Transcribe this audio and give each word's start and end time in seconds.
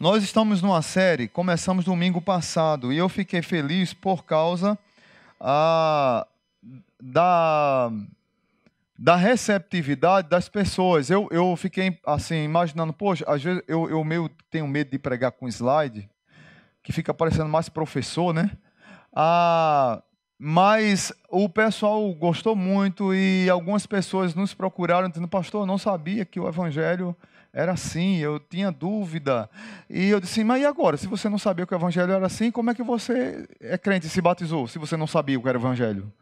Nós 0.00 0.24
estamos 0.24 0.62
numa 0.62 0.80
série, 0.80 1.28
começamos 1.28 1.84
domingo 1.84 2.22
passado, 2.22 2.90
e 2.90 2.96
eu 2.96 3.06
fiquei 3.06 3.42
feliz 3.42 3.92
por 3.92 4.24
causa 4.24 4.78
ah, 5.38 6.26
da, 6.98 7.92
da 8.98 9.14
receptividade 9.14 10.26
das 10.30 10.48
pessoas. 10.48 11.10
Eu, 11.10 11.28
eu 11.30 11.54
fiquei 11.54 11.98
assim, 12.06 12.42
imaginando, 12.42 12.94
poxa, 12.94 13.26
às 13.28 13.42
vezes 13.42 13.62
eu, 13.68 13.90
eu 13.90 14.02
meio 14.02 14.30
tenho 14.50 14.66
medo 14.66 14.90
de 14.90 14.98
pregar 14.98 15.32
com 15.32 15.46
slide, 15.46 16.08
que 16.82 16.94
fica 16.94 17.12
parecendo 17.12 17.50
mais 17.50 17.68
professor, 17.68 18.32
né? 18.32 18.50
Ah, 19.14 20.02
mas 20.38 21.12
o 21.28 21.46
pessoal 21.46 22.10
gostou 22.14 22.56
muito 22.56 23.12
e 23.12 23.50
algumas 23.50 23.84
pessoas 23.84 24.34
nos 24.34 24.54
procuraram 24.54 25.10
dizendo, 25.10 25.28
pastor, 25.28 25.64
eu 25.64 25.66
não 25.66 25.76
sabia 25.76 26.24
que 26.24 26.40
o 26.40 26.48
evangelho 26.48 27.14
era 27.52 27.72
assim, 27.72 28.18
eu 28.18 28.38
tinha 28.38 28.70
dúvida. 28.70 29.50
E 29.88 30.08
eu 30.08 30.20
disse, 30.20 30.44
mas 30.44 30.62
e 30.62 30.66
agora? 30.66 30.96
Se 30.96 31.06
você 31.06 31.28
não 31.28 31.38
sabia 31.38 31.66
que 31.66 31.74
o 31.74 31.76
evangelho 31.76 32.12
era 32.12 32.26
assim, 32.26 32.50
como 32.50 32.70
é 32.70 32.74
que 32.74 32.82
você 32.82 33.48
é 33.60 33.76
crente 33.76 34.06
e 34.06 34.10
se 34.10 34.20
batizou, 34.20 34.68
se 34.68 34.78
você 34.78 34.96
não 34.96 35.06
sabia 35.06 35.38
o 35.38 35.42
que 35.42 35.48
era 35.48 35.58
o 35.58 35.60
evangelho? 35.60 36.12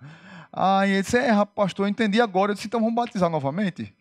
Aí 0.52 0.92
ele 0.92 1.02
disse, 1.02 1.18
é, 1.18 1.32
pastor, 1.44 1.86
eu 1.86 1.90
entendi 1.90 2.20
agora. 2.20 2.52
Eu 2.52 2.54
disse, 2.54 2.66
então 2.66 2.80
vamos 2.80 2.94
batizar 2.94 3.28
novamente? 3.28 3.94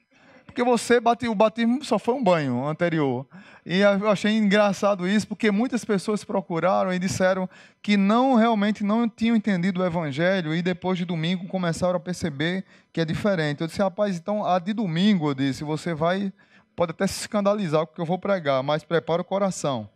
Porque 0.45 0.63
você 0.63 0.99
o 1.29 1.35
batismo 1.35 1.83
só 1.83 1.99
foi 1.99 2.15
um 2.15 2.23
banho 2.23 2.65
anterior. 2.65 3.27
E 3.63 3.79
eu 3.79 4.09
achei 4.09 4.35
engraçado 4.35 5.07
isso, 5.07 5.27
porque 5.27 5.51
muitas 5.51 5.85
pessoas 5.85 6.23
procuraram 6.23 6.91
e 6.91 6.97
disseram 6.97 7.47
que 7.81 7.97
não 7.97 8.33
realmente 8.33 8.83
não 8.83 9.07
tinham 9.07 9.35
entendido 9.35 9.81
o 9.81 9.85
evangelho 9.85 10.55
e 10.55 10.61
depois 10.61 10.97
de 10.97 11.05
domingo 11.05 11.45
começaram 11.47 11.97
a 11.97 11.99
perceber 11.99 12.63
que 12.91 13.01
é 13.01 13.05
diferente. 13.05 13.61
Eu 13.61 13.67
disse, 13.67 13.79
rapaz, 13.79 14.17
então 14.17 14.43
a 14.43 14.57
de 14.57 14.73
domingo, 14.73 15.29
eu 15.29 15.35
disse, 15.35 15.63
você 15.63 15.93
vai 15.93 16.31
pode 16.77 16.91
até 16.91 17.07
se 17.07 17.21
escandalizar 17.21 17.87
com 17.87 17.91
o 17.91 17.95
que 17.95 18.01
eu 18.01 18.05
vou 18.05 18.19
pregar, 18.19 18.61
mas 18.61 18.83
prepara 18.83 19.23
o 19.23 19.25
coração. 19.25 19.89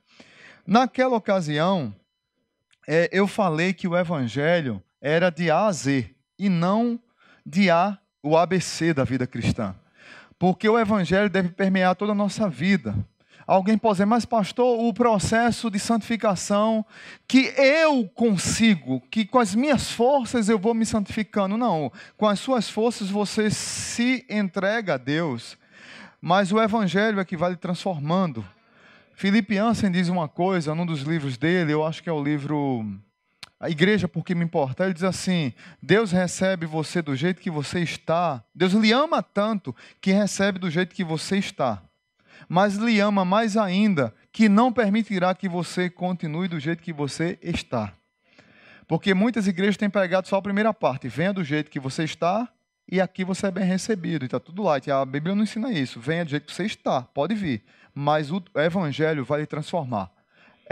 Naquela 0.65 1.15
ocasião, 1.15 1.93
é, 2.87 3.07
eu 3.11 3.27
falei 3.27 3.71
que 3.71 3.87
o 3.87 3.95
evangelho 3.95 4.81
era 4.99 5.29
de 5.29 5.51
A 5.51 5.67
a 5.67 5.71
Z 5.71 6.09
e 6.39 6.49
não 6.49 6.99
de 7.45 7.69
A, 7.69 7.99
o 8.23 8.35
ABC 8.35 8.95
da 8.95 9.03
vida 9.03 9.27
cristã. 9.27 9.75
Porque 10.39 10.67
o 10.67 10.79
evangelho 10.79 11.29
deve 11.29 11.49
permear 11.49 11.95
toda 11.95 12.13
a 12.13 12.15
nossa 12.15 12.49
vida. 12.49 12.95
Alguém 13.45 13.77
pode 13.77 13.95
dizer, 13.95 14.05
mas 14.05 14.25
pastor, 14.25 14.83
o 14.83 14.91
processo 14.91 15.69
de 15.69 15.77
santificação 15.77 16.83
que 17.27 17.53
eu 17.57 18.09
consigo, 18.15 19.01
que 19.11 19.23
com 19.23 19.37
as 19.37 19.53
minhas 19.53 19.91
forças 19.91 20.49
eu 20.49 20.57
vou 20.57 20.73
me 20.73 20.85
santificando. 20.85 21.57
Não, 21.57 21.91
com 22.17 22.27
as 22.27 22.39
suas 22.39 22.67
forças 22.67 23.07
você 23.07 23.51
se 23.51 24.25
entrega 24.27 24.95
a 24.95 24.97
Deus 24.97 25.60
mas 26.21 26.51
o 26.51 26.61
Evangelho 26.61 27.19
é 27.19 27.25
que 27.25 27.35
vai 27.35 27.49
lhe 27.49 27.57
transformando. 27.57 28.45
Felipe 29.15 29.57
Ansen 29.57 29.91
diz 29.91 30.07
uma 30.07 30.27
coisa 30.27 30.75
num 30.75 30.85
dos 30.85 31.01
livros 31.01 31.35
dele, 31.35 31.73
eu 31.73 31.83
acho 31.83 32.03
que 32.03 32.09
é 32.09 32.13
o 32.13 32.23
livro 32.23 32.85
A 33.59 33.69
Igreja 33.69 34.07
Porque 34.07 34.35
Me 34.35 34.45
Importa. 34.45 34.85
Ele 34.85 34.93
diz 34.93 35.03
assim: 35.03 35.51
Deus 35.81 36.11
recebe 36.11 36.67
você 36.67 37.01
do 37.01 37.15
jeito 37.15 37.41
que 37.41 37.49
você 37.49 37.79
está. 37.79 38.43
Deus 38.53 38.73
lhe 38.73 38.91
ama 38.91 39.23
tanto 39.23 39.75
que 39.99 40.11
recebe 40.11 40.59
do 40.59 40.69
jeito 40.69 40.93
que 40.93 41.03
você 41.03 41.37
está. 41.37 41.81
Mas 42.47 42.75
lhe 42.75 42.99
ama 42.99 43.25
mais 43.25 43.57
ainda 43.57 44.13
que 44.31 44.47
não 44.47 44.71
permitirá 44.71 45.33
que 45.33 45.49
você 45.49 45.89
continue 45.89 46.47
do 46.47 46.59
jeito 46.59 46.83
que 46.83 46.93
você 46.93 47.37
está. 47.41 47.93
Porque 48.87 49.13
muitas 49.13 49.47
igrejas 49.47 49.77
têm 49.77 49.89
pregado 49.89 50.27
só 50.27 50.37
a 50.37 50.41
primeira 50.41 50.73
parte: 50.73 51.07
venha 51.07 51.33
do 51.33 51.43
jeito 51.43 51.71
que 51.71 51.79
você 51.79 52.03
está 52.03 52.47
e 52.91 52.99
aqui 52.99 53.23
você 53.23 53.47
é 53.47 53.51
bem 53.51 53.63
recebido, 53.63 54.23
e 54.23 54.25
está 54.25 54.39
tudo 54.39 54.63
lá. 54.63 54.75
A 54.75 55.05
Bíblia 55.05 55.33
não 55.33 55.43
ensina 55.43 55.71
isso. 55.71 55.99
Venha 55.99 56.25
do 56.25 56.29
jeito 56.29 56.45
que 56.45 56.53
você 56.53 56.65
está, 56.65 57.01
pode 57.01 57.33
vir, 57.33 57.63
mas 57.95 58.31
o 58.31 58.43
Evangelho 58.55 59.23
vai 59.23 59.39
lhe 59.39 59.45
transformar. 59.47 60.11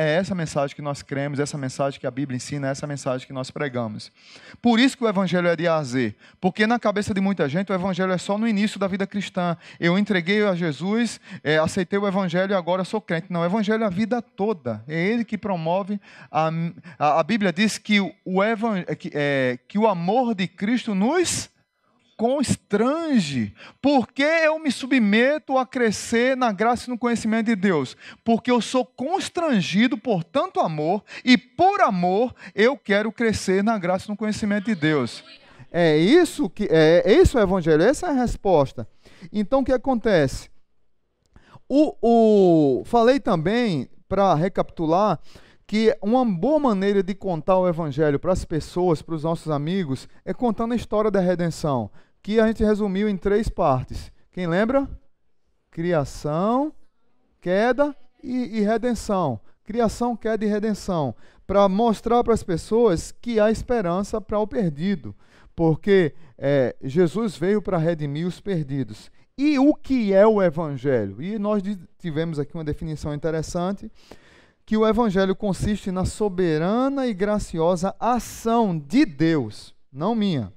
É 0.01 0.15
essa 0.15 0.33
mensagem 0.33 0.73
que 0.73 0.81
nós 0.81 1.01
cremos, 1.01 1.39
essa 1.39 1.57
mensagem 1.57 1.99
que 1.99 2.07
a 2.07 2.11
Bíblia 2.11 2.37
ensina, 2.37 2.69
é 2.69 2.71
essa 2.71 2.87
mensagem 2.87 3.27
que 3.27 3.33
nós 3.33 3.51
pregamos. 3.51 4.11
Por 4.61 4.79
isso 4.79 4.97
que 4.97 5.03
o 5.03 5.09
Evangelho 5.09 5.49
é 5.49 5.57
de 5.57 5.67
A. 5.67 5.81
Porque 6.39 6.65
na 6.65 6.79
cabeça 6.79 7.13
de 7.13 7.19
muita 7.19 7.49
gente, 7.49 7.69
o 7.69 7.75
Evangelho 7.75 8.13
é 8.13 8.17
só 8.17 8.37
no 8.37 8.47
início 8.47 8.79
da 8.79 8.87
vida 8.87 9.05
cristã. 9.05 9.57
Eu 9.77 9.97
entreguei 9.99 10.45
a 10.47 10.55
Jesus, 10.55 11.19
é, 11.43 11.57
aceitei 11.57 11.99
o 11.99 12.07
Evangelho 12.07 12.53
e 12.53 12.55
agora 12.55 12.85
sou 12.85 13.01
crente. 13.01 13.27
Não, 13.29 13.41
o 13.41 13.45
Evangelho 13.45 13.83
é 13.83 13.87
a 13.87 13.89
vida 13.89 14.21
toda. 14.21 14.81
É 14.87 14.97
Ele 14.97 15.25
que 15.25 15.37
promove. 15.37 15.99
A, 16.31 16.49
a, 16.97 17.19
a 17.19 17.23
Bíblia 17.23 17.51
diz 17.51 17.77
que 17.77 17.99
o, 17.99 18.13
que, 18.97 19.11
é, 19.13 19.59
que 19.67 19.77
o 19.77 19.85
amor 19.85 20.33
de 20.33 20.47
Cristo 20.47 20.95
nos 20.95 21.49
constrange. 22.19 23.55
Por 23.81 24.05
que 24.11 24.21
eu 24.21 24.59
me 24.59 24.69
submeto 24.69 25.57
a 25.57 25.65
crescer 25.65 26.35
na 26.35 26.51
graça 26.51 26.87
e 26.87 26.89
no 26.89 26.97
conhecimento 26.97 27.45
de 27.45 27.55
Deus? 27.55 27.95
Porque 28.25 28.51
eu 28.51 28.59
sou 28.59 28.83
constrangido 28.83 29.97
por 29.97 30.21
tanto 30.21 30.59
amor 30.59 31.01
e 31.23 31.37
por 31.37 31.79
amor 31.79 32.35
eu 32.53 32.75
quero 32.75 33.09
crescer 33.09 33.63
na 33.63 33.77
graça 33.77 34.07
e 34.07 34.09
no 34.09 34.17
conhecimento 34.17 34.65
de 34.65 34.75
Deus. 34.75 35.23
É 35.71 35.95
isso 35.95 36.49
que 36.49 36.67
é, 36.69 37.03
é 37.05 37.13
isso 37.13 37.37
o 37.37 37.41
evangelho, 37.41 37.83
essa 37.83 38.07
é 38.07 38.09
a 38.09 38.21
resposta. 38.21 38.85
Então 39.31 39.61
o 39.61 39.63
que 39.63 39.71
acontece? 39.71 40.49
O, 41.69 41.95
o 42.01 42.83
falei 42.83 43.21
também 43.21 43.89
para 44.09 44.35
recapitular 44.35 45.21
que 45.65 45.95
uma 46.01 46.25
boa 46.25 46.59
maneira 46.59 47.01
de 47.01 47.15
contar 47.15 47.57
o 47.59 47.67
evangelho 47.69 48.19
para 48.19 48.33
as 48.33 48.43
pessoas, 48.43 49.01
para 49.01 49.15
os 49.15 49.23
nossos 49.23 49.49
amigos, 49.49 50.09
é 50.25 50.33
contando 50.33 50.73
a 50.73 50.75
história 50.75 51.09
da 51.09 51.21
redenção 51.21 51.89
que 52.21 52.39
a 52.39 52.47
gente 52.47 52.63
resumiu 52.63 53.07
em 53.07 53.17
três 53.17 53.49
partes. 53.49 54.11
Quem 54.31 54.47
lembra? 54.47 54.87
Criação, 55.71 56.73
queda 57.41 57.95
e, 58.23 58.59
e 58.59 58.61
redenção. 58.61 59.39
Criação, 59.63 60.15
queda 60.15 60.45
e 60.45 60.47
redenção. 60.47 61.15
Para 61.45 61.67
mostrar 61.69 62.23
para 62.23 62.33
as 62.33 62.43
pessoas 62.43 63.11
que 63.11 63.39
há 63.39 63.51
esperança 63.51 64.19
para 64.19 64.39
o 64.39 64.47
perdido. 64.47 65.15
Porque 65.55 66.13
é, 66.37 66.75
Jesus 66.81 67.37
veio 67.37 67.61
para 67.61 67.77
redimir 67.77 68.25
os 68.27 68.39
perdidos. 68.39 69.11
E 69.37 69.57
o 69.57 69.73
que 69.73 70.13
é 70.13 70.25
o 70.27 70.41
Evangelho? 70.41 71.21
E 71.21 71.39
nós 71.39 71.63
tivemos 71.97 72.39
aqui 72.39 72.53
uma 72.53 72.63
definição 72.63 73.13
interessante 73.13 73.89
que 74.69 74.77
o 74.77 74.87
evangelho 74.87 75.35
consiste 75.35 75.89
na 75.89 76.05
soberana 76.05 77.07
e 77.07 77.13
graciosa 77.15 77.95
ação 77.99 78.77
de 78.77 79.03
Deus, 79.03 79.73
não 79.91 80.13
minha, 80.13 80.53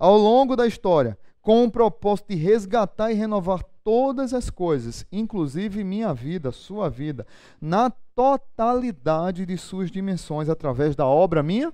ao 0.00 0.16
longo 0.16 0.56
da 0.56 0.66
história, 0.66 1.18
com 1.42 1.62
o 1.62 1.70
propósito 1.70 2.30
de 2.30 2.34
resgatar 2.34 3.12
e 3.12 3.14
renovar 3.14 3.62
todas 3.84 4.32
as 4.32 4.48
coisas, 4.48 5.04
inclusive 5.12 5.84
minha 5.84 6.14
vida, 6.14 6.50
sua 6.50 6.88
vida, 6.88 7.26
na 7.60 7.90
totalidade 7.90 9.44
de 9.44 9.58
suas 9.58 9.90
dimensões, 9.90 10.48
através 10.48 10.96
da 10.96 11.06
obra 11.06 11.42
minha, 11.42 11.72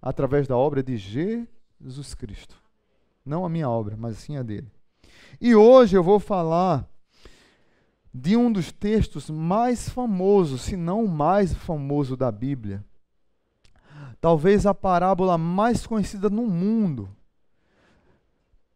através 0.00 0.46
da 0.46 0.56
obra 0.56 0.84
de 0.84 0.96
Jesus 0.96 2.14
Cristo. 2.14 2.56
Não 3.26 3.44
a 3.44 3.48
minha 3.48 3.68
obra, 3.68 3.96
mas 3.98 4.18
sim 4.18 4.36
a 4.36 4.42
dele. 4.42 4.70
E 5.40 5.54
hoje 5.54 5.96
eu 5.96 6.02
vou 6.02 6.20
falar 6.20 6.88
de 8.14 8.36
um 8.36 8.52
dos 8.52 8.70
textos 8.70 9.28
mais 9.30 9.88
famosos, 9.88 10.62
se 10.62 10.76
não 10.76 11.04
o 11.04 11.08
mais 11.08 11.52
famoso 11.52 12.16
da 12.16 12.30
Bíblia. 12.30 12.84
Talvez 14.20 14.64
a 14.64 14.74
parábola 14.74 15.36
mais 15.36 15.86
conhecida 15.86 16.30
no 16.30 16.46
mundo 16.46 17.08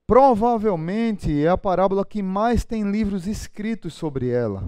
Provavelmente 0.07 1.45
é 1.45 1.49
a 1.49 1.59
parábola 1.59 2.07
que 2.07 2.23
mais 2.23 2.65
tem 2.65 2.89
livros 2.89 3.27
escritos 3.27 3.93
sobre 3.95 4.29
ela, 4.29 4.63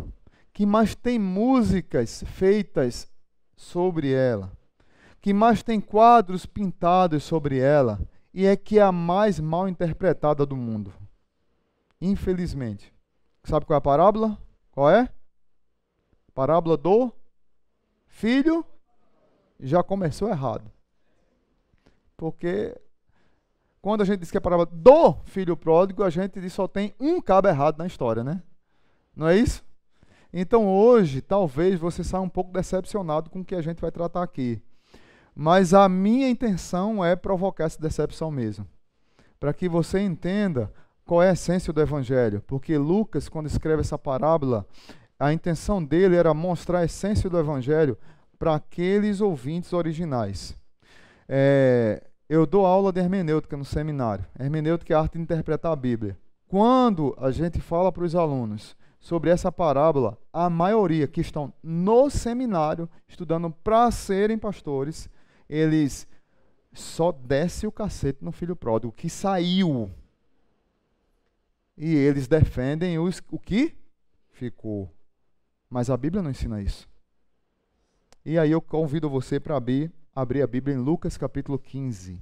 que 0.52 0.66
mais 0.66 0.96
tem 0.96 1.16
músicas 1.16 2.24
feitas 2.26 3.08
sobre 3.56 4.12
ela, 4.12 4.50
que 5.20 5.32
mais 5.32 5.62
tem 5.62 5.80
quadros 5.80 6.44
pintados 6.44 7.22
sobre 7.22 7.58
ela 7.58 8.00
e 8.34 8.46
é 8.46 8.56
que 8.56 8.80
é 8.80 8.82
a 8.82 8.90
mais 8.90 9.38
mal 9.38 9.68
interpretada 9.68 10.44
do 10.44 10.56
mundo. 10.56 10.92
Infelizmente. 12.00 12.92
Sabe 13.44 13.64
qual 13.64 13.76
é 13.76 13.78
a 13.78 13.80
parábola? 13.80 14.36
Qual 14.72 14.90
é? 14.90 15.08
Parábola 16.34 16.76
do 16.76 17.12
filho 18.06 18.64
já 19.60 19.82
começou 19.84 20.28
errado. 20.28 20.70
Porque 22.16 22.76
quando 23.80 24.02
a 24.02 24.04
gente 24.04 24.20
diz 24.20 24.30
que 24.30 24.36
é 24.36 24.40
a 24.40 24.42
parábola 24.42 24.68
do 24.70 25.14
filho 25.24 25.56
pródigo, 25.56 26.02
a 26.02 26.10
gente 26.10 26.40
diz 26.40 26.52
só 26.52 26.66
tem 26.66 26.94
um 26.98 27.20
cabo 27.20 27.48
errado 27.48 27.78
na 27.78 27.86
história, 27.86 28.24
né? 28.24 28.42
Não 29.14 29.28
é 29.28 29.36
isso? 29.36 29.64
Então 30.32 30.68
hoje, 30.68 31.20
talvez 31.20 31.78
você 31.78 32.04
saia 32.04 32.22
um 32.22 32.28
pouco 32.28 32.52
decepcionado 32.52 33.30
com 33.30 33.40
o 33.40 33.44
que 33.44 33.54
a 33.54 33.62
gente 33.62 33.80
vai 33.80 33.90
tratar 33.90 34.22
aqui. 34.22 34.62
Mas 35.34 35.72
a 35.72 35.88
minha 35.88 36.28
intenção 36.28 37.04
é 37.04 37.14
provocar 37.14 37.64
essa 37.64 37.80
decepção 37.80 38.30
mesmo. 38.30 38.66
Para 39.38 39.54
que 39.54 39.68
você 39.68 40.00
entenda 40.00 40.72
qual 41.04 41.22
é 41.22 41.30
a 41.30 41.32
essência 41.32 41.72
do 41.72 41.80
evangelho. 41.80 42.42
Porque 42.46 42.76
Lucas, 42.76 43.28
quando 43.28 43.46
escreve 43.46 43.80
essa 43.80 43.96
parábola, 43.96 44.66
a 45.18 45.32
intenção 45.32 45.82
dele 45.82 46.16
era 46.16 46.34
mostrar 46.34 46.80
a 46.80 46.84
essência 46.84 47.30
do 47.30 47.38
evangelho 47.38 47.96
para 48.38 48.54
aqueles 48.54 49.20
ouvintes 49.20 49.72
originais. 49.72 50.54
É, 51.28 52.02
eu 52.28 52.46
dou 52.46 52.66
aula 52.66 52.92
de 52.92 53.00
hermenêutica 53.00 53.56
no 53.56 53.64
seminário. 53.64 54.24
Hermenêutica 54.38 54.92
é 54.92 54.96
a 54.96 55.00
arte 55.00 55.14
de 55.14 55.22
interpretar 55.22 55.72
a 55.72 55.76
Bíblia. 55.76 56.18
Quando 56.46 57.16
a 57.18 57.30
gente 57.30 57.60
fala 57.60 57.90
para 57.90 58.04
os 58.04 58.14
alunos, 58.14 58.76
sobre 59.00 59.30
essa 59.30 59.50
parábola, 59.50 60.18
a 60.32 60.50
maioria 60.50 61.06
que 61.06 61.20
estão 61.20 61.52
no 61.62 62.10
seminário 62.10 62.88
estudando 63.06 63.50
para 63.50 63.90
serem 63.90 64.38
pastores, 64.38 65.08
eles 65.48 66.06
só 66.72 67.12
desce 67.12 67.66
o 67.66 67.72
cacete 67.72 68.24
no 68.24 68.32
filho 68.32 68.56
pródigo 68.56 68.92
que 68.92 69.08
saiu. 69.08 69.90
E 71.76 71.94
eles 71.94 72.26
defendem 72.26 72.98
os, 72.98 73.22
o 73.30 73.38
que 73.38 73.74
ficou. 74.30 74.92
Mas 75.70 75.90
a 75.90 75.96
Bíblia 75.96 76.22
não 76.22 76.30
ensina 76.30 76.60
isso. 76.60 76.88
E 78.24 78.38
aí 78.38 78.50
eu 78.50 78.60
convido 78.60 79.08
você 79.08 79.38
para 79.38 79.56
abrir, 79.56 79.92
abrir 80.20 80.42
a 80.42 80.48
Bíblia 80.48 80.74
em 80.74 80.80
Lucas 80.80 81.16
capítulo 81.16 81.56
15. 81.60 82.20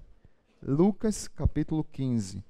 Lucas 0.62 1.26
capítulo 1.28 1.82
15. 1.82 2.44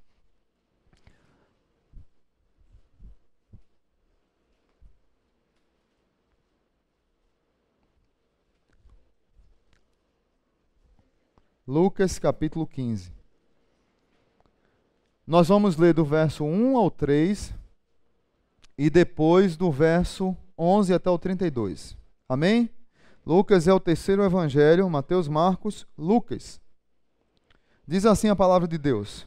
Lucas 11.64 12.18
capítulo 12.18 12.66
15. 12.66 13.12
Nós 15.24 15.46
vamos 15.46 15.76
ler 15.76 15.94
do 15.94 16.04
verso 16.04 16.44
1 16.44 16.76
ao 16.76 16.90
3 16.90 17.54
e 18.76 18.90
depois 18.90 19.56
do 19.56 19.70
verso 19.70 20.36
11 20.58 20.92
até 20.92 21.08
o 21.08 21.16
32. 21.16 21.96
Amém? 22.28 22.68
Lucas 23.26 23.66
é 23.66 23.72
o 23.72 23.80
terceiro 23.80 24.22
evangelho, 24.22 24.88
Mateus, 24.88 25.26
Marcos, 25.26 25.86
Lucas. 25.98 26.60
Diz 27.86 28.06
assim 28.06 28.28
a 28.28 28.36
palavra 28.36 28.68
de 28.68 28.78
Deus: 28.78 29.26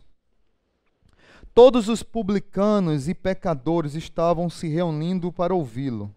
Todos 1.53 1.89
os 1.89 2.01
publicanos 2.01 3.09
e 3.09 3.13
pecadores 3.13 3.95
estavam 3.95 4.49
se 4.49 4.67
reunindo 4.67 5.31
para 5.33 5.53
ouvi-lo. 5.53 6.13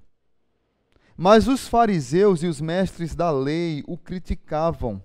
Mas 1.16 1.48
os 1.48 1.66
fariseus 1.66 2.42
e 2.42 2.46
os 2.46 2.60
mestres 2.60 3.14
da 3.14 3.30
lei 3.30 3.82
o 3.86 3.98
criticavam 3.98 5.02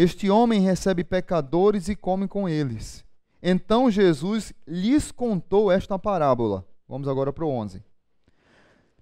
este 0.00 0.30
homem 0.30 0.60
recebe 0.60 1.02
pecadores 1.02 1.88
e 1.88 1.96
come 1.96 2.28
com 2.28 2.48
eles. 2.48 3.04
Então 3.42 3.90
Jesus 3.90 4.52
lhes 4.64 5.10
contou 5.10 5.72
esta 5.72 5.98
parábola. 5.98 6.64
Vamos 6.88 7.08
agora 7.08 7.32
para 7.32 7.44
o 7.44 7.48
11. 7.48 7.82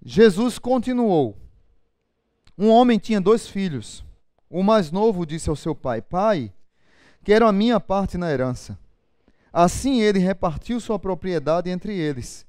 Jesus 0.03 0.57
continuou: 0.57 1.37
Um 2.57 2.69
homem 2.69 2.97
tinha 2.97 3.21
dois 3.21 3.47
filhos. 3.47 4.03
O 4.49 4.63
mais 4.63 4.91
novo 4.91 5.25
disse 5.25 5.49
ao 5.49 5.55
seu 5.55 5.75
pai: 5.75 6.01
Pai, 6.01 6.51
quero 7.23 7.47
a 7.47 7.51
minha 7.51 7.79
parte 7.79 8.17
na 8.17 8.31
herança. 8.31 8.77
Assim 9.51 10.01
ele 10.01 10.19
repartiu 10.19 10.79
sua 10.79 10.97
propriedade 10.97 11.69
entre 11.69 11.97
eles. 11.97 12.45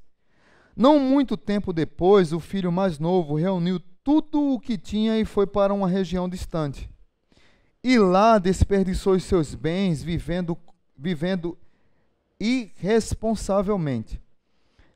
Não 0.77 0.99
muito 0.99 1.37
tempo 1.37 1.73
depois, 1.73 2.33
o 2.33 2.41
filho 2.41 2.71
mais 2.71 2.99
novo 2.99 3.35
reuniu 3.35 3.81
tudo 4.05 4.55
o 4.55 4.61
que 4.61 4.79
tinha 4.79 5.19
e 5.19 5.25
foi 5.25 5.47
para 5.47 5.75
uma 5.75 5.89
região 5.89 6.29
distante 6.29 6.89
e 7.83 7.99
lá 7.99 8.39
desperdiçou 8.39 9.15
os 9.15 9.25
seus 9.25 9.55
bens 9.55 10.03
vivendo, 10.03 10.59
vivendo 10.97 11.57
irresponsavelmente. 12.39 14.21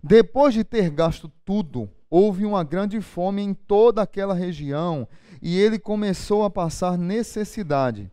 Depois 0.03 0.53
de 0.53 0.65
ter 0.65 0.91
gasto 0.91 1.31
tudo, 1.45 1.89
houve 2.13 2.45
uma 2.45 2.63
grande 2.63 3.01
fome 3.01 3.41
em 3.41 3.55
toda 3.55 4.03
aquela 4.03 4.35
região 4.35 5.09
e 5.41 5.59
ele 5.59 5.79
começou 5.79 6.45
a 6.45 6.51
passar 6.51 6.99
necessidade. 6.99 8.13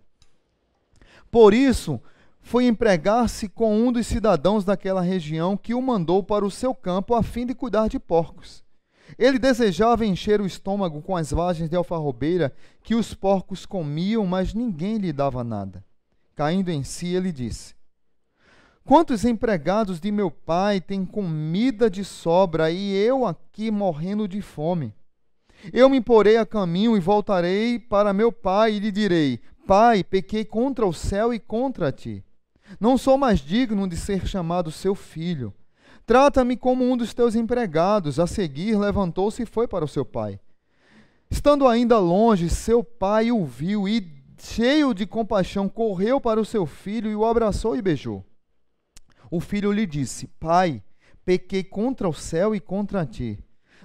Por 1.29 1.53
isso, 1.53 1.99
foi 2.39 2.65
empregar-se 2.65 3.49
com 3.49 3.77
um 3.77 3.91
dos 3.91 4.07
cidadãos 4.07 4.63
daquela 4.63 5.01
região 5.01 5.57
que 5.57 5.73
o 5.73 5.81
mandou 5.81 6.23
para 6.23 6.45
o 6.45 6.49
seu 6.49 6.73
campo 6.73 7.13
a 7.13 7.21
fim 7.21 7.45
de 7.45 7.53
cuidar 7.53 7.89
de 7.89 7.99
porcos. 7.99 8.63
Ele 9.17 9.37
desejava 9.37 10.05
encher 10.05 10.39
o 10.39 10.45
estômago 10.45 11.01
com 11.01 11.17
as 11.17 11.31
vagens 11.31 11.69
de 11.69 11.75
alfarrobeira 11.75 12.53
que 12.81 12.95
os 12.95 13.13
porcos 13.13 13.65
comiam, 13.65 14.25
mas 14.25 14.53
ninguém 14.53 14.97
lhe 14.97 15.11
dava 15.11 15.43
nada. 15.43 15.83
Caindo 16.35 16.69
em 16.69 16.85
si, 16.85 17.13
ele 17.13 17.33
disse: 17.33 17.75
Quantos 18.89 19.23
empregados 19.23 19.99
de 19.99 20.11
meu 20.11 20.31
pai 20.31 20.81
têm 20.81 21.05
comida 21.05 21.91
de 21.91 22.03
sobra 22.03 22.71
e 22.71 22.91
eu 22.95 23.23
aqui 23.23 23.69
morrendo 23.69 24.27
de 24.27 24.41
fome? 24.41 24.95
Eu 25.71 25.87
me 25.87 26.01
porei 26.01 26.37
a 26.37 26.45
caminho 26.45 26.97
e 26.97 26.99
voltarei 26.99 27.77
para 27.77 28.13
meu 28.13 28.31
pai 28.31 28.73
e 28.73 28.79
lhe 28.79 28.91
direi: 28.91 29.39
Pai, 29.67 30.03
pequei 30.03 30.43
contra 30.43 30.87
o 30.87 30.91
céu 30.91 31.31
e 31.31 31.37
contra 31.37 31.91
ti. 31.91 32.25
Não 32.79 32.97
sou 32.97 33.15
mais 33.15 33.39
digno 33.41 33.87
de 33.87 33.95
ser 33.95 34.25
chamado 34.25 34.71
seu 34.71 34.95
filho. 34.95 35.53
Trata-me 36.03 36.57
como 36.57 36.83
um 36.83 36.97
dos 36.97 37.13
teus 37.13 37.35
empregados. 37.35 38.19
A 38.19 38.25
seguir, 38.25 38.75
levantou-se 38.75 39.43
e 39.43 39.45
foi 39.45 39.67
para 39.67 39.85
o 39.85 39.87
seu 39.87 40.03
pai. 40.03 40.39
Estando 41.29 41.67
ainda 41.67 41.99
longe, 41.99 42.49
seu 42.49 42.83
pai 42.83 43.31
o 43.31 43.45
viu 43.45 43.87
e, 43.87 44.11
cheio 44.39 44.95
de 44.95 45.05
compaixão, 45.05 45.69
correu 45.69 46.19
para 46.19 46.41
o 46.41 46.45
seu 46.45 46.65
filho 46.65 47.11
e 47.11 47.15
o 47.15 47.23
abraçou 47.23 47.75
e 47.75 47.83
beijou. 47.83 48.25
O 49.29 49.39
filho 49.39 49.71
lhe 49.71 49.85
disse: 49.85 50.27
Pai, 50.39 50.83
pequei 51.25 51.63
contra 51.63 52.07
o 52.07 52.13
céu 52.13 52.55
e 52.55 52.59
contra 52.59 53.05
ti. 53.05 53.39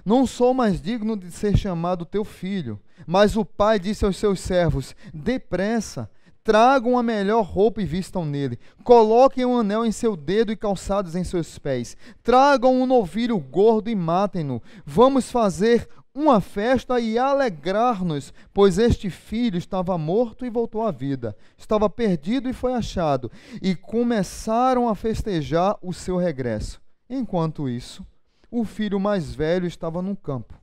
Não 0.05 0.25
sou 0.27 0.53
mais 0.53 0.79
digno 0.81 1.17
de 1.17 1.31
ser 1.31 1.57
chamado 1.57 2.05
teu 2.05 2.23
filho. 2.23 2.79
Mas 3.05 3.35
o 3.35 3.43
pai 3.43 3.79
disse 3.79 4.05
aos 4.05 4.17
seus 4.17 4.39
servos: 4.39 4.95
Depressa, 5.13 6.09
Tragam 6.45 6.95
a 6.95 7.01
melhor 7.01 7.41
roupa 7.41 7.81
e 7.81 7.85
vistam 7.85 8.23
nele. 8.23 8.59
Coloquem 8.83 9.43
um 9.45 9.57
anel 9.57 9.83
em 9.83 9.91
seu 9.91 10.15
dedo 10.15 10.51
e 10.51 10.55
calçados 10.55 11.15
em 11.15 11.23
seus 11.23 11.57
pés. 11.57 11.97
Tragam 12.21 12.79
um 12.79 12.85
novilho 12.85 13.39
gordo 13.39 13.89
e 13.89 13.95
matem-no. 13.95 14.61
Vamos 14.85 15.31
fazer 15.31 15.89
uma 16.15 16.39
festa 16.39 16.97
e 16.97 17.17
alegrar-nos, 17.17 18.33
pois 18.53 18.77
este 18.77 19.09
filho 19.09 19.57
estava 19.57 19.97
morto 19.97 20.45
e 20.45 20.49
voltou 20.49 20.81
à 20.81 20.89
vida, 20.89 21.35
estava 21.57 21.89
perdido 21.89 22.49
e 22.49 22.53
foi 22.53 22.73
achado, 22.73 23.29
e 23.61 23.75
começaram 23.75 24.87
a 24.87 24.95
festejar 24.95 25.77
o 25.81 25.91
seu 25.91 26.15
regresso. 26.15 26.81
Enquanto 27.09 27.67
isso, 27.67 28.07
o 28.49 28.63
filho 28.63 28.97
mais 28.97 29.35
velho 29.35 29.67
estava 29.67 30.01
no 30.01 30.15
campo. 30.15 30.53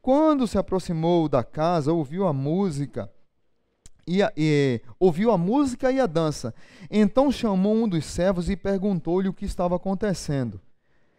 Quando 0.00 0.46
se 0.46 0.56
aproximou 0.56 1.28
da 1.28 1.42
casa, 1.42 1.92
ouviu 1.92 2.24
a 2.24 2.32
música 2.32 3.10
e, 4.06 4.20
e, 4.36 4.80
ouviu 5.00 5.32
a 5.32 5.36
música 5.36 5.90
e 5.90 5.98
a 5.98 6.06
dança. 6.06 6.54
Então 6.88 7.32
chamou 7.32 7.74
um 7.74 7.88
dos 7.88 8.04
servos 8.04 8.48
e 8.48 8.56
perguntou-lhe 8.56 9.28
o 9.28 9.34
que 9.34 9.44
estava 9.44 9.74
acontecendo. 9.74 10.60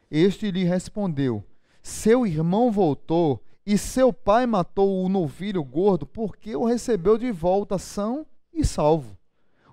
Este 0.10 0.50
lhe 0.52 0.64
respondeu: 0.64 1.44
Seu 1.84 2.26
irmão 2.26 2.72
voltou 2.72 3.44
e 3.68 3.78
seu 3.78 4.12
pai 4.12 4.48
matou 4.48 5.04
o 5.04 5.10
novilho 5.10 5.64
gordo 5.64 6.08
porque 6.08 6.56
o 6.56 6.66
recebeu 6.66 7.18
de 7.18 7.32
volta 7.32 7.78
são 7.78 8.26
e 8.52 8.66
salvo. 8.66 9.16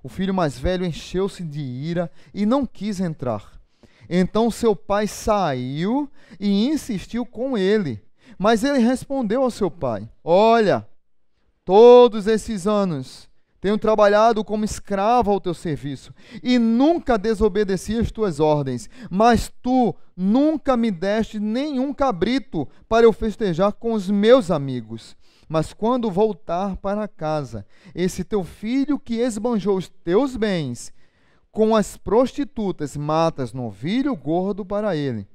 O 0.03 0.09
filho 0.09 0.35
mais 0.35 0.59
velho 0.59 0.85
encheu-se 0.85 1.43
de 1.43 1.61
ira 1.61 2.11
e 2.35 2.45
não 2.45 2.67
quis 2.67 3.01
entrar. 3.01 3.59
Então 4.11 4.51
seu 4.51 4.77
pai 4.77 5.07
saiu 5.07 6.11
e 6.39 6.67
insistiu 6.67 7.25
com 7.25 7.57
ele. 7.57 8.03
Mas 8.37 8.65
ele 8.65 8.81
respondeu 8.81 9.43
ao 9.43 9.51
seu 9.51 9.71
pai: 9.71 10.07
Olha, 10.23 10.87
Todos 11.65 12.27
esses 12.27 12.67
anos 12.67 13.27
tenho 13.65 13.79
trabalhado 13.79 14.45
como 14.45 14.63
escravo 14.63 15.31
ao 15.31 15.41
teu 15.41 15.55
serviço 15.55 16.13
e 16.43 16.59
nunca 16.59 17.17
desobedeci 17.17 17.97
as 17.97 18.13
tuas 18.13 18.39
ordens, 18.39 18.91
mas 19.09 19.51
tu 19.63 19.97
nunca 20.15 20.77
me 20.77 20.91
deste 20.91 21.41
nenhum 21.41 21.95
cabrito 21.95 22.69
para 22.87 23.07
eu 23.07 23.13
festejar 23.13 23.73
com 23.73 23.95
os 23.95 24.11
meus 24.11 24.51
amigos. 24.51 25.17
Mas 25.49 25.73
quando 25.73 26.11
voltar 26.11 26.77
para 26.77 27.09
casa, 27.09 27.67
esse 27.95 28.23
teu 28.23 28.45
filho 28.45 28.99
que 28.99 29.15
esbanjou 29.15 29.79
os 29.79 29.89
teus 29.89 30.37
bens 30.37 30.93
com 31.51 31.75
as 31.75 31.97
prostitutas, 31.97 32.95
matas 32.99 33.55
novilho 33.55 34.15
gordo 34.15 34.63
para 34.63 34.95
ele. 34.95 35.27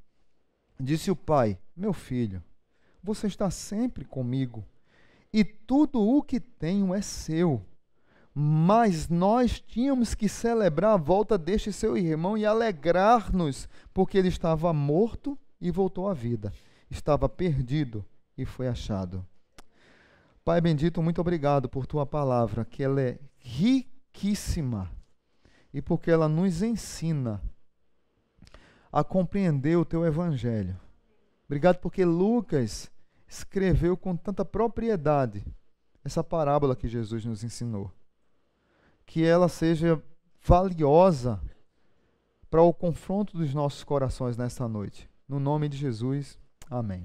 Disse 0.79 1.09
o 1.09 1.15
pai: 1.15 1.57
Meu 1.75 1.93
filho, 1.93 2.43
você 3.01 3.25
está 3.25 3.50
sempre 3.50 4.05
comigo 4.05 4.63
e 5.33 5.43
tudo 5.43 6.00
o 6.00 6.21
que 6.21 6.39
tenho 6.39 6.93
é 6.93 7.01
seu. 7.01 7.65
Mas 8.41 9.10
nós 9.10 9.60
tínhamos 9.60 10.15
que 10.15 10.29
celebrar 10.29 10.93
a 10.93 10.98
volta 10.98 11.38
deste 11.38 11.74
seu 11.74 11.98
irmão 11.98 12.38
e 12.38 12.46
alegrar-nos, 12.46 13.67
porque 13.93 14.17
ele 14.17 14.29
estava 14.29 14.72
morto 14.72 15.38
e 15.60 15.69
voltou 15.69 16.08
à 16.08 16.13
vida, 16.13 16.53
estava 16.89 17.27
perdido 17.27 18.05
e 18.38 18.46
foi 18.46 18.69
achado. 18.69 19.27
Pai 20.46 20.62
bendito, 20.62 21.03
muito 21.03 21.19
obrigado 21.19 21.67
por 21.67 21.86
tua 21.86 22.05
palavra, 22.05 22.63
que 22.63 22.81
ela 22.81 23.01
é 23.01 23.19
riquíssima 23.39 24.89
e 25.74 25.81
porque 25.81 26.10
ela 26.10 26.29
nos 26.29 26.62
ensina 26.62 27.41
a 28.89 29.03
compreender 29.03 29.77
o 29.77 29.84
teu 29.84 30.05
evangelho. 30.05 30.79
Obrigado 31.46 31.79
porque 31.79 32.05
Lucas 32.05 32.89
escreveu 33.27 33.98
com 33.98 34.15
tanta 34.15 34.46
propriedade 34.46 35.43
essa 36.05 36.24
parábola 36.24 36.74
que 36.74 36.88
Jesus 36.88 37.25
nos 37.25 37.43
ensinou. 37.43 37.91
Que 39.09 39.25
ela 39.25 39.49
seja 39.49 39.99
valiosa 40.45 41.41
para 42.49 42.61
o 42.61 42.71
confronto 42.71 43.35
dos 43.35 43.53
nossos 43.53 43.83
corações 43.83 44.37
nesta 44.37 44.67
noite. 44.67 45.09
No 45.27 45.39
nome 45.39 45.67
de 45.67 45.77
Jesus, 45.77 46.37
Amém. 46.69 47.03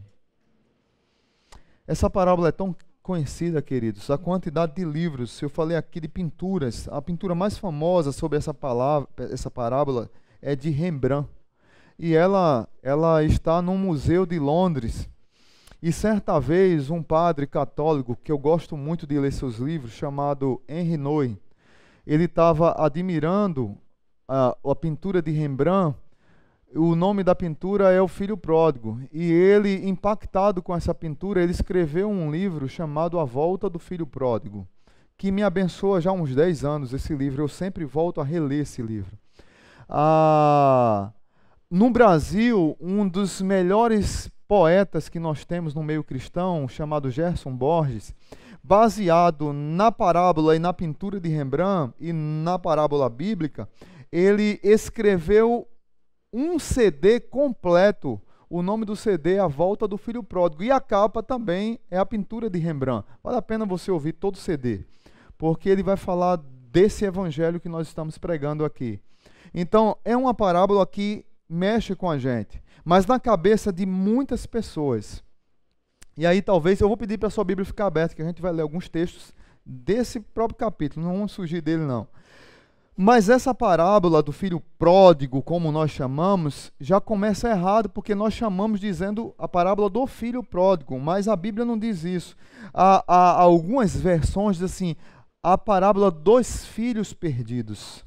Essa 1.87 2.11
parábola 2.11 2.49
é 2.49 2.53
tão 2.53 2.77
conhecida, 3.03 3.63
queridos, 3.63 4.11
a 4.11 4.19
quantidade 4.19 4.75
de 4.75 4.85
livros, 4.85 5.41
eu 5.41 5.49
falei 5.49 5.77
aqui 5.77 6.01
de 6.01 6.09
pinturas, 6.09 6.87
a 6.89 7.01
pintura 7.01 7.35
mais 7.35 7.57
famosa 7.57 8.13
sobre 8.13 8.37
essa 8.37 8.53
palavra, 8.53 9.09
essa 9.31 9.51
parábola 9.51 10.11
é 10.41 10.55
de 10.55 10.71
Rembrandt. 10.71 11.29
E 11.99 12.15
ela 12.15 12.69
ela 12.83 13.23
está 13.25 13.63
num 13.63 13.79
museu 13.79 14.27
de 14.27 14.39
Londres. 14.39 15.09
E 15.83 15.93
certa 15.93 16.39
vez 16.39 16.91
um 16.91 17.03
padre 17.03 17.47
católico 17.47 18.17
que 18.17 18.33
eu 18.33 18.39
gosto 18.39 18.77
muito 18.77 19.07
de 19.07 19.19
ler 19.19 19.33
seus 19.33 19.57
livros, 19.57 19.93
chamado 19.93 20.61
Henri 20.69 20.97
Noy, 20.97 21.39
ele 22.07 22.25
estava 22.25 22.75
admirando 22.79 23.77
a, 24.29 24.57
a 24.65 24.75
pintura 24.75 25.21
de 25.21 25.31
Rembrandt 25.31 25.97
o 26.77 26.97
nome 26.97 27.23
da 27.23 27.37
pintura 27.37 27.93
é 27.93 28.01
O 28.03 28.09
Filho 28.09 28.37
Pródigo. 28.37 29.01
E 29.13 29.31
ele, 29.31 29.89
impactado 29.89 30.61
com 30.61 30.75
essa 30.75 30.93
pintura, 30.93 31.41
ele 31.41 31.53
escreveu 31.53 32.11
um 32.11 32.31
livro 32.31 32.69
chamado 32.69 33.21
A 33.21 33.25
Volta 33.25 33.71
do 33.71 33.79
Filho 33.79 34.07
Pródigo, 34.07 34.67
que 35.17 35.31
me 35.31 35.43
abençoa 35.43 36.01
já 36.01 36.11
há 36.11 36.13
uns 36.13 36.35
10 36.35 36.65
anos 36.65 36.93
esse 36.93 37.15
livro. 37.15 37.43
Eu 37.43 37.49
sempre 37.49 37.85
volto 37.85 38.21
a 38.21 38.25
reler 38.25 38.63
esse 38.63 38.83
livro. 38.83 39.17
Ah, 39.89 41.13
no 41.71 41.91
Brasil, 41.91 42.77
um 42.81 43.07
dos 43.09 43.41
melhores 43.41 44.29
poetas 44.49 45.09
que 45.09 45.21
nós 45.21 45.45
temos 45.45 45.75
no 45.75 45.83
meio 45.83 46.03
cristão, 46.03 46.67
chamado 46.67 47.09
Gerson 47.09 47.53
Borges, 47.53 48.13
baseado 48.65 49.53
na 49.53 49.93
parábola 49.93 50.57
e 50.57 50.59
na 50.59 50.73
pintura 50.73 51.21
de 51.21 51.29
Rembrandt 51.29 51.95
e 52.01 52.15
na 52.15 52.59
parábola 52.59 53.11
bíblica, 53.11 53.69
ele 54.11 54.59
escreveu 54.63 55.69
um 56.33 56.59
CD 56.59 57.21
completo. 57.21 58.19
O 58.49 58.63
nome 58.63 58.87
do 58.87 58.97
CD 58.97 59.35
é 59.35 59.41
A 59.41 59.47
Volta 59.47 59.87
do 59.87 59.99
Filho 59.99 60.23
Pródigo. 60.23 60.63
E 60.63 60.71
a 60.71 60.81
capa 60.81 61.23
também 61.23 61.79
é 61.91 61.99
a 61.99 62.07
pintura 62.07 62.49
de 62.49 62.59
Rembrandt. 62.59 63.07
Vale 63.23 63.37
a 63.37 63.43
pena 63.43 63.67
você 63.67 63.91
ouvir 63.91 64.15
todo 64.15 64.37
o 64.37 64.39
CD, 64.39 64.87
porque 65.37 65.69
ele 65.69 65.83
vai 65.83 65.97
falar 65.97 66.37
desse 66.37 67.05
evangelho 67.05 67.61
que 67.61 67.69
nós 67.69 67.87
estamos 67.87 68.17
pregando 68.17 68.65
aqui. 68.65 68.99
Então, 69.53 69.97
é 70.05 70.17
uma 70.17 70.33
parábola 70.33 70.87
que 70.87 71.25
mexe 71.49 71.95
com 71.95 72.11
a 72.11 72.19
gente, 72.19 72.63
mas 72.85 73.07
na 73.07 73.21
cabeça 73.21 73.73
de 73.73 73.85
muitas 73.85 74.47
pessoas. 74.47 75.23
E 76.17 76.27
aí, 76.27 76.41
talvez, 76.41 76.81
eu 76.81 76.89
vou 76.89 76.97
pedir 76.97 77.19
para 77.19 77.29
a 77.29 77.31
sua 77.31 77.45
Bíblia 77.45 77.65
ficar 77.65 77.87
aberta, 77.87 78.15
que 78.15 78.23
a 78.23 78.27
gente 78.27 78.41
vai 78.41 78.53
ler 78.53 78.63
alguns 78.63 78.89
textos 78.89 79.33
desse 79.65 80.21
próprio 80.21 80.59
capítulo, 80.59 81.07
não 81.07 81.15
vamos 81.15 81.35
fugir 81.35 81.61
dele, 81.61 81.83
não. 81.83 82.07
Mas 82.97 83.29
essa 83.29 83.53
parábola 83.53 84.23
do 84.23 84.31
filho 84.31 84.63
pródigo, 84.79 85.43
como 85.43 85.73
nós 85.73 85.91
chamamos, 85.91 86.73
já 86.79 87.01
começa 87.01 87.49
errado, 87.49 87.89
porque 87.89 88.15
nós 88.15 88.35
chamamos 88.35 88.79
dizendo 88.79 89.35
a 89.37 89.49
parábola 89.49 89.91
do 89.91 90.07
filho 90.07 90.45
pródigo, 90.45 90.99
mas 91.01 91.27
a 91.27 91.35
Bíblia 91.35 91.65
não 91.65 91.77
diz 91.77 92.05
isso. 92.05 92.37
Há, 92.73 93.05
há 93.09 93.41
algumas 93.41 93.97
versões 93.97 94.59
diz 94.59 94.71
assim, 94.71 94.95
a 95.43 95.59
parábola 95.59 96.09
dos 96.09 96.65
filhos 96.65 97.13
perdidos. 97.13 98.05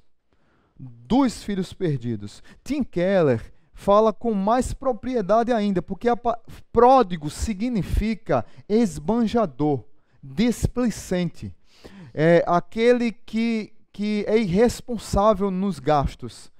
Dos 0.79 1.43
filhos 1.43 1.73
perdidos. 1.73 2.41
Tim 2.63 2.81
Keller 2.81 3.53
fala 3.77 4.11
com 4.11 4.33
mais 4.33 4.73
propriedade 4.73 5.53
ainda, 5.53 5.83
porque 5.83 6.09
a, 6.09 6.17
pródigo 6.73 7.29
significa 7.29 8.43
esbanjador, 8.67 9.83
displicente. 10.21 11.53
É 12.11 12.43
aquele 12.47 13.11
que 13.11 13.71
que 13.93 14.23
é 14.27 14.37
irresponsável 14.37 15.49
nos 15.49 15.79
gastos. 15.79 16.51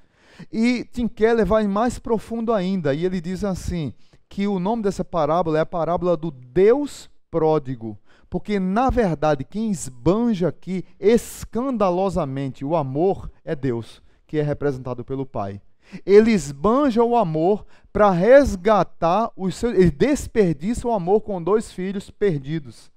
E 0.52 0.84
Tim 0.86 1.08
Keller 1.08 1.46
vai 1.46 1.68
mais 1.68 2.00
profundo 2.00 2.52
ainda, 2.52 2.96
e 2.96 3.06
ele 3.06 3.22
diz 3.22 3.44
assim: 3.44 3.94
que 4.28 4.48
o 4.48 4.60
nome 4.60 4.84
dessa 4.84 5.06
parábola 5.06 5.60
é 5.60 5.62
a 5.62 5.66
parábola 5.66 6.18
do 6.18 6.32
Deus 6.32 7.10
pródigo. 7.30 7.98
Porque, 8.28 8.60
na 8.60 8.90
verdade, 8.90 9.44
quem 9.44 9.70
esbanja 9.70 10.48
aqui 10.48 10.84
escandalosamente 11.00 12.66
o 12.66 12.76
amor 12.76 13.32
é 13.46 13.56
Deus, 13.56 14.02
que 14.26 14.38
é 14.38 14.42
representado 14.42 15.04
pelo 15.06 15.26
Pai. 15.26 15.62
Ele 16.06 16.32
esbanja 16.32 17.04
o 17.04 17.16
amor 17.16 17.66
para 17.92 18.12
resgatar 18.12 19.32
os 19.36 19.56
seus. 19.56 19.74
Ele 19.74 19.92
desperdiça 19.92 20.88
o 20.88 20.92
amor 20.92 21.22
com 21.22 21.42
dois 21.42 21.72
filhos 21.72 22.10
perdidos. 22.10 22.92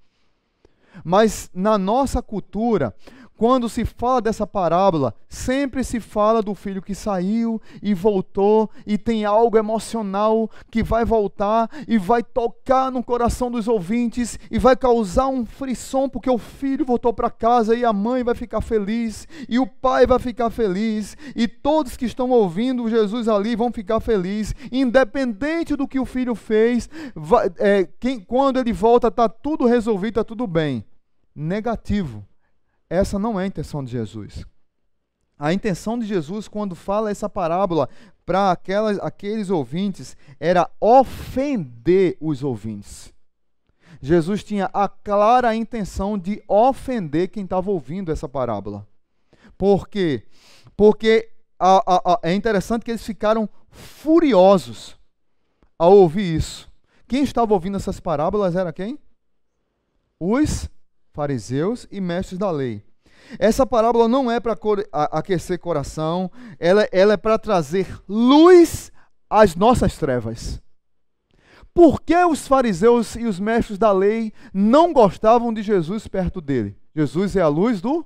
Mas 1.04 1.50
na 1.54 1.78
nossa 1.78 2.20
cultura, 2.20 2.94
quando 3.40 3.70
se 3.70 3.86
fala 3.86 4.20
dessa 4.20 4.46
parábola, 4.46 5.14
sempre 5.26 5.82
se 5.82 5.98
fala 5.98 6.42
do 6.42 6.54
filho 6.54 6.82
que 6.82 6.94
saiu 6.94 7.58
e 7.82 7.94
voltou 7.94 8.68
e 8.86 8.98
tem 8.98 9.24
algo 9.24 9.56
emocional 9.56 10.50
que 10.70 10.82
vai 10.82 11.06
voltar 11.06 11.70
e 11.88 11.96
vai 11.96 12.22
tocar 12.22 12.92
no 12.92 13.02
coração 13.02 13.50
dos 13.50 13.66
ouvintes 13.66 14.38
e 14.50 14.58
vai 14.58 14.76
causar 14.76 15.28
um 15.28 15.46
frisson 15.46 16.06
porque 16.06 16.28
o 16.28 16.36
filho 16.36 16.84
voltou 16.84 17.14
para 17.14 17.30
casa 17.30 17.74
e 17.74 17.82
a 17.82 17.94
mãe 17.94 18.22
vai 18.22 18.34
ficar 18.34 18.60
feliz 18.60 19.26
e 19.48 19.58
o 19.58 19.66
pai 19.66 20.06
vai 20.06 20.18
ficar 20.18 20.50
feliz 20.50 21.16
e 21.34 21.48
todos 21.48 21.96
que 21.96 22.04
estão 22.04 22.28
ouvindo 22.28 22.90
Jesus 22.90 23.26
ali 23.26 23.56
vão 23.56 23.72
ficar 23.72 24.00
felizes, 24.00 24.54
independente 24.70 25.76
do 25.76 25.88
que 25.88 25.98
o 25.98 26.04
filho 26.04 26.34
fez, 26.34 26.90
vai, 27.14 27.50
é, 27.56 27.88
quem, 27.98 28.20
quando 28.20 28.60
ele 28.60 28.74
volta 28.74 29.08
está 29.08 29.30
tudo 29.30 29.64
resolvido, 29.64 30.20
está 30.20 30.24
tudo 30.24 30.46
bem. 30.46 30.84
Negativo 31.34 32.28
essa 32.90 33.18
não 33.18 33.38
é 33.38 33.44
a 33.44 33.46
intenção 33.46 33.84
de 33.84 33.92
Jesus. 33.92 34.44
A 35.38 35.54
intenção 35.54 35.98
de 35.98 36.04
Jesus, 36.04 36.48
quando 36.48 36.74
fala 36.74 37.10
essa 37.10 37.28
parábola 37.28 37.88
para 38.26 38.50
aqueles 39.00 39.48
ouvintes, 39.48 40.16
era 40.38 40.68
ofender 40.78 42.18
os 42.20 42.42
ouvintes. 42.42 43.14
Jesus 44.02 44.44
tinha 44.44 44.68
a 44.72 44.88
clara 44.88 45.54
intenção 45.54 46.18
de 46.18 46.42
ofender 46.46 47.28
quem 47.28 47.44
estava 47.44 47.70
ouvindo 47.70 48.10
essa 48.10 48.28
parábola. 48.28 48.86
Por 49.56 49.88
quê? 49.88 50.24
Porque 50.76 51.30
a, 51.58 51.76
a, 51.86 52.12
a, 52.14 52.20
é 52.22 52.34
interessante 52.34 52.84
que 52.84 52.90
eles 52.90 53.04
ficaram 53.04 53.48
furiosos 53.70 54.98
ao 55.78 55.96
ouvir 55.96 56.36
isso. 56.36 56.70
Quem 57.06 57.22
estava 57.22 57.52
ouvindo 57.52 57.76
essas 57.76 58.00
parábolas 58.00 58.56
era 58.56 58.72
quem? 58.72 58.98
Os 60.18 60.68
fariseus 61.20 61.86
e 61.90 62.00
mestres 62.00 62.38
da 62.38 62.50
lei. 62.50 62.82
Essa 63.38 63.66
parábola 63.66 64.08
não 64.08 64.30
é 64.30 64.40
para 64.40 64.56
aquecer 65.12 65.58
coração, 65.58 66.30
ela, 66.58 66.88
ela 66.90 67.12
é 67.12 67.16
para 67.18 67.38
trazer 67.38 67.86
luz 68.08 68.90
às 69.28 69.54
nossas 69.54 69.98
trevas. 69.98 70.62
Por 71.74 72.00
que 72.00 72.16
os 72.24 72.48
fariseus 72.48 73.16
e 73.16 73.26
os 73.26 73.38
mestres 73.38 73.76
da 73.76 73.92
lei 73.92 74.32
não 74.52 74.94
gostavam 74.94 75.52
de 75.52 75.62
Jesus 75.62 76.08
perto 76.08 76.40
dele? 76.40 76.74
Jesus 76.96 77.36
é 77.36 77.42
a 77.42 77.48
luz 77.48 77.82
do 77.82 78.02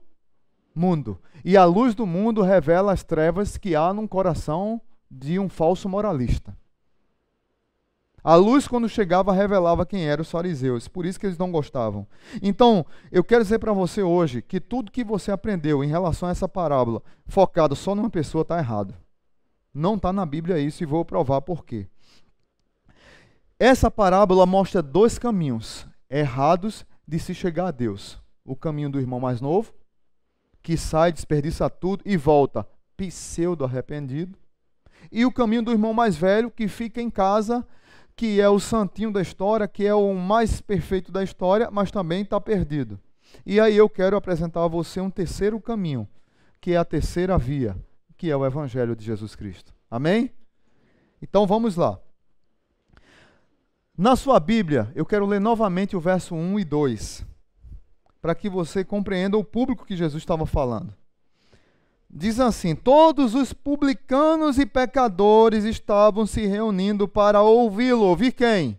mundo. 0.74 1.16
E 1.44 1.56
a 1.56 1.64
luz 1.64 1.94
do 1.94 2.04
mundo 2.04 2.42
revela 2.42 2.92
as 2.92 3.04
trevas 3.04 3.56
que 3.56 3.76
há 3.76 3.94
no 3.94 4.08
coração 4.08 4.80
de 5.08 5.38
um 5.38 5.48
falso 5.48 5.88
moralista. 5.88 6.56
A 8.24 8.36
luz, 8.36 8.66
quando 8.66 8.88
chegava, 8.88 9.34
revelava 9.34 9.84
quem 9.84 10.06
eram 10.06 10.22
os 10.22 10.30
fariseus. 10.30 10.88
Por 10.88 11.04
isso 11.04 11.20
que 11.20 11.26
eles 11.26 11.36
não 11.36 11.52
gostavam. 11.52 12.06
Então, 12.40 12.86
eu 13.12 13.22
quero 13.22 13.44
dizer 13.44 13.58
para 13.58 13.74
você 13.74 14.02
hoje 14.02 14.40
que 14.40 14.58
tudo 14.58 14.90
que 14.90 15.04
você 15.04 15.30
aprendeu 15.30 15.84
em 15.84 15.88
relação 15.88 16.26
a 16.26 16.32
essa 16.32 16.48
parábola, 16.48 17.02
focado 17.26 17.76
só 17.76 17.94
numa 17.94 18.08
pessoa, 18.08 18.40
está 18.40 18.56
errado. 18.56 18.94
Não 19.74 19.96
está 19.96 20.10
na 20.10 20.24
Bíblia 20.24 20.58
isso 20.58 20.82
e 20.82 20.86
vou 20.86 21.04
provar 21.04 21.42
por 21.42 21.66
quê. 21.66 21.86
Essa 23.58 23.90
parábola 23.90 24.46
mostra 24.46 24.80
dois 24.80 25.18
caminhos 25.18 25.86
errados 26.08 26.86
de 27.06 27.18
se 27.18 27.34
chegar 27.34 27.66
a 27.66 27.70
Deus: 27.70 28.18
o 28.42 28.56
caminho 28.56 28.88
do 28.88 28.98
irmão 28.98 29.20
mais 29.20 29.42
novo, 29.42 29.74
que 30.62 30.78
sai, 30.78 31.12
desperdiça 31.12 31.68
tudo 31.68 32.02
e 32.06 32.16
volta 32.16 32.66
pseudo 32.96 33.66
arrependido, 33.66 34.38
e 35.12 35.26
o 35.26 35.32
caminho 35.32 35.62
do 35.62 35.72
irmão 35.72 35.92
mais 35.92 36.16
velho, 36.16 36.50
que 36.50 36.68
fica 36.68 37.02
em 37.02 37.10
casa 37.10 37.66
que 38.16 38.40
é 38.40 38.48
o 38.48 38.60
santinho 38.60 39.12
da 39.12 39.20
história, 39.20 39.66
que 39.66 39.84
é 39.84 39.94
o 39.94 40.14
mais 40.14 40.60
perfeito 40.60 41.10
da 41.10 41.22
história, 41.22 41.70
mas 41.70 41.90
também 41.90 42.22
está 42.22 42.40
perdido. 42.40 42.98
E 43.44 43.58
aí 43.58 43.76
eu 43.76 43.88
quero 43.88 44.16
apresentar 44.16 44.64
a 44.64 44.68
você 44.68 45.00
um 45.00 45.10
terceiro 45.10 45.60
caminho, 45.60 46.08
que 46.60 46.72
é 46.72 46.76
a 46.76 46.84
terceira 46.84 47.36
via, 47.36 47.76
que 48.16 48.30
é 48.30 48.36
o 48.36 48.46
Evangelho 48.46 48.94
de 48.94 49.04
Jesus 49.04 49.34
Cristo. 49.34 49.74
Amém? 49.90 50.30
Então 51.20 51.46
vamos 51.46 51.76
lá. 51.76 51.98
Na 53.96 54.16
sua 54.16 54.40
Bíblia, 54.40 54.90
eu 54.94 55.06
quero 55.06 55.26
ler 55.26 55.40
novamente 55.40 55.96
o 55.96 56.00
verso 56.00 56.34
1 56.34 56.58
e 56.60 56.64
2, 56.64 57.26
para 58.20 58.34
que 58.34 58.48
você 58.48 58.84
compreenda 58.84 59.36
o 59.36 59.44
público 59.44 59.84
que 59.84 59.96
Jesus 59.96 60.22
estava 60.22 60.46
falando. 60.46 60.94
Diz 62.16 62.38
assim: 62.38 62.76
Todos 62.76 63.34
os 63.34 63.52
publicanos 63.52 64.56
e 64.56 64.64
pecadores 64.64 65.64
estavam 65.64 66.24
se 66.24 66.46
reunindo 66.46 67.08
para 67.08 67.42
ouvi-lo. 67.42 68.04
Ouvir 68.04 68.30
quem? 68.30 68.78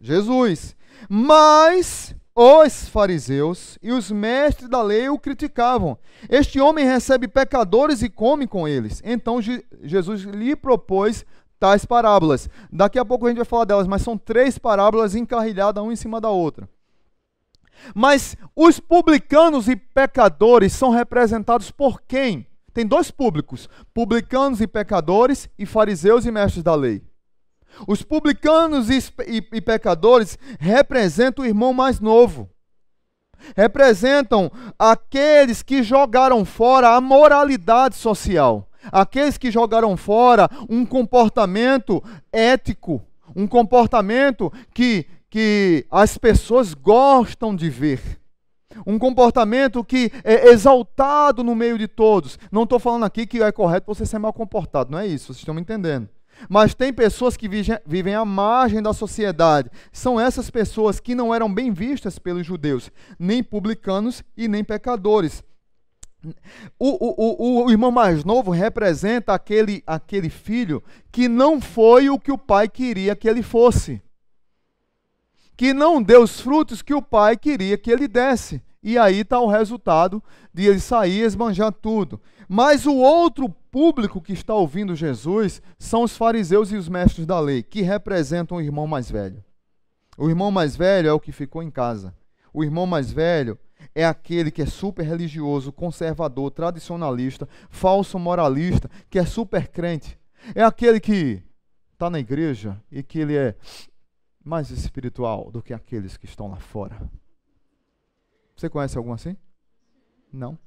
Jesus. 0.00 0.74
Mas 1.08 2.12
os 2.34 2.88
fariseus 2.88 3.78
e 3.80 3.92
os 3.92 4.10
mestres 4.10 4.68
da 4.68 4.82
lei 4.82 5.08
o 5.08 5.16
criticavam. 5.16 5.96
Este 6.28 6.60
homem 6.60 6.84
recebe 6.84 7.28
pecadores 7.28 8.02
e 8.02 8.10
come 8.10 8.48
com 8.48 8.66
eles. 8.66 9.00
Então 9.04 9.38
Jesus 9.40 10.22
lhe 10.22 10.56
propôs 10.56 11.24
tais 11.60 11.84
parábolas. 11.84 12.50
Daqui 12.72 12.98
a 12.98 13.04
pouco 13.04 13.26
a 13.26 13.28
gente 13.28 13.38
vai 13.38 13.46
falar 13.46 13.64
delas, 13.64 13.86
mas 13.86 14.02
são 14.02 14.18
três 14.18 14.58
parábolas 14.58 15.14
encarrilhadas 15.14 15.80
uma 15.80 15.92
em 15.92 15.96
cima 15.96 16.20
da 16.20 16.30
outra. 16.30 16.68
Mas 17.94 18.36
os 18.56 18.80
publicanos 18.80 19.68
e 19.68 19.76
pecadores 19.76 20.72
são 20.72 20.90
representados 20.90 21.70
por 21.70 22.02
quem? 22.02 22.44
Tem 22.76 22.86
dois 22.86 23.10
públicos: 23.10 23.70
publicanos 23.94 24.60
e 24.60 24.66
pecadores, 24.66 25.48
e 25.58 25.64
fariseus 25.64 26.26
e 26.26 26.30
mestres 26.30 26.62
da 26.62 26.74
lei. 26.74 27.02
Os 27.88 28.02
publicanos 28.02 28.90
e, 28.90 28.98
e, 29.26 29.42
e 29.50 29.60
pecadores 29.62 30.38
representam 30.60 31.42
o 31.42 31.48
irmão 31.48 31.72
mais 31.72 32.00
novo. 32.00 32.50
Representam 33.56 34.52
aqueles 34.78 35.62
que 35.62 35.82
jogaram 35.82 36.44
fora 36.44 36.90
a 36.90 37.00
moralidade 37.00 37.96
social 37.96 38.68
aqueles 38.92 39.36
que 39.36 39.50
jogaram 39.50 39.96
fora 39.96 40.48
um 40.70 40.86
comportamento 40.86 42.00
ético, 42.30 43.02
um 43.34 43.44
comportamento 43.44 44.52
que, 44.72 45.06
que 45.28 45.84
as 45.90 46.16
pessoas 46.16 46.72
gostam 46.72 47.56
de 47.56 47.68
ver. 47.68 48.00
Um 48.86 48.98
comportamento 48.98 49.84
que 49.84 50.10
é 50.24 50.48
exaltado 50.48 51.44
no 51.44 51.54
meio 51.54 51.78
de 51.78 51.86
todos. 51.86 52.38
Não 52.50 52.64
estou 52.64 52.78
falando 52.78 53.04
aqui 53.04 53.26
que 53.26 53.42
é 53.42 53.52
correto 53.52 53.86
você 53.86 54.04
ser 54.04 54.18
mal 54.18 54.32
comportado, 54.32 54.90
não 54.90 54.98
é 54.98 55.06
isso, 55.06 55.26
vocês 55.26 55.38
estão 55.38 55.54
me 55.54 55.60
entendendo. 55.60 56.08
Mas 56.48 56.74
tem 56.74 56.92
pessoas 56.92 57.36
que 57.36 57.48
vivem 57.48 58.14
à 58.14 58.24
margem 58.24 58.82
da 58.82 58.92
sociedade. 58.92 59.70
São 59.92 60.20
essas 60.20 60.50
pessoas 60.50 61.00
que 61.00 61.14
não 61.14 61.34
eram 61.34 61.52
bem 61.52 61.72
vistas 61.72 62.18
pelos 62.18 62.46
judeus, 62.46 62.90
nem 63.18 63.42
publicanos 63.42 64.22
e 64.36 64.46
nem 64.48 64.62
pecadores. 64.62 65.42
O, 66.78 66.88
o, 66.88 67.62
o, 67.62 67.64
o, 67.64 67.70
irmão 67.70 67.90
mais 67.90 68.24
novo 68.24 68.50
representa 68.50 69.32
aquele, 69.32 69.82
aquele 69.86 70.28
filho 70.28 70.82
que 71.12 71.28
não 71.28 71.60
foi 71.60 72.10
o 72.10 72.18
que 72.18 72.32
o 72.32 72.38
pai 72.38 72.68
queria 72.68 73.14
que 73.14 73.28
ele 73.28 73.42
fosse. 73.42 74.02
Que 75.56 75.72
não 75.72 76.02
deu 76.02 76.22
os 76.22 76.40
frutos 76.40 76.82
que 76.82 76.94
o 76.94 77.02
pai 77.02 77.36
queria 77.36 77.78
que 77.78 77.90
ele 77.90 78.08
desse. 78.08 78.62
E 78.86 78.96
aí 78.96 79.22
está 79.22 79.40
o 79.40 79.48
resultado 79.48 80.22
de 80.54 80.66
ele 80.66 80.78
sair 80.78 81.18
e 81.18 81.22
esbanjar 81.22 81.72
tudo. 81.72 82.20
Mas 82.48 82.86
o 82.86 82.94
outro 82.94 83.48
público 83.48 84.20
que 84.20 84.32
está 84.32 84.54
ouvindo 84.54 84.94
Jesus 84.94 85.60
são 85.76 86.04
os 86.04 86.16
fariseus 86.16 86.70
e 86.70 86.76
os 86.76 86.88
mestres 86.88 87.26
da 87.26 87.40
lei, 87.40 87.64
que 87.64 87.82
representam 87.82 88.58
o 88.58 88.62
irmão 88.62 88.86
mais 88.86 89.10
velho. 89.10 89.42
O 90.16 90.28
irmão 90.28 90.52
mais 90.52 90.76
velho 90.76 91.08
é 91.08 91.12
o 91.12 91.18
que 91.18 91.32
ficou 91.32 91.64
em 91.64 91.70
casa. 91.70 92.14
O 92.54 92.62
irmão 92.62 92.86
mais 92.86 93.10
velho 93.10 93.58
é 93.92 94.06
aquele 94.06 94.52
que 94.52 94.62
é 94.62 94.66
super 94.66 95.02
religioso, 95.02 95.72
conservador, 95.72 96.52
tradicionalista, 96.52 97.48
falso 97.68 98.20
moralista, 98.20 98.88
que 99.10 99.18
é 99.18 99.26
super 99.26 99.66
crente. 99.66 100.16
É 100.54 100.62
aquele 100.62 101.00
que 101.00 101.42
está 101.92 102.08
na 102.08 102.20
igreja 102.20 102.80
e 102.88 103.02
que 103.02 103.18
ele 103.18 103.36
é 103.36 103.56
mais 104.44 104.70
espiritual 104.70 105.50
do 105.50 105.60
que 105.60 105.74
aqueles 105.74 106.16
que 106.16 106.26
estão 106.26 106.48
lá 106.48 106.60
fora. 106.60 107.10
Você 108.56 108.68
conhece 108.68 108.96
algum 108.96 109.12
assim? 109.12 109.36
Não. 110.32 110.58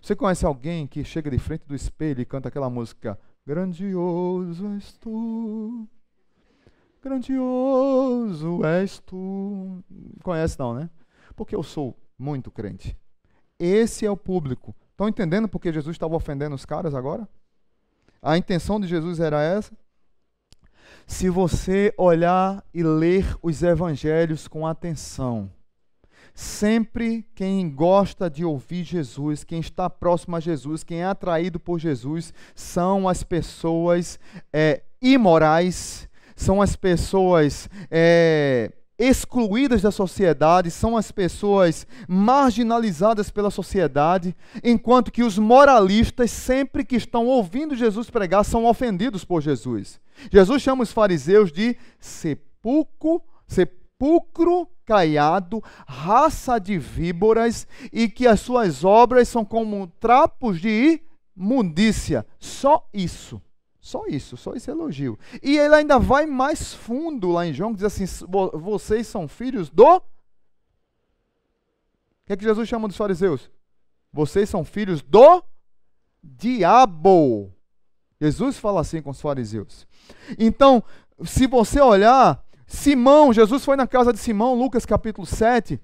Você 0.00 0.16
conhece 0.16 0.46
alguém 0.46 0.86
que 0.86 1.04
chega 1.04 1.30
de 1.30 1.38
frente 1.38 1.66
do 1.66 1.74
espelho 1.74 2.20
e 2.20 2.24
canta 2.24 2.48
aquela 2.48 2.70
música 2.70 3.18
Grandioso 3.48 4.66
és 4.74 4.92
tu, 4.98 5.88
grandioso 7.02 8.62
és 8.62 8.98
tu. 8.98 9.82
Conhece 10.22 10.58
não, 10.58 10.74
né? 10.74 10.90
Porque 11.34 11.56
eu 11.56 11.62
sou 11.62 11.96
muito 12.18 12.50
crente. 12.50 12.94
Esse 13.58 14.04
é 14.04 14.10
o 14.10 14.18
público. 14.18 14.76
Estão 14.90 15.08
entendendo 15.08 15.48
porque 15.48 15.72
Jesus 15.72 15.94
estava 15.94 16.14
ofendendo 16.14 16.54
os 16.54 16.66
caras 16.66 16.94
agora? 16.94 17.26
A 18.20 18.36
intenção 18.36 18.78
de 18.78 18.86
Jesus 18.86 19.18
era 19.18 19.42
essa? 19.42 19.74
Se 21.06 21.30
você 21.30 21.94
olhar 21.96 22.62
e 22.74 22.82
ler 22.82 23.34
os 23.40 23.62
evangelhos 23.62 24.46
com 24.46 24.66
atenção, 24.66 25.50
Sempre 26.40 27.26
quem 27.34 27.68
gosta 27.68 28.30
de 28.30 28.44
ouvir 28.44 28.84
Jesus, 28.84 29.42
quem 29.42 29.58
está 29.58 29.90
próximo 29.90 30.36
a 30.36 30.40
Jesus, 30.40 30.84
quem 30.84 31.00
é 31.00 31.04
atraído 31.04 31.58
por 31.58 31.80
Jesus, 31.80 32.32
são 32.54 33.08
as 33.08 33.24
pessoas 33.24 34.20
é, 34.52 34.84
imorais, 35.02 36.08
são 36.36 36.62
as 36.62 36.76
pessoas 36.76 37.68
é, 37.90 38.70
excluídas 38.96 39.82
da 39.82 39.90
sociedade, 39.90 40.70
são 40.70 40.96
as 40.96 41.10
pessoas 41.10 41.84
marginalizadas 42.06 43.30
pela 43.30 43.50
sociedade, 43.50 44.32
enquanto 44.62 45.10
que 45.10 45.24
os 45.24 45.36
moralistas, 45.38 46.30
sempre 46.30 46.84
que 46.84 46.94
estão 46.94 47.26
ouvindo 47.26 47.74
Jesus 47.74 48.10
pregar, 48.10 48.44
são 48.44 48.64
ofendidos 48.64 49.24
por 49.24 49.42
Jesus. 49.42 50.00
Jesus 50.30 50.62
chama 50.62 50.84
os 50.84 50.92
fariseus 50.92 51.50
de 51.50 51.76
sepulcro, 51.98 53.20
sepulcro 53.48 54.68
caiado, 54.88 55.62
raça 55.86 56.58
de 56.58 56.78
víboras, 56.78 57.68
e 57.92 58.08
que 58.08 58.26
as 58.26 58.40
suas 58.40 58.84
obras 58.84 59.28
são 59.28 59.44
como 59.44 59.86
trapos 60.00 60.58
de 60.58 61.02
imundícia. 61.36 62.26
Só 62.40 62.88
isso. 62.94 63.38
Só 63.78 64.06
isso, 64.06 64.34
só 64.36 64.54
esse 64.54 64.70
elogio. 64.70 65.18
E 65.42 65.58
ele 65.58 65.74
ainda 65.74 65.98
vai 65.98 66.24
mais 66.26 66.72
fundo 66.72 67.30
lá 67.30 67.46
em 67.46 67.52
João, 67.52 67.74
diz 67.74 67.84
assim: 67.84 68.04
vocês 68.54 69.06
são 69.06 69.28
filhos 69.28 69.68
do. 69.68 69.96
O 69.96 70.02
que 72.26 72.32
é 72.32 72.36
que 72.36 72.44
Jesus 72.44 72.68
chama 72.68 72.88
dos 72.88 72.96
fariseus? 72.96 73.50
Vocês 74.12 74.48
são 74.48 74.64
filhos 74.64 75.02
do 75.02 75.42
diabo. 76.22 77.52
Jesus 78.20 78.58
fala 78.58 78.80
assim 78.80 79.00
com 79.00 79.10
os 79.10 79.20
fariseus. 79.20 79.86
Então, 80.38 80.82
se 81.24 81.46
você 81.46 81.80
olhar, 81.80 82.44
Simão, 82.68 83.32
Jesus 83.32 83.64
foi 83.64 83.76
na 83.76 83.86
casa 83.86 84.12
de 84.12 84.18
Simão, 84.18 84.54
Lucas 84.54 84.84
capítulo 84.84 85.26
7, 85.26 85.80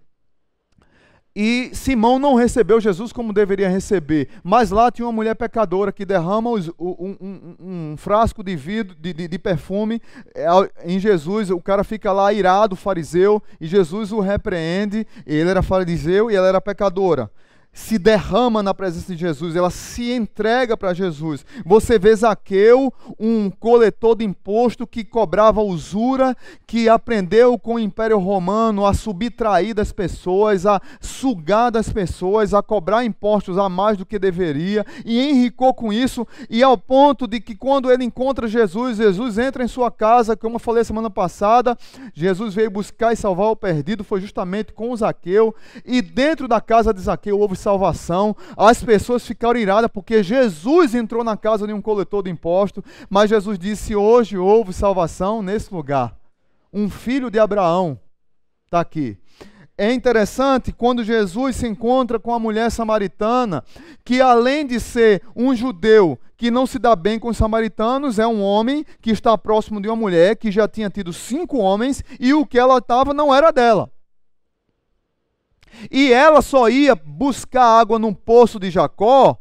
e 1.34 1.70
Simão 1.72 2.18
não 2.18 2.34
recebeu 2.34 2.78
Jesus 2.78 3.10
como 3.10 3.32
deveria 3.32 3.68
receber, 3.68 4.28
mas 4.44 4.70
lá 4.70 4.90
tinha 4.90 5.06
uma 5.06 5.12
mulher 5.12 5.34
pecadora 5.34 5.90
que 5.90 6.04
derrama 6.04 6.50
os, 6.50 6.68
um, 6.78 7.16
um, 7.20 7.56
um, 7.58 7.96
frasco 7.96 8.44
de 8.44 8.54
vidro 8.54 8.94
de, 8.94 9.12
de, 9.12 9.26
de, 9.26 9.38
perfume 9.38 10.00
é, 10.32 10.46
em 10.84 11.00
Jesus. 11.00 11.50
O 11.50 11.60
cara 11.60 11.82
fica 11.82 12.12
lá 12.12 12.32
irado, 12.32 12.76
fariseu, 12.76 13.42
e 13.60 13.66
Jesus 13.66 14.12
o 14.12 14.20
repreende. 14.20 15.04
Ele 15.26 15.50
era 15.50 15.60
fariseu 15.60 16.30
e 16.30 16.36
ela 16.36 16.46
era 16.46 16.60
pecadora 16.60 17.28
se 17.74 17.98
derrama 17.98 18.62
na 18.62 18.72
presença 18.72 19.12
de 19.12 19.18
Jesus, 19.18 19.56
ela 19.56 19.68
se 19.68 20.12
entrega 20.12 20.76
para 20.76 20.94
Jesus. 20.94 21.44
Você 21.66 21.98
vê 21.98 22.14
Zaqueu, 22.14 22.94
um 23.18 23.50
coletor 23.50 24.14
de 24.14 24.24
imposto 24.24 24.86
que 24.86 25.04
cobrava 25.04 25.60
usura, 25.60 26.36
que 26.68 26.88
aprendeu 26.88 27.58
com 27.58 27.74
o 27.74 27.78
Império 27.80 28.18
Romano 28.18 28.86
a 28.86 28.94
subtrair 28.94 29.74
das 29.74 29.90
pessoas, 29.90 30.64
a 30.64 30.80
sugar 31.00 31.70
das 31.70 31.92
pessoas, 31.92 32.54
a 32.54 32.62
cobrar 32.62 33.04
impostos 33.04 33.58
a 33.58 33.68
mais 33.68 33.98
do 33.98 34.06
que 34.06 34.20
deveria, 34.20 34.86
e 35.04 35.28
enricou 35.28 35.74
com 35.74 35.92
isso, 35.92 36.24
e 36.48 36.62
ao 36.62 36.78
ponto 36.78 37.26
de 37.26 37.40
que 37.40 37.56
quando 37.56 37.90
ele 37.90 38.04
encontra 38.04 38.46
Jesus, 38.46 38.98
Jesus 38.98 39.36
entra 39.36 39.64
em 39.64 39.68
sua 39.68 39.90
casa, 39.90 40.36
como 40.36 40.56
eu 40.56 40.60
falei 40.60 40.84
semana 40.84 41.10
passada, 41.10 41.76
Jesus 42.14 42.54
veio 42.54 42.70
buscar 42.70 43.12
e 43.12 43.16
salvar 43.16 43.48
o 43.48 43.56
perdido, 43.56 44.04
foi 44.04 44.20
justamente 44.20 44.72
com 44.72 44.94
Zaqueu, 44.94 45.52
e 45.84 46.00
dentro 46.00 46.46
da 46.46 46.60
casa 46.60 46.94
de 46.94 47.00
Zaqueu 47.00 47.36
houve 47.36 47.63
salvação. 47.64 48.36
As 48.56 48.82
pessoas 48.84 49.26
ficaram 49.26 49.58
iradas 49.58 49.90
porque 49.92 50.22
Jesus 50.22 50.94
entrou 50.94 51.24
na 51.24 51.36
casa 51.36 51.66
de 51.66 51.72
um 51.72 51.80
coletor 51.80 52.22
de 52.22 52.30
imposto, 52.30 52.84
mas 53.08 53.30
Jesus 53.30 53.58
disse: 53.58 53.96
Hoje 53.96 54.36
houve 54.36 54.72
salvação 54.72 55.42
nesse 55.42 55.72
lugar. 55.72 56.14
Um 56.72 56.90
filho 56.90 57.30
de 57.30 57.38
Abraão 57.38 57.98
está 58.66 58.80
aqui. 58.80 59.16
É 59.76 59.92
interessante 59.92 60.72
quando 60.72 61.02
Jesus 61.02 61.56
se 61.56 61.66
encontra 61.66 62.20
com 62.20 62.32
a 62.32 62.38
mulher 62.38 62.70
samaritana, 62.70 63.64
que 64.04 64.20
além 64.20 64.64
de 64.64 64.78
ser 64.78 65.20
um 65.34 65.54
judeu 65.54 66.16
que 66.36 66.48
não 66.48 66.64
se 66.64 66.78
dá 66.78 66.94
bem 66.94 67.18
com 67.18 67.28
os 67.28 67.36
samaritanos, 67.36 68.20
é 68.20 68.26
um 68.26 68.40
homem 68.40 68.84
que 69.00 69.10
está 69.10 69.36
próximo 69.36 69.80
de 69.80 69.88
uma 69.88 69.96
mulher 69.96 70.36
que 70.36 70.52
já 70.52 70.68
tinha 70.68 70.90
tido 70.90 71.12
cinco 71.12 71.58
homens 71.58 72.04
e 72.20 72.32
o 72.34 72.46
que 72.46 72.58
ela 72.58 72.78
estava 72.78 73.12
não 73.12 73.34
era 73.34 73.50
dela. 73.50 73.90
E 75.90 76.12
ela 76.12 76.42
só 76.42 76.68
ia 76.68 76.94
buscar 76.94 77.64
água 77.64 77.98
num 77.98 78.14
poço 78.14 78.58
de 78.58 78.70
Jacó 78.70 79.38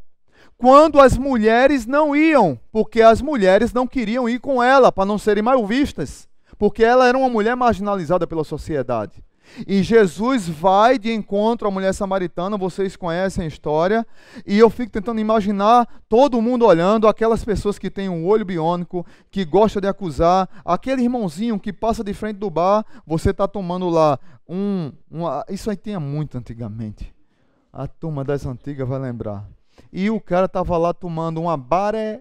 quando 0.56 1.00
as 1.00 1.18
mulheres 1.18 1.84
não 1.84 2.14
iam, 2.14 2.58
porque 2.72 3.02
as 3.02 3.20
mulheres 3.20 3.72
não 3.72 3.86
queriam 3.86 4.28
ir 4.28 4.38
com 4.38 4.62
ela 4.62 4.90
para 4.90 5.04
não 5.04 5.18
serem 5.18 5.42
mal 5.42 5.66
vistas, 5.66 6.28
porque 6.58 6.84
ela 6.84 7.06
era 7.06 7.18
uma 7.18 7.28
mulher 7.28 7.56
marginalizada 7.56 8.26
pela 8.26 8.44
sociedade. 8.44 9.22
E 9.66 9.82
Jesus 9.82 10.48
vai 10.48 10.98
de 10.98 11.12
encontro 11.12 11.68
à 11.68 11.70
mulher 11.70 11.92
samaritana, 11.92 12.56
vocês 12.56 12.96
conhecem 12.96 13.44
a 13.44 13.48
história, 13.48 14.06
e 14.46 14.58
eu 14.58 14.68
fico 14.68 14.90
tentando 14.90 15.20
imaginar 15.20 15.86
todo 16.08 16.42
mundo 16.42 16.66
olhando, 16.66 17.06
aquelas 17.06 17.44
pessoas 17.44 17.78
que 17.78 17.90
têm 17.90 18.08
um 18.08 18.26
olho 18.26 18.44
biônico, 18.44 19.06
que 19.30 19.44
gosta 19.44 19.80
de 19.80 19.86
acusar, 19.86 20.48
aquele 20.64 21.02
irmãozinho 21.02 21.58
que 21.58 21.72
passa 21.72 22.02
de 22.02 22.12
frente 22.14 22.38
do 22.38 22.50
bar, 22.50 22.84
você 23.06 23.30
está 23.30 23.46
tomando 23.46 23.88
lá 23.88 24.18
um, 24.48 24.92
um. 25.10 25.24
Isso 25.48 25.70
aí 25.70 25.76
tinha 25.76 26.00
muito 26.00 26.36
antigamente. 26.36 27.14
A 27.72 27.86
turma 27.86 28.24
das 28.24 28.46
antigas 28.46 28.88
vai 28.88 28.98
lembrar. 28.98 29.48
E 29.92 30.10
o 30.10 30.20
cara 30.20 30.46
estava 30.46 30.76
lá 30.76 30.92
tomando 30.92 31.40
uma 31.40 31.56
bare. 31.56 32.20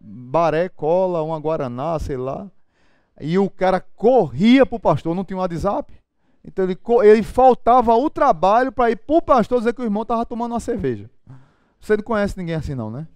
baré, 0.00 0.68
cola, 0.68 1.22
uma 1.22 1.38
guaraná, 1.38 1.98
sei 1.98 2.16
lá. 2.16 2.50
E 3.20 3.38
o 3.38 3.48
cara 3.48 3.80
corria 3.80 4.66
para 4.66 4.76
o 4.76 4.80
pastor, 4.80 5.14
não 5.14 5.24
tinha 5.24 5.38
um 5.38 5.40
WhatsApp. 5.40 5.92
Então 6.46 6.64
ele, 6.64 6.78
ele 7.02 7.22
faltava 7.24 7.92
o 7.94 8.08
trabalho 8.08 8.70
para 8.70 8.90
ir 8.90 8.96
para 8.96 9.16
o 9.16 9.20
pastor 9.20 9.58
dizer 9.58 9.74
que 9.74 9.80
o 9.82 9.84
irmão 9.84 10.02
estava 10.02 10.24
tomando 10.24 10.52
uma 10.52 10.60
cerveja. 10.60 11.10
Você 11.80 11.96
não 11.96 12.04
conhece 12.04 12.38
ninguém 12.38 12.54
assim 12.54 12.74
não, 12.74 12.90
né? 12.90 13.06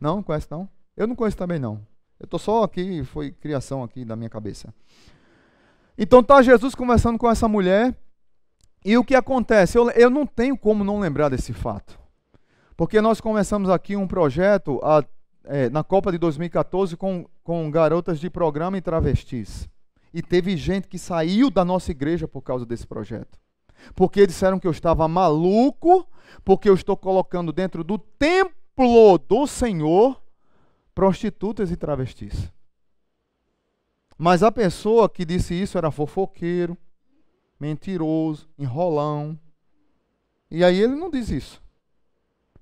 Não, 0.00 0.22
conhece 0.22 0.46
não? 0.50 0.68
Eu 0.96 1.06
não 1.06 1.14
conheço 1.14 1.36
também 1.36 1.58
não. 1.58 1.86
Eu 2.18 2.24
estou 2.24 2.38
só 2.38 2.62
aqui, 2.62 3.04
foi 3.04 3.32
criação 3.32 3.82
aqui 3.82 4.04
da 4.04 4.16
minha 4.16 4.30
cabeça. 4.30 4.72
Então 5.96 6.20
está 6.20 6.40
Jesus 6.40 6.74
conversando 6.74 7.18
com 7.18 7.30
essa 7.30 7.46
mulher. 7.46 7.94
E 8.84 8.96
o 8.96 9.04
que 9.04 9.14
acontece? 9.14 9.78
Eu, 9.78 9.90
eu 9.90 10.10
não 10.10 10.26
tenho 10.26 10.56
como 10.56 10.84
não 10.84 10.98
lembrar 10.98 11.28
desse 11.28 11.52
fato. 11.52 11.98
Porque 12.76 13.00
nós 13.00 13.20
começamos 13.20 13.70
aqui 13.70 13.94
um 13.94 14.06
projeto 14.06 14.80
a, 14.82 15.04
é, 15.44 15.68
na 15.70 15.84
Copa 15.84 16.10
de 16.10 16.18
2014 16.18 16.96
com, 16.96 17.26
com 17.42 17.70
garotas 17.70 18.18
de 18.18 18.28
programa 18.28 18.76
e 18.78 18.80
travestis. 18.80 19.68
E 20.14 20.22
teve 20.22 20.56
gente 20.56 20.86
que 20.86 20.96
saiu 20.96 21.50
da 21.50 21.64
nossa 21.64 21.90
igreja 21.90 22.28
por 22.28 22.40
causa 22.40 22.64
desse 22.64 22.86
projeto. 22.86 23.36
Porque 23.96 24.24
disseram 24.24 24.60
que 24.60 24.66
eu 24.66 24.70
estava 24.70 25.08
maluco, 25.08 26.08
porque 26.44 26.68
eu 26.68 26.74
estou 26.74 26.96
colocando 26.96 27.52
dentro 27.52 27.82
do 27.82 27.98
templo 27.98 29.18
do 29.18 29.44
Senhor 29.48 30.22
prostitutas 30.94 31.72
e 31.72 31.76
travestis. 31.76 32.48
Mas 34.16 34.44
a 34.44 34.52
pessoa 34.52 35.08
que 35.08 35.24
disse 35.24 35.52
isso 35.52 35.76
era 35.76 35.90
fofoqueiro, 35.90 36.78
mentiroso, 37.58 38.48
enrolão. 38.56 39.36
E 40.48 40.62
aí 40.62 40.80
ele 40.80 40.94
não 40.94 41.10
diz 41.10 41.28
isso. 41.28 41.60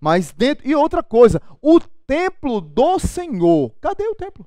Mas 0.01 0.33
dentro. 0.33 0.67
E 0.67 0.75
outra 0.75 1.03
coisa, 1.03 1.41
o 1.61 1.79
templo 2.07 2.63
do 2.63 2.99
Senhor. 2.99 3.71
Cadê 3.79 4.05
o 4.05 4.15
templo? 4.15 4.47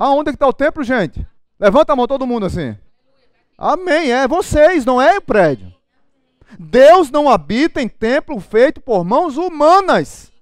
Aonde 0.00 0.30
é 0.30 0.32
que 0.32 0.36
está 0.36 0.48
o 0.48 0.52
templo, 0.54 0.82
gente? 0.82 1.26
Levanta 1.58 1.92
a 1.92 1.96
mão 1.96 2.06
todo 2.06 2.26
mundo 2.26 2.46
assim. 2.46 2.74
Amém. 3.58 4.10
É 4.10 4.26
vocês, 4.26 4.82
não 4.86 4.98
é 4.98 5.18
o 5.18 5.20
prédio. 5.20 5.70
Deus 6.58 7.10
não 7.10 7.28
habita 7.28 7.82
em 7.82 7.88
templo 7.88 8.40
feito 8.40 8.80
por 8.80 9.04
mãos 9.04 9.36
humanas. 9.36 10.32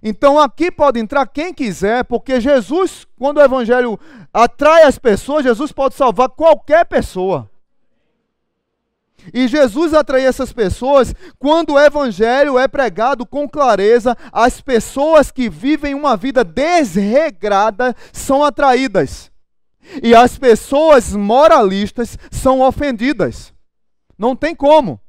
Então 0.00 0.38
aqui 0.38 0.70
pode 0.70 1.00
entrar 1.00 1.26
quem 1.26 1.52
quiser, 1.52 2.04
porque 2.04 2.40
Jesus, 2.40 3.08
quando 3.18 3.38
o 3.38 3.42
evangelho 3.42 3.98
atrai 4.32 4.84
as 4.84 4.96
pessoas, 4.96 5.42
Jesus 5.42 5.72
pode 5.72 5.96
salvar 5.96 6.28
qualquer 6.28 6.84
pessoa. 6.86 7.50
E 9.32 9.46
Jesus 9.46 9.94
atrai 9.94 10.24
essas 10.24 10.52
pessoas 10.52 11.14
quando 11.38 11.74
o 11.74 11.78
evangelho 11.78 12.58
é 12.58 12.66
pregado 12.66 13.26
com 13.26 13.48
clareza, 13.48 14.16
as 14.32 14.60
pessoas 14.60 15.30
que 15.30 15.48
vivem 15.48 15.94
uma 15.94 16.16
vida 16.16 16.42
desregrada 16.42 17.94
são 18.12 18.42
atraídas. 18.42 19.30
E 20.02 20.14
as 20.14 20.38
pessoas 20.38 21.14
moralistas 21.14 22.18
são 22.30 22.60
ofendidas. 22.60 23.52
Não 24.18 24.34
tem 24.34 24.54
como. 24.54 25.00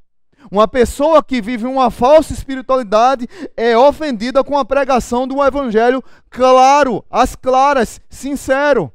Uma 0.50 0.68
pessoa 0.68 1.22
que 1.22 1.40
vive 1.40 1.64
uma 1.64 1.90
falsa 1.90 2.32
espiritualidade 2.32 3.26
é 3.56 3.76
ofendida 3.76 4.44
com 4.44 4.58
a 4.58 4.64
pregação 4.64 5.26
de 5.26 5.34
um 5.34 5.42
evangelho 5.42 6.02
claro, 6.28 7.04
às 7.10 7.34
claras, 7.34 8.00
sincero. 8.10 8.92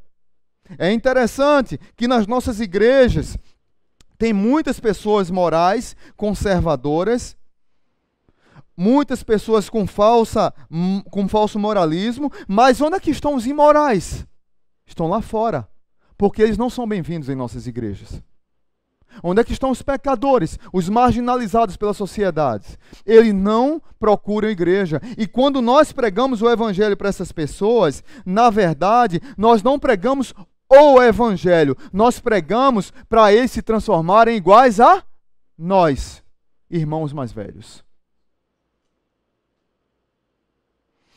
É 0.77 0.91
interessante 0.91 1.79
que 1.95 2.07
nas 2.07 2.27
nossas 2.27 2.59
igrejas 2.59 3.37
tem 4.19 4.33
muitas 4.33 4.81
pessoas 4.81 5.31
morais, 5.31 5.95
conservadoras, 6.17 7.37
muitas 8.75 9.23
pessoas 9.23 9.69
com, 9.69 9.87
falsa, 9.87 10.53
com 11.09 11.27
falso 11.29 11.57
moralismo, 11.57 12.29
mas 12.45 12.81
onde 12.81 12.97
é 12.97 12.99
que 12.99 13.11
estão 13.11 13.33
os 13.33 13.47
imorais? 13.47 14.27
Estão 14.85 15.07
lá 15.07 15.21
fora, 15.21 15.65
porque 16.17 16.41
eles 16.41 16.57
não 16.57 16.69
são 16.69 16.85
bem-vindos 16.85 17.29
em 17.29 17.35
nossas 17.35 17.65
igrejas. 17.65 18.21
Onde 19.23 19.41
é 19.41 19.43
que 19.43 19.53
estão 19.53 19.71
os 19.71 19.81
pecadores, 19.81 20.59
os 20.71 20.89
marginalizados 20.89 21.77
pela 21.77 21.93
sociedade? 21.93 22.77
Eles 23.05 23.33
não 23.33 23.81
procuram 23.99 24.49
igreja. 24.49 25.01
E 25.17 25.27
quando 25.27 25.61
nós 25.61 25.91
pregamos 25.91 26.41
o 26.41 26.49
evangelho 26.49 26.95
para 26.95 27.09
essas 27.09 27.31
pessoas, 27.31 28.03
na 28.25 28.49
verdade, 28.49 29.21
nós 29.37 29.63
não 29.63 29.79
pregamos 29.79 30.33
o 30.69 31.01
evangelho. 31.01 31.75
Nós 31.91 32.19
pregamos 32.19 32.91
para 33.09 33.33
eles 33.33 33.51
se 33.51 33.61
transformarem 33.61 34.37
iguais 34.37 34.79
a 34.79 35.03
nós, 35.57 36.23
irmãos 36.69 37.11
mais 37.11 37.31
velhos. 37.31 37.83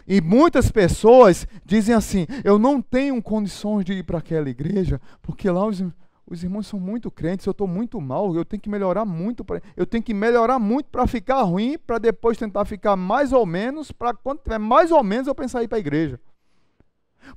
E 0.06 0.20
muitas 0.20 0.70
pessoas 0.70 1.46
dizem 1.64 1.94
assim: 1.94 2.26
eu 2.42 2.58
não 2.58 2.80
tenho 2.80 3.22
condições 3.22 3.84
de 3.84 3.92
ir 3.92 4.02
para 4.02 4.18
aquela 4.18 4.48
igreja, 4.48 5.00
porque 5.20 5.48
lá 5.48 5.64
os, 5.64 5.82
os 6.26 6.42
irmãos 6.42 6.66
são 6.66 6.80
muito 6.80 7.10
crentes, 7.10 7.46
eu 7.46 7.52
estou 7.52 7.68
muito 7.68 8.00
mal, 8.00 8.34
eu 8.34 8.44
tenho 8.44 8.60
que 8.60 8.68
melhorar 8.68 9.04
muito, 9.04 9.44
pra, 9.44 9.62
eu 9.76 9.86
tenho 9.86 10.02
que 10.02 10.12
melhorar 10.12 10.58
muito 10.58 10.86
para 10.90 11.06
ficar 11.06 11.42
ruim, 11.42 11.78
para 11.78 11.98
depois 11.98 12.36
tentar 12.36 12.64
ficar 12.64 12.96
mais 12.96 13.32
ou 13.32 13.46
menos, 13.46 13.92
para 13.92 14.12
quando 14.12 14.40
tiver 14.40 14.58
mais 14.58 14.90
ou 14.90 15.04
menos 15.04 15.28
eu 15.28 15.34
pensar 15.34 15.60
em 15.60 15.64
ir 15.64 15.68
para 15.68 15.78
a 15.78 15.80
igreja. 15.80 16.18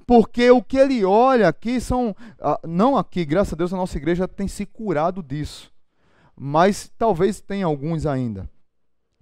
Porque 0.06 0.50
o 0.52 0.62
que 0.62 0.78
ele 0.78 1.04
olha 1.04 1.48
aqui 1.48 1.80
são. 1.80 2.16
Ah, 2.40 2.60
não 2.68 2.98
aqui, 2.98 3.26
graças 3.26 3.54
a 3.54 3.56
Deus, 3.56 3.74
a 3.74 3.78
nossa 3.78 3.98
igreja 3.98 4.28
tem 4.28 4.48
se 4.48 4.66
curado 4.66 5.24
disso. 5.24 5.72
Mas 6.36 6.92
talvez 6.98 7.40
tenha 7.40 7.66
alguns 7.66 8.06
ainda. 8.06 8.50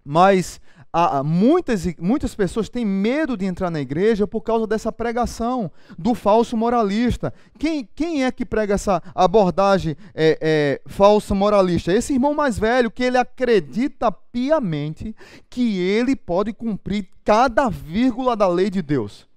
Mas 0.04 0.60
há, 0.92 1.24
muitas, 1.24 1.86
muitas 1.98 2.36
pessoas 2.36 2.70
têm 2.70 2.86
medo 2.86 3.36
de 3.36 3.46
entrar 3.46 3.70
na 3.70 3.80
igreja 3.80 4.28
por 4.28 4.42
causa 4.42 4.68
dessa 4.68 4.92
pregação 4.92 5.72
do 5.98 6.14
falso 6.14 6.56
moralista. 6.56 7.34
Quem, 7.58 7.88
quem 7.96 8.24
é 8.24 8.32
que 8.32 8.46
prega 8.46 8.76
essa 8.76 9.02
abordagem 9.16 9.96
é, 10.14 10.38
é, 10.42 10.82
falsa 10.86 11.34
moralista? 11.34 11.92
Esse 11.92 12.14
irmão 12.14 12.34
mais 12.34 12.60
velho 12.60 12.92
que 12.92 13.04
ele 13.04 13.18
acredita 13.18 14.12
piamente 14.12 15.16
que 15.50 15.80
ele 15.80 16.16
pode 16.16 16.54
cumprir 16.54 17.10
cada 17.24 17.70
vírgula 17.70 18.36
da 18.36 18.48
lei 18.48 18.70
de 18.70 18.82
Deus. 18.82 19.28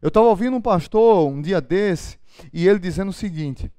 Eu 0.00 0.08
estava 0.08 0.26
ouvindo 0.26 0.56
um 0.56 0.60
pastor 0.60 1.28
um 1.28 1.42
dia 1.42 1.60
desse 1.60 2.18
e 2.52 2.68
ele 2.68 2.78
dizendo 2.78 3.08
o 3.08 3.12
seguinte: 3.12 3.70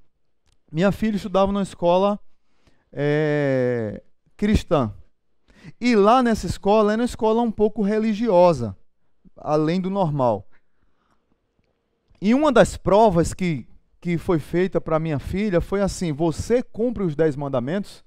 minha 0.72 0.92
filha 0.92 1.16
estudava 1.16 1.52
numa 1.52 1.64
escola 1.64 2.20
é, 2.92 4.04
cristã. 4.36 4.94
E 5.80 5.96
lá 5.96 6.22
nessa 6.24 6.46
escola 6.46 6.94
era 6.94 7.02
uma 7.02 7.06
escola 7.06 7.42
um 7.42 7.52
pouco 7.52 7.82
religiosa, 7.82 8.76
além 9.36 9.80
do 9.80 9.90
normal. 9.90 10.48
E 12.22 12.34
uma 12.34 12.52
das 12.52 12.76
provas 12.76 13.34
que, 13.34 13.68
que 14.02 14.18
foi 14.18 14.40
feita 14.40 14.82
para 14.82 15.00
minha 15.00 15.20
filha 15.20 15.62
foi 15.62 15.82
assim: 15.82 16.12
Você 16.12 16.62
cumpre 16.62 17.04
os 17.04 17.16
dez 17.16 17.36
mandamentos? 17.36 18.04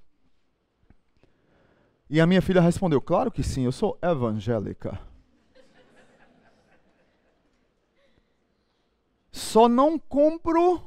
E 2.11 2.21
a 2.21 2.27
minha 2.27 2.43
filha 2.43 2.61
respondeu: 2.61 3.01
Claro 3.01 3.31
que 3.31 3.43
sim, 3.43 3.65
eu 3.65 3.73
sou 3.73 3.99
evangélica. 4.03 5.01
Só 9.33 9.69
não 9.69 9.99
compro 9.99 10.81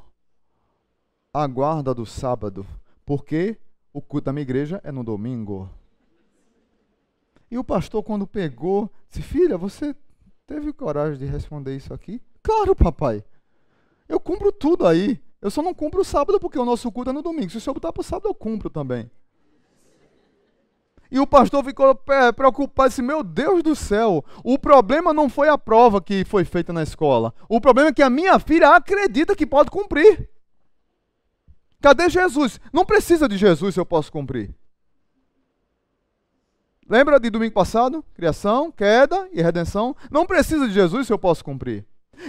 a 1.34 1.46
guarda 1.46 1.92
do 1.92 2.06
sábado, 2.06 2.64
porque 3.04 3.58
o 3.92 4.00
culto 4.00 4.26
da 4.26 4.32
minha 4.32 4.42
igreja 4.42 4.80
é 4.84 4.92
no 4.92 5.02
domingo. 5.02 5.68
E 7.50 7.58
o 7.58 7.64
pastor, 7.64 8.02
quando 8.02 8.26
pegou, 8.26 8.90
disse: 9.10 9.22
Filha, 9.22 9.58
você 9.58 9.94
teve 10.46 10.72
coragem 10.72 11.18
de 11.18 11.26
responder 11.26 11.76
isso 11.76 11.92
aqui? 11.92 12.22
Claro, 12.42 12.74
papai. 12.74 13.24
Eu 14.08 14.20
cumpro 14.20 14.52
tudo 14.52 14.86
aí. 14.86 15.20
Eu 15.42 15.50
só 15.50 15.62
não 15.62 15.74
cumpro 15.74 16.00
o 16.00 16.04
sábado 16.04 16.40
porque 16.40 16.58
o 16.58 16.64
nosso 16.64 16.90
culto 16.90 17.10
é 17.10 17.12
no 17.12 17.22
domingo. 17.22 17.50
Se 17.50 17.58
o 17.58 17.60
senhor 17.60 17.74
botar 17.74 17.92
para 17.92 18.00
o 18.00 18.04
sábado, 18.04 18.28
eu 18.28 18.34
cumpro 18.34 18.70
também. 18.70 19.10
E 21.10 21.20
o 21.20 21.26
pastor 21.26 21.64
ficou 21.64 21.94
preocupado, 22.34 22.88
disse: 22.88 23.02
Meu 23.02 23.22
Deus 23.22 23.62
do 23.62 23.76
céu, 23.76 24.24
o 24.42 24.58
problema 24.58 25.12
não 25.12 25.28
foi 25.28 25.48
a 25.48 25.56
prova 25.56 26.00
que 26.00 26.24
foi 26.24 26.44
feita 26.44 26.72
na 26.72 26.82
escola. 26.82 27.32
O 27.48 27.60
problema 27.60 27.90
é 27.90 27.92
que 27.92 28.02
a 28.02 28.10
minha 28.10 28.38
filha 28.38 28.70
acredita 28.70 29.36
que 29.36 29.46
pode 29.46 29.70
cumprir. 29.70 30.28
Cadê 31.80 32.08
Jesus? 32.08 32.58
Não 32.72 32.84
precisa 32.84 33.28
de 33.28 33.36
Jesus 33.36 33.74
se 33.74 33.80
eu 33.80 33.86
posso 33.86 34.10
cumprir. 34.10 34.54
Lembra 36.88 37.18
de 37.18 37.30
domingo 37.30 37.54
passado? 37.54 38.04
Criação, 38.14 38.70
queda 38.70 39.28
e 39.32 39.42
redenção. 39.42 39.94
Não 40.10 40.24
precisa 40.24 40.68
de 40.68 40.74
Jesus 40.74 41.06
se 41.06 41.12
eu 41.12 41.18
posso 41.18 41.44
cumprir. 41.44 41.84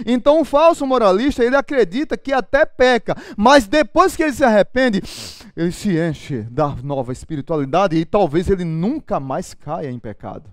Então 0.06 0.40
o 0.40 0.44
falso 0.44 0.86
moralista, 0.86 1.44
ele 1.44 1.56
acredita 1.56 2.16
que 2.16 2.32
até 2.32 2.64
peca, 2.64 3.16
mas 3.36 3.66
depois 3.66 4.14
que 4.14 4.22
ele 4.22 4.32
se 4.32 4.44
arrepende, 4.44 5.02
ele 5.56 5.72
se 5.72 5.98
enche 5.98 6.42
da 6.50 6.68
nova 6.82 7.12
espiritualidade 7.12 7.96
e 7.96 8.04
talvez 8.04 8.48
ele 8.48 8.64
nunca 8.64 9.18
mais 9.18 9.54
caia 9.54 9.90
em 9.90 9.98
pecado. 9.98 10.50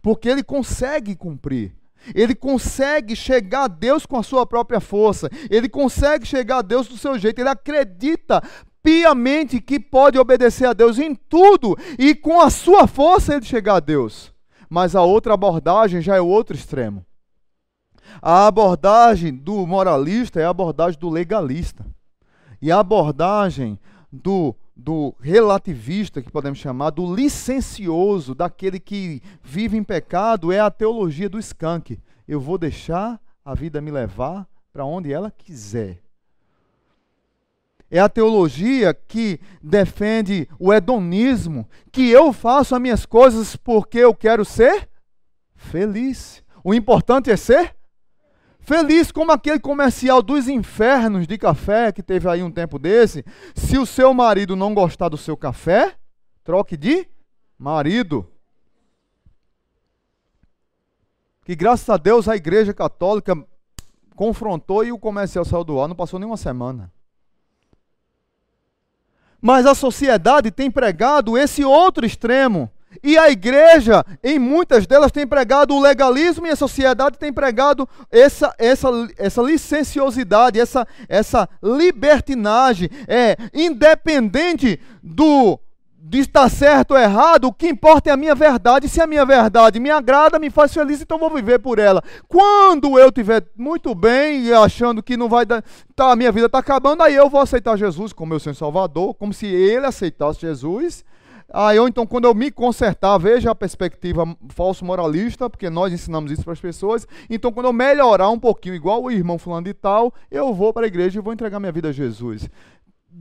Porque 0.00 0.28
ele 0.28 0.42
consegue 0.42 1.16
cumprir. 1.16 1.74
Ele 2.14 2.34
consegue 2.34 3.16
chegar 3.16 3.64
a 3.64 3.68
Deus 3.68 4.06
com 4.06 4.16
a 4.16 4.22
sua 4.22 4.46
própria 4.46 4.80
força. 4.80 5.28
Ele 5.50 5.68
consegue 5.68 6.24
chegar 6.24 6.58
a 6.58 6.62
Deus 6.62 6.86
do 6.86 6.96
seu 6.96 7.18
jeito. 7.18 7.40
Ele 7.40 7.48
acredita 7.48 8.40
piamente 8.80 9.60
que 9.60 9.80
pode 9.80 10.16
obedecer 10.16 10.66
a 10.66 10.72
Deus 10.72 10.98
em 10.98 11.14
tudo 11.14 11.76
e 11.98 12.14
com 12.14 12.40
a 12.40 12.48
sua 12.48 12.86
força 12.86 13.34
ele 13.34 13.44
chegar 13.44 13.74
a 13.74 13.80
Deus. 13.80 14.32
mas 14.70 14.94
a 14.94 15.02
outra 15.02 15.34
abordagem 15.34 16.00
já 16.00 16.16
é 16.16 16.20
o 16.20 16.26
outro 16.26 16.54
extremo. 16.54 17.04
A 18.20 18.46
abordagem 18.46 19.34
do 19.34 19.66
moralista 19.66 20.40
é 20.40 20.44
a 20.44 20.50
abordagem 20.50 20.98
do 20.98 21.08
legalista. 21.08 21.84
E 22.60 22.72
a 22.72 22.80
abordagem 22.80 23.78
do, 24.10 24.54
do 24.74 25.14
relativista, 25.20 26.22
que 26.22 26.30
podemos 26.30 26.58
chamar, 26.58 26.90
do 26.90 27.14
licencioso, 27.14 28.34
daquele 28.34 28.80
que 28.80 29.22
vive 29.42 29.76
em 29.76 29.84
pecado, 29.84 30.52
é 30.52 30.58
a 30.60 30.70
teologia 30.70 31.28
do 31.28 31.38
skunk. 31.38 31.98
Eu 32.26 32.40
vou 32.40 32.58
deixar 32.58 33.20
a 33.44 33.54
vida 33.54 33.80
me 33.80 33.90
levar 33.90 34.46
para 34.72 34.84
onde 34.84 35.12
ela 35.12 35.30
quiser. 35.30 36.02
É 37.90 37.98
a 37.98 38.08
teologia 38.08 38.92
que 38.92 39.40
defende 39.62 40.46
o 40.58 40.72
hedonismo, 40.72 41.66
que 41.90 42.10
eu 42.10 42.32
faço 42.34 42.74
as 42.74 42.80
minhas 42.80 43.06
coisas 43.06 43.56
porque 43.56 43.98
eu 43.98 44.14
quero 44.14 44.44
ser 44.44 44.88
feliz. 45.54 46.42
O 46.62 46.74
importante 46.74 47.30
é 47.30 47.36
ser 47.36 47.77
feliz, 48.68 49.10
como 49.10 49.32
aquele 49.32 49.58
comercial 49.58 50.20
dos 50.20 50.46
infernos 50.46 51.26
de 51.26 51.38
café 51.38 51.90
que 51.90 52.02
teve 52.02 52.28
aí 52.28 52.42
um 52.42 52.50
tempo 52.50 52.78
desse. 52.78 53.24
Se 53.54 53.78
o 53.78 53.86
seu 53.86 54.12
marido 54.12 54.54
não 54.54 54.74
gostar 54.74 55.08
do 55.08 55.16
seu 55.16 55.38
café, 55.38 55.96
troque 56.44 56.76
de 56.76 57.08
marido. 57.58 58.30
Que 61.46 61.56
graças 61.56 61.88
a 61.88 61.96
Deus 61.96 62.28
a 62.28 62.36
Igreja 62.36 62.74
Católica 62.74 63.34
confrontou 64.14 64.84
e 64.84 64.92
o 64.92 64.98
comercial 64.98 65.46
saiu 65.46 65.64
do 65.64 65.80
ar, 65.80 65.88
não 65.88 65.96
passou 65.96 66.20
nem 66.20 66.28
uma 66.28 66.36
semana. 66.36 66.92
Mas 69.40 69.64
a 69.64 69.74
sociedade 69.74 70.50
tem 70.50 70.70
pregado 70.70 71.38
esse 71.38 71.64
outro 71.64 72.04
extremo. 72.04 72.70
E 73.02 73.16
a 73.18 73.30
igreja, 73.30 74.04
em 74.22 74.38
muitas 74.38 74.86
delas, 74.86 75.12
tem 75.12 75.26
pregado 75.26 75.74
o 75.74 75.80
legalismo 75.80 76.46
e 76.46 76.50
a 76.50 76.56
sociedade 76.56 77.18
tem 77.18 77.32
pregado 77.32 77.88
essa, 78.10 78.54
essa, 78.58 78.88
essa 79.16 79.42
licenciosidade, 79.42 80.60
essa, 80.60 80.86
essa 81.08 81.48
libertinagem. 81.62 82.88
É 83.06 83.36
independente 83.54 84.80
do 85.02 85.58
de 86.08 86.20
estar 86.20 86.48
certo 86.48 86.92
ou 86.92 86.98
errado, 86.98 87.44
o 87.44 87.52
que 87.52 87.68
importa 87.68 88.08
é 88.08 88.12
a 88.12 88.16
minha 88.16 88.34
verdade. 88.34 88.88
Se 88.88 89.00
a 89.00 89.06
minha 89.06 89.26
verdade 89.26 89.78
me 89.78 89.90
agrada, 89.90 90.38
me 90.38 90.48
faz 90.48 90.72
feliz, 90.72 91.02
então 91.02 91.18
vou 91.18 91.28
viver 91.28 91.58
por 91.58 91.78
ela. 91.78 92.02
Quando 92.26 92.98
eu 92.98 93.08
estiver 93.08 93.44
muito 93.54 93.94
bem 93.94 94.44
e 94.44 94.52
achando 94.52 95.02
que 95.02 95.18
não 95.18 95.28
vai 95.28 95.44
dar, 95.44 95.62
tá, 95.94 96.10
a 96.10 96.16
minha 96.16 96.32
vida 96.32 96.46
está 96.46 96.58
acabando, 96.58 97.02
aí 97.02 97.14
eu 97.14 97.28
vou 97.28 97.40
aceitar 97.40 97.76
Jesus 97.76 98.12
como 98.14 98.30
meu 98.30 98.40
Senhor 98.40 98.54
Salvador, 98.54 99.14
como 99.14 99.34
se 99.34 99.46
ele 99.46 99.84
aceitasse 99.84 100.40
Jesus. 100.40 101.04
Aí 101.50 101.78
eu, 101.78 101.88
então, 101.88 102.06
quando 102.06 102.26
eu 102.26 102.34
me 102.34 102.50
consertar, 102.50 103.16
veja 103.16 103.50
a 103.50 103.54
perspectiva 103.54 104.24
falso 104.50 104.84
moralista, 104.84 105.48
porque 105.48 105.70
nós 105.70 105.92
ensinamos 105.92 106.30
isso 106.30 106.44
para 106.44 106.52
as 106.52 106.60
pessoas. 106.60 107.06
Então, 107.30 107.50
quando 107.50 107.66
eu 107.66 107.72
melhorar 107.72 108.28
um 108.28 108.38
pouquinho, 108.38 108.74
igual 108.74 109.02
o 109.02 109.10
irmão 109.10 109.38
fulano 109.38 109.64
de 109.64 109.72
tal, 109.72 110.12
eu 110.30 110.52
vou 110.52 110.72
para 110.74 110.84
a 110.84 110.88
igreja 110.88 111.18
e 111.18 111.22
vou 111.22 111.32
entregar 111.32 111.58
minha 111.58 111.72
vida 111.72 111.88
a 111.88 111.92
Jesus 111.92 112.50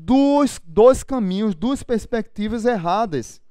dois, 0.07 0.61
dois 0.65 1.03
caminhos, 1.03 1.55
duas 1.55 1.83
perspectivas 1.83 2.65
erradas. 2.65 3.41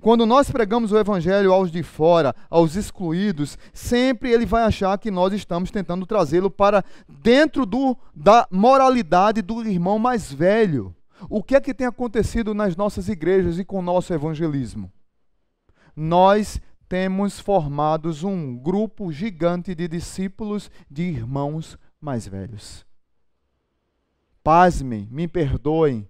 Quando 0.00 0.26
nós 0.26 0.50
pregamos 0.50 0.90
o 0.90 0.98
evangelho 0.98 1.52
aos 1.52 1.70
de 1.70 1.82
fora, 1.82 2.34
aos 2.50 2.74
excluídos, 2.74 3.56
sempre 3.72 4.30
ele 4.30 4.44
vai 4.44 4.64
achar 4.64 4.98
que 4.98 5.10
nós 5.10 5.32
estamos 5.32 5.70
tentando 5.70 6.06
trazê-lo 6.06 6.50
para 6.50 6.84
dentro 7.08 7.64
do, 7.64 7.96
da 8.14 8.46
moralidade 8.50 9.42
do 9.42 9.66
irmão 9.66 9.98
mais 9.98 10.32
velho. 10.32 10.95
O 11.28 11.42
que 11.42 11.54
é 11.54 11.60
que 11.60 11.74
tem 11.74 11.86
acontecido 11.86 12.54
nas 12.54 12.76
nossas 12.76 13.08
igrejas 13.08 13.58
e 13.58 13.64
com 13.64 13.78
o 13.78 13.82
nosso 13.82 14.12
evangelismo? 14.12 14.92
Nós 15.94 16.60
temos 16.88 17.40
formados 17.40 18.22
um 18.22 18.56
grupo 18.56 19.10
gigante 19.10 19.74
de 19.74 19.88
discípulos 19.88 20.70
de 20.90 21.02
irmãos 21.02 21.78
mais 22.00 22.26
velhos. 22.26 22.84
Pasmem, 24.42 25.08
me 25.10 25.26
perdoem 25.26 26.08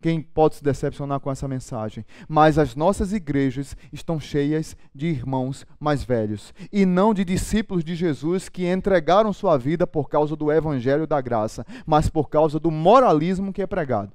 quem 0.00 0.20
pode 0.22 0.56
se 0.56 0.62
decepcionar 0.62 1.18
com 1.20 1.30
essa 1.30 1.48
mensagem, 1.48 2.04
mas 2.28 2.58
as 2.58 2.76
nossas 2.76 3.12
igrejas 3.12 3.76
estão 3.92 4.20
cheias 4.20 4.76
de 4.94 5.06
irmãos 5.06 5.66
mais 5.80 6.04
velhos 6.04 6.54
e 6.72 6.86
não 6.86 7.12
de 7.12 7.24
discípulos 7.24 7.82
de 7.82 7.94
Jesus 7.94 8.48
que 8.48 8.70
entregaram 8.70 9.32
sua 9.32 9.56
vida 9.56 9.86
por 9.86 10.08
causa 10.08 10.36
do 10.36 10.52
evangelho 10.52 11.06
da 11.06 11.20
graça, 11.20 11.66
mas 11.86 12.08
por 12.08 12.28
causa 12.28 12.60
do 12.60 12.70
moralismo 12.70 13.52
que 13.52 13.62
é 13.62 13.66
pregado. 13.66 14.12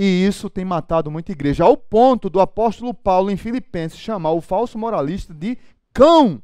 E 0.00 0.24
isso 0.24 0.48
tem 0.48 0.64
matado 0.64 1.10
muita 1.10 1.32
igreja, 1.32 1.64
ao 1.64 1.76
ponto 1.76 2.30
do 2.30 2.38
apóstolo 2.38 2.94
Paulo 2.94 3.32
em 3.32 3.36
Filipenses 3.36 3.98
chamar 3.98 4.30
o 4.30 4.40
falso 4.40 4.78
moralista 4.78 5.34
de 5.34 5.58
cão. 5.92 6.40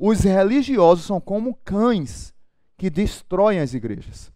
Os 0.00 0.22
religiosos 0.22 1.04
são 1.04 1.20
como 1.20 1.56
cães 1.64 2.34
que 2.76 2.90
destroem 2.90 3.60
as 3.60 3.74
igrejas. 3.74 4.32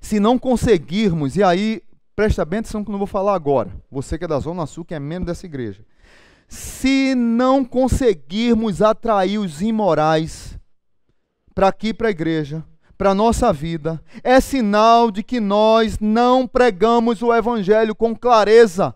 Se 0.00 0.18
não 0.18 0.36
conseguirmos, 0.36 1.36
e 1.36 1.44
aí 1.44 1.80
presta 2.16 2.44
bem 2.44 2.58
atenção 2.58 2.82
que 2.82 2.90
eu 2.90 2.92
não 2.92 2.98
vou 2.98 3.06
falar 3.06 3.34
agora, 3.36 3.70
você 3.88 4.18
que 4.18 4.24
é 4.24 4.28
da 4.28 4.40
Zona 4.40 4.66
Sul, 4.66 4.84
que 4.84 4.92
é 4.92 4.98
membro 4.98 5.26
dessa 5.26 5.46
igreja. 5.46 5.86
Se 6.48 7.14
não 7.14 7.64
conseguirmos 7.64 8.82
atrair 8.82 9.38
os 9.38 9.62
imorais 9.62 10.58
para 11.54 11.68
aqui, 11.68 11.94
para 11.94 12.08
a 12.08 12.10
igreja, 12.10 12.64
para 12.96 13.10
a 13.10 13.14
nossa 13.14 13.52
vida, 13.52 14.02
é 14.24 14.40
sinal 14.40 15.10
de 15.10 15.22
que 15.22 15.38
nós 15.38 15.98
não 16.00 16.46
pregamos 16.46 17.22
o 17.22 17.34
Evangelho 17.34 17.94
com 17.94 18.16
clareza. 18.16 18.94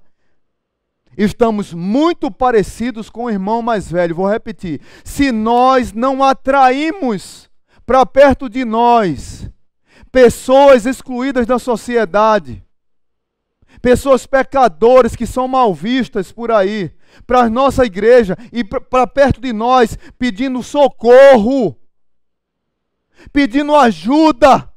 Estamos 1.17 1.75
muito 1.75 2.31
parecidos 2.31 3.11
com 3.11 3.25
o 3.25 3.31
irmão 3.31 3.61
mais 3.61 3.91
velho. 3.91 4.15
Vou 4.15 4.29
repetir. 4.29 4.81
Se 5.05 5.31
nós 5.31 5.93
não 5.93 6.23
atraímos 6.25 7.51
para 7.85 8.07
perto 8.07 8.49
de 8.49 8.65
nós 8.65 9.51
pessoas 10.11 10.87
excluídas 10.87 11.47
da 11.47 11.59
sociedade, 11.59 12.65
pessoas 13.83 14.27
pecadoras 14.27 15.15
que 15.15 15.27
são 15.27 15.47
mal 15.47 15.75
vistas 15.75 16.33
por 16.33 16.51
aí, 16.51 16.91
para 17.27 17.41
a 17.41 17.51
nossa 17.51 17.85
igreja 17.85 18.37
e 18.53 18.65
para 18.65 19.07
perto 19.07 19.41
de 19.41 19.53
nós, 19.53 19.99
pedindo 20.19 20.63
socorro, 20.63 21.77
pedindo 23.33 23.75
ajuda, 23.75 24.69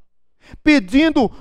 pedindo 0.63 1.31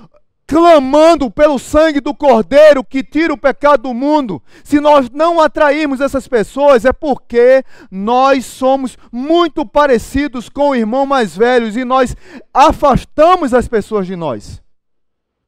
clamando 0.45 1.31
pelo 1.31 1.57
sangue 1.57 1.99
do 1.99 2.13
Cordeiro 2.13 2.83
que 2.83 3.03
tira 3.03 3.33
o 3.33 3.37
pecado 3.37 3.83
do 3.83 3.93
mundo, 3.93 4.41
se 4.63 4.79
nós 4.79 5.09
não 5.09 5.39
atrairmos 5.39 6.01
essas 6.01 6.27
pessoas, 6.27 6.85
é 6.85 6.93
porque 6.93 7.63
nós 7.89 8.45
somos 8.45 8.97
muito 9.11 9.65
parecidos 9.65 10.49
com 10.49 10.69
o 10.69 10.75
irmão 10.75 11.05
mais 11.05 11.35
velhos 11.35 11.75
e 11.75 11.83
nós 11.83 12.15
afastamos 12.53 13.53
as 13.53 13.67
pessoas 13.67 14.05
de 14.05 14.15
nós 14.15 14.61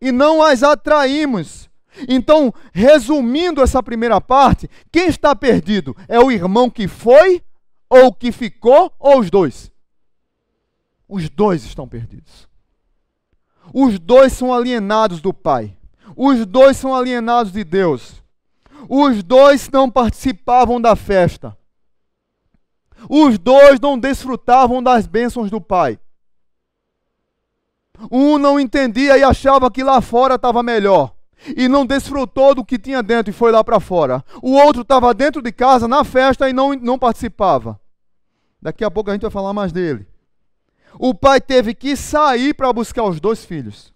e 0.01 0.11
não 0.11 0.41
as 0.41 0.63
atraímos. 0.63 1.69
Então, 2.07 2.53
resumindo 2.73 3.61
essa 3.61 3.81
primeira 3.81 4.19
parte, 4.19 4.69
quem 4.91 5.07
está 5.07 5.35
perdido? 5.35 5.95
É 6.07 6.19
o 6.19 6.31
irmão 6.31 6.69
que 6.69 6.87
foi, 6.87 7.41
ou 7.89 8.13
que 8.13 8.31
ficou, 8.31 8.91
ou 8.99 9.19
os 9.19 9.29
dois? 9.29 9.71
Os 11.07 11.29
dois 11.29 11.63
estão 11.63 11.87
perdidos. 11.87 12.47
Os 13.73 13.99
dois 13.99 14.33
são 14.33 14.53
alienados 14.53 15.21
do 15.21 15.33
Pai. 15.33 15.75
Os 16.15 16.45
dois 16.45 16.77
são 16.77 16.95
alienados 16.95 17.51
de 17.51 17.63
Deus. 17.63 18.23
Os 18.89 19.23
dois 19.23 19.69
não 19.69 19.89
participavam 19.89 20.79
da 20.79 20.95
festa. 20.95 21.57
Os 23.09 23.37
dois 23.37 23.79
não 23.79 23.97
desfrutavam 23.97 24.81
das 24.81 25.05
bênçãos 25.05 25.49
do 25.49 25.61
Pai. 25.61 25.99
Um 28.11 28.37
não 28.37 28.59
entendia 28.59 29.17
e 29.17 29.23
achava 29.23 29.71
que 29.71 29.83
lá 29.83 30.01
fora 30.01 30.35
estava 30.35 30.61
melhor. 30.63 31.13
E 31.55 31.67
não 31.67 31.85
desfrutou 31.85 32.55
do 32.55 32.65
que 32.65 32.79
tinha 32.79 33.03
dentro 33.03 33.29
e 33.29 33.33
foi 33.33 33.51
lá 33.51 33.63
para 33.63 33.79
fora. 33.79 34.23
O 34.41 34.53
outro 34.53 34.81
estava 34.81 35.13
dentro 35.13 35.41
de 35.41 35.51
casa, 35.51 35.87
na 35.87 36.03
festa, 36.03 36.49
e 36.49 36.53
não, 36.53 36.73
não 36.73 36.97
participava. 36.97 37.79
Daqui 38.61 38.83
a 38.83 38.89
pouco 38.89 39.09
a 39.09 39.13
gente 39.13 39.21
vai 39.21 39.31
falar 39.31 39.53
mais 39.53 39.71
dele 39.71 40.07
o 40.99 41.13
pai 41.13 41.41
teve 41.41 41.73
que 41.73 41.95
sair 41.95 42.53
para 42.53 42.71
buscar 42.71 43.03
os 43.03 43.19
dois 43.19 43.43
filhos. 43.45 43.93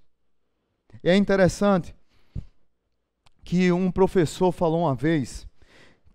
E 1.03 1.09
é 1.09 1.15
interessante 1.15 1.95
que 3.43 3.71
um 3.71 3.91
professor 3.91 4.51
falou 4.51 4.81
uma 4.81 4.95
vez 4.95 5.47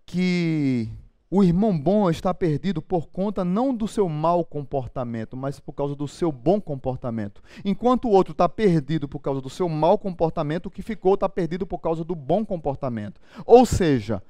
que 0.05 0.89
o 1.29 1.43
irmão 1.43 1.77
bom 1.77 2.09
está 2.09 2.33
perdido 2.33 2.81
por 2.81 3.07
conta 3.07 3.43
não 3.43 3.75
do 3.75 3.87
seu 3.87 4.07
mau 4.07 4.45
comportamento, 4.45 5.35
mas 5.35 5.59
por 5.59 5.73
causa 5.73 5.95
do 5.95 6.07
seu 6.07 6.31
bom 6.31 6.61
comportamento. 6.61 7.41
Enquanto 7.65 8.05
o 8.05 8.11
outro 8.11 8.31
está 8.31 8.47
perdido 8.47 9.07
por 9.07 9.19
causa 9.19 9.41
do 9.41 9.49
seu 9.49 9.67
mau 9.67 9.97
comportamento, 9.97 10.67
o 10.67 10.71
que 10.71 10.81
ficou 10.81 11.15
está 11.15 11.27
perdido 11.27 11.65
por 11.65 11.79
causa 11.79 12.03
do 12.03 12.15
bom 12.15 12.45
comportamento. 12.45 13.19
Ou 13.45 13.65
seja, 13.65 14.23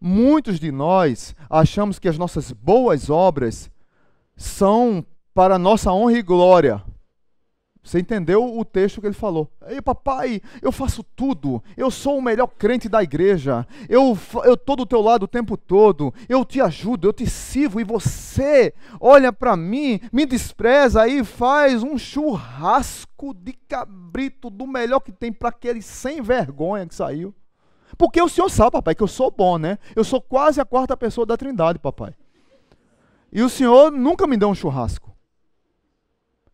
muitos 0.00 0.60
de 0.60 0.70
nós 0.70 1.34
achamos 1.50 1.98
que 1.98 2.08
as 2.08 2.16
nossas 2.16 2.52
boas 2.52 3.10
obras 3.10 3.70
são 4.36 5.04
para 5.36 5.58
nossa 5.58 5.92
honra 5.92 6.14
e 6.14 6.22
glória. 6.22 6.82
Você 7.84 8.00
entendeu 8.00 8.58
o 8.58 8.64
texto 8.64 9.02
que 9.02 9.06
ele 9.06 9.14
falou? 9.14 9.52
Ei, 9.68 9.82
papai, 9.82 10.40
eu 10.62 10.72
faço 10.72 11.04
tudo. 11.14 11.62
Eu 11.76 11.90
sou 11.90 12.16
o 12.16 12.22
melhor 12.22 12.46
crente 12.46 12.88
da 12.88 13.02
igreja. 13.02 13.66
Eu 13.86 14.18
eu 14.44 14.56
tô 14.56 14.74
do 14.74 14.86
teu 14.86 15.02
lado 15.02 15.24
o 15.24 15.28
tempo 15.28 15.58
todo. 15.58 16.12
Eu 16.26 16.42
te 16.42 16.58
ajudo, 16.58 17.06
eu 17.06 17.12
te 17.12 17.28
sirvo 17.28 17.78
e 17.78 17.84
você 17.84 18.72
olha 18.98 19.30
para 19.30 19.58
mim, 19.58 20.00
me 20.10 20.24
despreza 20.24 21.06
e 21.06 21.22
faz 21.22 21.82
um 21.82 21.98
churrasco 21.98 23.34
de 23.34 23.52
cabrito 23.52 24.48
do 24.48 24.66
melhor 24.66 25.00
que 25.00 25.12
tem 25.12 25.30
para 25.30 25.50
aquele 25.50 25.82
sem 25.82 26.22
vergonha 26.22 26.86
que 26.86 26.94
saiu. 26.94 27.34
Porque 27.98 28.22
o 28.22 28.28
senhor 28.28 28.48
sabe, 28.48 28.70
papai, 28.70 28.94
que 28.94 29.02
eu 29.02 29.06
sou 29.06 29.30
bom, 29.30 29.58
né? 29.58 29.78
Eu 29.94 30.02
sou 30.02 30.20
quase 30.20 30.62
a 30.62 30.64
quarta 30.64 30.96
pessoa 30.96 31.26
da 31.26 31.36
Trindade, 31.36 31.78
papai. 31.78 32.14
E 33.30 33.42
o 33.42 33.50
senhor 33.50 33.92
nunca 33.92 34.26
me 34.26 34.38
deu 34.38 34.48
um 34.48 34.54
churrasco. 34.54 35.15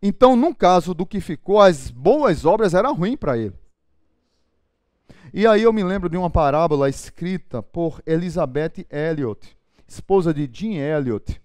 Então, 0.02 0.34
no 0.34 0.52
caso 0.52 0.92
do 0.92 1.06
que 1.06 1.20
ficou, 1.20 1.60
as 1.60 1.88
boas 1.88 2.44
obras 2.44 2.74
eram 2.74 2.92
ruins 2.92 3.16
para 3.16 3.38
ele. 3.38 3.54
E 5.32 5.46
aí 5.46 5.62
eu 5.62 5.72
me 5.72 5.84
lembro 5.84 6.10
de 6.10 6.16
uma 6.16 6.28
parábola 6.28 6.88
escrita 6.88 7.62
por 7.62 8.02
Elizabeth 8.04 8.84
Elliot, 8.90 9.56
esposa 9.86 10.34
de 10.34 10.50
Jim 10.52 10.74
Elliot, 10.74 11.40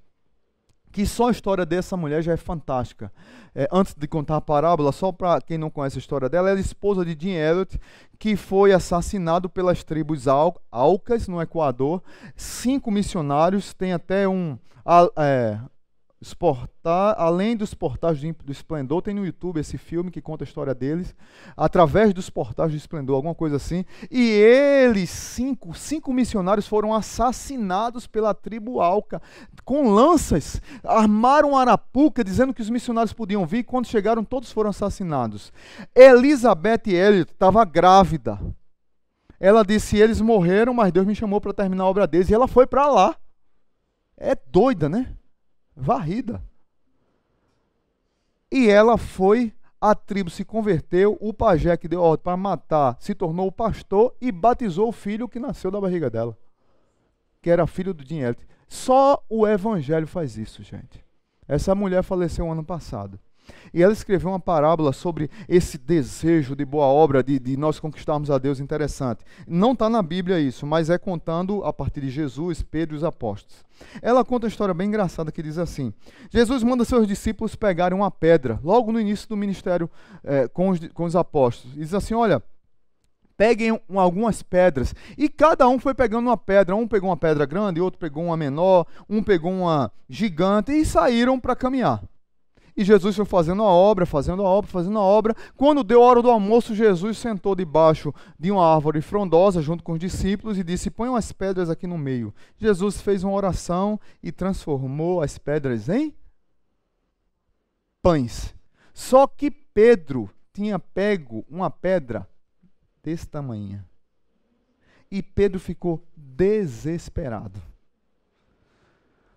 que 0.92 1.06
só 1.06 1.28
a 1.28 1.32
história 1.32 1.66
dessa 1.66 1.96
mulher 1.96 2.22
já 2.22 2.34
é 2.34 2.38
fantástica. 2.38 3.14
É, 3.56 3.68
antes 3.72 3.94
de 3.94 4.08
contar 4.08 4.38
a 4.38 4.42
parábola, 4.42 4.92
só 4.92 5.12
para 5.12 5.40
quem 5.40 5.58
não 5.58 5.70
conhece 5.70 5.98
a 5.98 6.00
história 6.00 6.28
dela, 6.28 6.50
ela 6.50 6.58
é 6.58 6.62
esposa 6.62 7.06
de 7.06 7.16
Jim 7.18 7.36
Elliot, 7.36 7.80
que 8.20 8.36
foi 8.36 8.74
assassinado 8.74 9.48
pelas 9.48 9.84
tribos 9.84 10.28
Al 10.28 10.60
Alcas, 10.72 11.28
no 11.28 11.42
Equador. 11.42 12.02
Cinco 12.36 12.90
missionários, 12.92 13.74
tem 13.74 13.94
até 13.94 14.28
um... 14.28 14.58
É, 15.16 15.60
Exportar, 16.20 17.14
além 17.16 17.56
dos 17.56 17.76
portais 17.76 18.20
do 18.20 18.52
Esplendor, 18.52 19.04
tem 19.04 19.14
no 19.14 19.24
YouTube 19.24 19.60
esse 19.60 19.78
filme 19.78 20.10
que 20.10 20.20
conta 20.20 20.44
a 20.44 20.48
história 20.48 20.74
deles, 20.74 21.16
através 21.56 22.12
dos 22.12 22.28
portais 22.28 22.72
do 22.72 22.78
Esplendor, 22.78 23.18
alguma 23.18 23.36
coisa 23.36 23.58
assim. 23.58 23.86
E 24.10 24.32
eles, 24.32 25.12
cinco, 25.12 25.76
cinco 25.76 26.12
missionários, 26.12 26.68
foram 26.68 26.92
assassinados 26.92 28.08
pela 28.08 28.34
tribo 28.34 28.82
Alca, 28.82 29.22
com 29.64 29.92
lanças. 29.92 30.60
Armaram 30.84 31.56
arapuca, 31.56 32.24
dizendo 32.24 32.52
que 32.52 32.64
os 32.64 32.70
missionários 32.70 33.14
podiam 33.14 33.46
vir. 33.46 33.64
Quando 33.64 33.86
chegaram, 33.86 34.24
todos 34.24 34.52
foram 34.52 34.72
assassinados. 34.72 35.54
Elizabeth 35.96 36.88
Elliot 36.88 37.32
estava 37.32 37.64
grávida. 37.64 38.40
Ela 39.40 39.64
disse: 39.64 39.98
Eles 39.98 40.20
morreram, 40.20 40.74
mas 40.74 40.92
Deus 40.92 41.06
me 41.06 41.14
chamou 41.14 41.40
para 41.40 41.54
terminar 41.54 41.84
a 41.84 41.88
obra 41.88 42.08
deles. 42.08 42.32
E 42.32 42.34
ela 42.34 42.48
foi 42.48 42.66
para 42.66 42.88
lá. 42.88 43.16
É 44.18 44.36
doida, 44.36 44.90
né? 44.90 45.14
Varrida. 45.78 46.42
E 48.52 48.68
ela 48.68 48.98
foi, 48.98 49.54
a 49.80 49.94
tribo 49.94 50.30
se 50.30 50.44
converteu, 50.44 51.18
o 51.22 51.34
pajé 51.34 51.78
que 51.78 51.88
deu 51.88 52.02
ordem 52.02 52.24
para 52.24 52.36
matar 52.36 52.98
se 53.00 53.14
tornou 53.14 53.48
o 53.48 53.52
pastor 53.52 54.16
e 54.20 54.32
batizou 54.32 54.90
o 54.90 54.94
filho 54.94 55.30
que 55.30 55.40
nasceu 55.40 55.70
da 55.70 55.80
barriga 55.80 56.10
dela, 56.10 56.38
que 57.42 57.50
era 57.50 57.68
filho 57.68 57.94
do 57.94 58.04
dinheiro. 58.04 58.38
Só 58.68 59.24
o 59.30 59.48
evangelho 59.48 60.08
faz 60.08 60.38
isso, 60.38 60.64
gente. 60.64 61.06
Essa 61.48 61.76
mulher 61.76 62.04
faleceu 62.04 62.52
ano 62.52 62.64
passado. 62.64 63.20
E 63.74 63.84
ela 63.84 63.94
escreveu 63.94 64.30
uma 64.30 64.40
parábola 64.40 64.94
sobre 64.94 65.30
esse 65.48 65.78
desejo 65.78 66.56
de 66.56 66.66
boa 66.66 66.86
obra, 66.86 67.24
de, 67.24 67.40
de 67.40 67.58
nós 67.58 67.80
conquistarmos 67.80 68.32
a 68.32 68.38
Deus 68.38 68.60
interessante. 68.60 69.24
Não 69.48 69.74
está 69.74 69.90
na 69.90 70.02
Bíblia 70.02 70.40
isso, 70.40 70.66
mas 70.66 70.90
é 70.90 70.98
contando 70.98 71.64
a 71.64 71.74
partir 71.74 72.02
de 72.02 72.10
Jesus, 72.10 72.62
Pedro 72.62 72.96
e 72.96 72.98
os 72.98 73.04
apóstolos. 73.04 73.66
Ela 74.02 74.26
conta 74.26 74.46
uma 74.46 74.50
história 74.50 74.74
bem 74.74 74.88
engraçada 74.88 75.32
que 75.32 75.44
diz 75.44 75.58
assim: 75.58 75.94
Jesus 76.30 76.64
manda 76.64 76.84
seus 76.86 77.08
discípulos 77.08 77.56
pegarem 77.56 77.98
uma 77.98 78.10
pedra, 78.10 78.60
logo 78.64 78.92
no 78.92 79.00
início 79.00 79.28
do 79.30 79.38
ministério 79.38 79.90
é, 80.24 80.48
com, 80.48 80.70
os, 80.70 80.80
com 80.94 81.04
os 81.04 81.16
apóstolos. 81.16 81.76
E 81.76 81.80
diz 81.80 81.94
assim: 81.94 82.14
Olha, 82.14 82.42
peguem 83.38 83.80
algumas 83.96 84.42
pedras. 84.42 84.94
E 85.18 85.30
cada 85.30 85.68
um 85.70 85.80
foi 85.80 85.94
pegando 85.94 86.28
uma 86.28 86.38
pedra. 86.38 86.76
Um 86.76 86.88
pegou 86.88 87.10
uma 87.10 87.18
pedra 87.18 87.46
grande, 87.46 87.80
outro 87.80 88.00
pegou 88.00 88.26
uma 88.26 88.36
menor, 88.36 88.86
um 89.08 89.22
pegou 89.22 89.52
uma 89.52 89.92
gigante 90.10 90.72
e 90.72 90.86
saíram 90.86 91.40
para 91.40 91.56
caminhar. 91.56 92.02
E 92.78 92.84
Jesus 92.84 93.16
foi 93.16 93.26
fazendo 93.26 93.64
a 93.64 93.66
obra, 93.66 94.06
fazendo 94.06 94.44
a 94.44 94.46
obra, 94.46 94.70
fazendo 94.70 95.00
a 95.00 95.02
obra. 95.02 95.36
Quando 95.56 95.84
deu 95.84 96.04
a 96.04 96.06
hora 96.06 96.22
do 96.22 96.30
almoço, 96.30 96.76
Jesus 96.76 97.18
sentou 97.18 97.56
debaixo 97.56 98.14
de 98.40 98.52
uma 98.52 98.72
árvore 98.72 99.02
frondosa 99.02 99.64
junto 99.64 99.84
com 99.84 99.94
os 99.94 100.00
discípulos 100.00 100.60
e 100.60 100.64
disse: 100.64 100.92
Põe 100.92 101.10
umas 101.10 101.32
pedras 101.32 101.72
aqui 101.72 101.88
no 101.88 101.98
meio. 101.98 102.32
Jesus 102.56 103.02
fez 103.02 103.24
uma 103.24 103.34
oração 103.34 104.00
e 104.22 104.32
transformou 104.32 105.24
as 105.24 105.40
pedras 105.40 105.90
em 105.90 106.14
pães. 108.00 108.54
Só 108.94 109.26
que 109.26 109.50
Pedro 109.50 110.30
tinha 110.54 110.78
pego 110.78 111.44
uma 111.50 111.72
pedra 111.72 112.30
desse 113.02 113.28
tamanho. 113.28 113.84
E 115.10 115.24
Pedro 115.24 115.60
ficou 115.60 116.06
desesperado. 116.16 117.60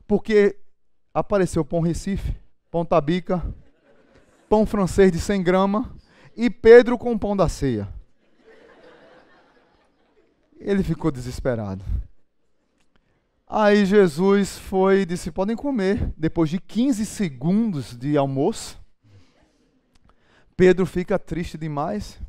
Porque 0.06 0.58
apareceu 1.14 1.64
Pão 1.64 1.80
Recife 1.80 2.36
pão 2.70 2.84
tabica, 2.84 3.42
pão 4.48 4.64
francês 4.64 5.10
de 5.10 5.18
100 5.18 5.42
gramas 5.42 5.86
e 6.36 6.48
Pedro 6.48 6.96
com 6.96 7.18
pão 7.18 7.36
da 7.36 7.48
ceia. 7.48 7.88
Ele 10.58 10.82
ficou 10.82 11.10
desesperado. 11.10 11.84
Aí 13.46 13.84
Jesus 13.84 14.58
foi 14.58 15.00
e 15.00 15.06
disse: 15.06 15.32
Podem 15.32 15.56
comer. 15.56 16.12
Depois 16.16 16.50
de 16.50 16.60
15 16.60 17.04
segundos 17.04 17.96
de 17.96 18.16
almoço, 18.16 18.78
Pedro 20.56 20.86
fica 20.86 21.18
triste 21.18 21.58
demais. 21.58 22.20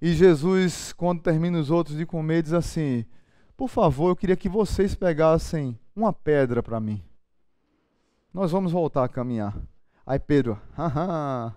E 0.00 0.12
Jesus, 0.12 0.92
quando 0.92 1.22
termina 1.22 1.58
os 1.58 1.70
outros 1.70 1.96
de 1.96 2.06
comer, 2.06 2.42
diz 2.42 2.52
assim: 2.52 3.04
Por 3.56 3.68
favor, 3.68 4.10
eu 4.10 4.16
queria 4.16 4.36
que 4.36 4.48
vocês 4.48 4.94
pegassem 4.94 5.76
uma 5.96 6.12
pedra 6.12 6.62
para 6.62 6.78
mim 6.78 7.02
nós 8.36 8.52
vamos 8.52 8.70
voltar 8.70 9.02
a 9.02 9.08
caminhar. 9.08 9.56
Aí 10.06 10.18
Pedro, 10.18 10.60
haha, 10.76 11.54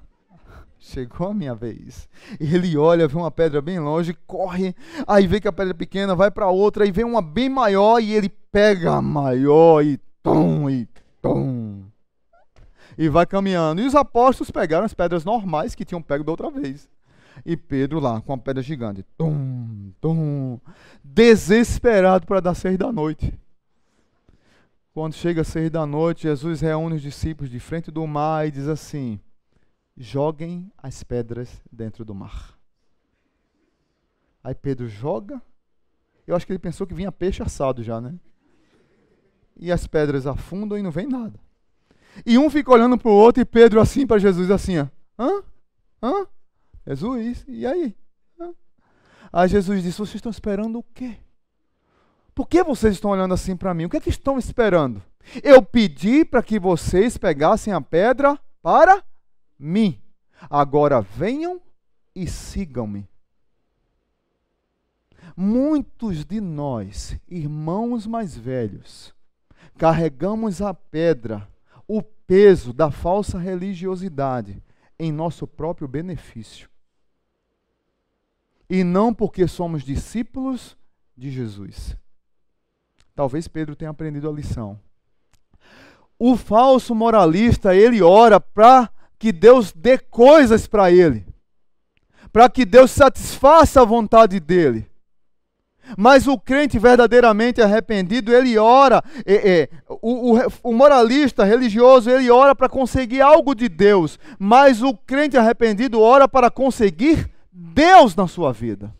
chegou 0.79 1.27
a 1.27 1.33
minha 1.33 1.53
vez. 1.53 2.07
E 2.39 2.55
ele 2.55 2.77
olha, 2.77 3.05
vê 3.05 3.17
uma 3.17 3.29
pedra 3.29 3.61
bem 3.61 3.79
longe, 3.79 4.17
corre, 4.25 4.73
aí 5.05 5.27
vê 5.27 5.41
que 5.41 5.47
a 5.49 5.51
pedra 5.51 5.73
é 5.73 5.77
pequena, 5.77 6.15
vai 6.15 6.31
para 6.31 6.47
outra, 6.47 6.85
aí 6.85 6.91
vê 6.91 7.03
uma 7.03 7.21
bem 7.21 7.49
maior 7.49 7.99
e 7.99 8.13
ele 8.13 8.29
pega 8.29 8.93
a 8.93 9.01
maior 9.01 9.83
e 9.83 9.99
tom, 10.23 10.69
e 10.69 10.87
tom. 11.21 11.83
E 12.97 13.09
vai 13.09 13.25
caminhando. 13.25 13.81
E 13.81 13.85
os 13.85 13.93
apóstolos 13.93 14.49
pegaram 14.49 14.85
as 14.85 14.93
pedras 14.93 15.25
normais 15.25 15.75
que 15.75 15.83
tinham 15.83 16.01
pego 16.01 16.23
da 16.23 16.31
outra 16.31 16.49
vez. 16.49 16.87
E 17.45 17.57
Pedro 17.57 17.99
lá, 17.99 18.21
com 18.21 18.31
a 18.31 18.37
pedra 18.37 18.63
gigante. 18.63 19.03
Tum, 19.17 19.91
tum, 19.99 20.57
desesperado 21.03 22.25
para 22.25 22.39
dar 22.39 22.53
seis 22.53 22.77
da 22.77 22.89
noite. 22.89 23.37
Quando 24.93 25.13
chega 25.13 25.43
seis 25.43 25.69
da 25.69 25.85
noite, 25.85 26.23
Jesus 26.23 26.61
reúne 26.61 26.95
os 26.95 27.01
discípulos 27.01 27.49
de 27.49 27.59
frente 27.59 27.91
do 27.91 28.05
mar 28.07 28.47
e 28.47 28.51
diz 28.51 28.67
assim: 28.67 29.19
joguem 29.95 30.71
as 30.77 31.03
pedras 31.03 31.61
dentro 31.71 32.05
do 32.05 32.15
mar. 32.15 32.57
Aí 34.43 34.55
Pedro 34.55 34.87
joga. 34.87 35.41
Eu 36.25 36.35
acho 36.35 36.45
que 36.45 36.51
ele 36.51 36.59
pensou 36.59 36.87
que 36.87 36.93
vinha 36.93 37.11
peixe 37.11 37.43
assado 37.43 37.83
já, 37.83 37.99
né? 37.99 38.17
E 39.57 39.71
as 39.71 39.85
pedras 39.85 40.25
afundam 40.25 40.77
e 40.77 40.81
não 40.81 40.91
vem 40.91 41.07
nada. 41.07 41.39
E 42.25 42.37
um 42.37 42.49
fica 42.49 42.71
olhando 42.71 42.97
para 42.97 43.11
o 43.11 43.13
outro 43.13 43.41
e 43.41 43.45
Pedro 43.45 43.81
assim 43.81 44.07
para 44.07 44.19
Jesus, 44.19 44.49
assim, 44.49 44.79
ó. 44.79 44.87
Hã? 45.17 45.43
Hã? 46.01 46.27
Jesus, 46.87 47.43
e 47.47 47.65
aí? 47.65 47.95
Hã? 48.39 48.53
Aí 49.33 49.49
Jesus 49.49 49.83
disse: 49.83 49.99
Vocês 49.99 50.15
estão 50.15 50.29
esperando 50.29 50.79
o 50.79 50.83
quê? 50.83 51.17
Por 52.39 52.47
que 52.47 52.63
vocês 52.63 52.93
estão 52.93 53.11
olhando 53.11 53.33
assim 53.33 53.53
para 53.53 53.73
mim? 53.73 53.83
O 53.83 53.89
que 53.89 53.97
é 53.97 53.99
que 53.99 54.09
estão 54.09 54.39
esperando? 54.39 55.03
Eu 55.43 55.61
pedi 55.61 56.23
para 56.23 56.41
que 56.41 56.57
vocês 56.57 57.17
pegassem 57.17 57.73
a 57.73 57.81
pedra 57.81 58.39
para 58.61 59.03
mim. 59.59 60.01
Agora 60.49 61.01
venham 61.01 61.61
e 62.15 62.25
sigam-me. 62.27 63.09
Muitos 65.35 66.23
de 66.23 66.39
nós, 66.39 67.19
irmãos 67.27 68.07
mais 68.07 68.37
velhos, 68.37 69.13
carregamos 69.77 70.61
a 70.61 70.73
pedra, 70.73 71.45
o 71.85 72.01
peso 72.01 72.71
da 72.71 72.89
falsa 72.89 73.37
religiosidade 73.37 74.63
em 74.97 75.11
nosso 75.11 75.45
próprio 75.45 75.89
benefício. 75.89 76.69
E 78.69 78.81
não 78.81 79.13
porque 79.13 79.45
somos 79.45 79.83
discípulos 79.83 80.77
de 81.17 81.29
Jesus. 81.31 81.97
Talvez 83.19 83.49
Pedro 83.49 83.75
tenha 83.75 83.91
aprendido 83.91 84.29
a 84.29 84.31
lição. 84.31 84.79
O 86.17 86.37
falso 86.37 86.95
moralista, 86.95 87.75
ele 87.75 88.01
ora 88.01 88.39
para 88.39 88.89
que 89.17 89.33
Deus 89.33 89.73
dê 89.73 89.97
coisas 89.97 90.67
para 90.67 90.89
ele, 90.89 91.25
para 92.31 92.49
que 92.49 92.63
Deus 92.63 92.91
satisfaça 92.91 93.81
a 93.81 93.83
vontade 93.83 94.39
dele. 94.39 94.89
Mas 95.97 96.27
o 96.27 96.39
crente 96.39 96.79
verdadeiramente 96.79 97.61
arrependido, 97.61 98.33
ele 98.33 98.57
ora. 98.57 99.03
É, 99.25 99.63
é, 99.63 99.69
o, 100.01 100.37
o, 100.37 100.39
o, 100.63 100.73
moralista 100.73 101.43
religioso, 101.43 102.09
ele 102.09 102.31
ora 102.31 102.55
para 102.55 102.69
conseguir 102.69 103.19
algo 103.19 103.53
de 103.53 103.67
Deus. 103.67 104.17
Mas 104.39 104.81
o 104.81 104.95
crente 104.95 105.35
arrependido 105.35 105.99
ora 105.99 106.25
para 106.25 106.49
conseguir 106.49 107.29
Deus 107.51 108.15
na 108.15 108.29
sua 108.29 108.53
vida. 108.53 108.97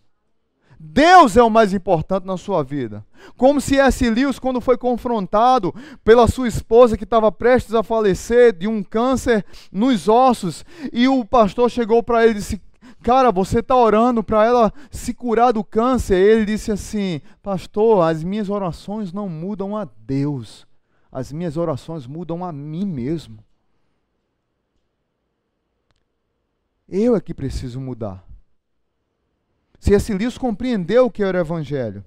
Deus 0.81 1.35
é 1.35 1.43
o 1.43 1.49
mais 1.49 1.73
importante 1.73 2.25
na 2.25 2.37
sua 2.37 2.63
vida. 2.63 3.05
Como 3.35 3.59
se 3.59 3.77
S. 3.77 4.09
Lewis, 4.09 4.39
quando 4.39 4.61
foi 4.61 4.77
confrontado 4.77 5.75
pela 6.05 6.25
sua 6.25 6.47
esposa 6.47 6.97
que 6.97 7.03
estava 7.03 7.29
prestes 7.29 7.75
a 7.75 7.83
falecer 7.83 8.53
de 8.57 8.65
um 8.65 8.81
câncer 8.81 9.45
nos 9.73 10.07
ossos, 10.07 10.63
e 10.93 11.05
o 11.05 11.25
pastor 11.25 11.69
chegou 11.69 12.01
para 12.01 12.23
ele 12.23 12.31
e 12.31 12.35
disse: 12.35 12.61
Cara, 13.03 13.29
você 13.29 13.59
está 13.59 13.75
orando 13.75 14.23
para 14.23 14.45
ela 14.45 14.73
se 14.89 15.13
curar 15.13 15.51
do 15.51 15.65
câncer. 15.65 16.15
Ele 16.15 16.45
disse 16.45 16.71
assim: 16.71 17.19
Pastor, 17.43 18.07
as 18.07 18.23
minhas 18.23 18.49
orações 18.49 19.11
não 19.11 19.27
mudam 19.27 19.75
a 19.75 19.85
Deus, 19.97 20.65
as 21.11 21.29
minhas 21.33 21.57
orações 21.57 22.07
mudam 22.07 22.45
a 22.45 22.53
mim 22.53 22.85
mesmo. 22.85 23.43
Eu 26.87 27.17
é 27.17 27.21
que 27.21 27.33
preciso 27.33 27.81
mudar. 27.81 28.28
C.S. 29.79 30.13
Lewis 30.13 30.37
compreendeu 30.37 31.05
o 31.05 31.11
que 31.11 31.23
era 31.23 31.37
o 31.37 31.41
Evangelho. 31.41 32.03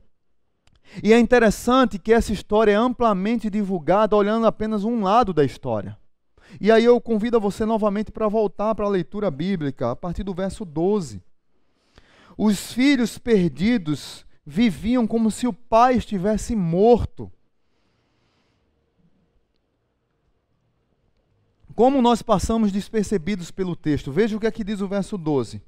E 1.02 1.12
é 1.12 1.18
interessante 1.18 1.98
que 1.98 2.12
essa 2.12 2.32
história 2.32 2.72
é 2.72 2.74
amplamente 2.74 3.48
divulgada 3.48 4.14
olhando 4.14 4.46
apenas 4.46 4.84
um 4.84 5.02
lado 5.02 5.32
da 5.32 5.44
história. 5.44 5.96
E 6.60 6.70
aí 6.70 6.84
eu 6.84 7.00
convido 7.00 7.40
você 7.40 7.64
novamente 7.64 8.10
para 8.10 8.28
voltar 8.28 8.74
para 8.74 8.84
a 8.84 8.90
leitura 8.90 9.30
bíblica, 9.30 9.92
a 9.92 9.96
partir 9.96 10.22
do 10.22 10.34
verso 10.34 10.64
12. 10.64 11.22
Os 12.36 12.72
filhos 12.72 13.16
perdidos 13.16 14.26
viviam 14.44 15.06
como 15.06 15.30
se 15.30 15.46
o 15.46 15.52
pai 15.52 15.96
estivesse 15.96 16.54
morto. 16.54 17.32
Como 21.74 22.02
nós 22.02 22.20
passamos 22.20 22.70
despercebidos 22.70 23.50
pelo 23.50 23.74
texto? 23.74 24.12
Veja 24.12 24.36
o 24.36 24.40
que 24.40 24.46
aqui 24.46 24.62
diz 24.62 24.82
o 24.82 24.88
verso 24.88 25.16
12. 25.16 25.62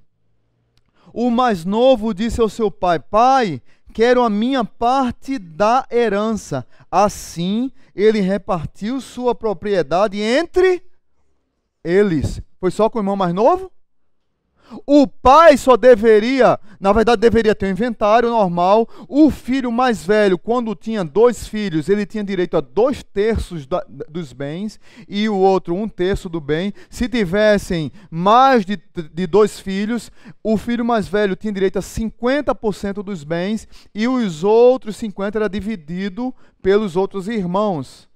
O 1.13 1.31
mais 1.31 1.65
novo 1.65 2.15
disse 2.15 2.41
ao 2.41 2.49
seu 2.49 2.71
pai: 2.71 2.99
Pai, 2.99 3.63
quero 3.93 4.23
a 4.23 4.31
minha 4.31 4.65
parte 4.65 5.39
da 5.39 5.87
herança. 5.91 6.67
Assim, 6.91 7.71
ele 7.95 8.21
repartiu 8.21 9.01
sua 9.01 9.35
propriedade 9.35 10.21
entre 10.21 10.83
eles. 11.83 12.41
Foi 12.59 12.71
só 12.71 12.89
com 12.89 12.99
o 12.99 13.01
irmão 13.03 13.17
mais 13.17 13.35
novo? 13.35 13.71
O 14.87 15.07
pai 15.07 15.57
só 15.57 15.77
deveria, 15.77 16.59
na 16.81 16.93
verdade, 16.93 17.21
deveria 17.21 17.55
ter 17.55 17.67
um 17.67 17.71
inventário 17.71 18.31
normal. 18.31 18.89
O 19.09 19.31
filho 19.31 19.71
mais 19.71 20.05
velho, 20.05 20.39
quando 20.39 20.75
tinha 20.75 21.05
dois 21.05 21.47
filhos, 21.47 21.89
ele 21.89 22.07
tinha 22.07 22.25
direito 22.25 22.57
a 22.57 22.61
dois 22.61 23.03
terços 23.03 23.67
da, 23.67 23.85
dos 24.09 24.33
bens 24.33 24.81
e 25.09 25.29
o 25.29 25.37
outro 25.37 25.75
um 25.75 25.89
terço 25.89 26.29
do 26.29 26.41
bem. 26.41 26.73
Se 26.89 27.09
tivessem 27.09 27.93
mais 28.11 28.65
de, 28.65 28.79
de 29.13 29.27
dois 29.27 29.61
filhos, 29.61 30.11
o 30.43 30.57
filho 30.57 30.85
mais 30.85 31.07
velho 31.07 31.37
tinha 31.37 31.53
direito 31.53 31.79
a 31.79 31.83
50% 31.83 33.03
dos 33.03 33.23
bens 33.23 33.69
e 33.95 34.09
os 34.09 34.43
outros 34.43 34.97
50% 34.97 35.37
era 35.37 35.49
dividido 35.49 36.35
pelos 36.63 36.97
outros 36.97 37.29
irmãos. 37.29 38.09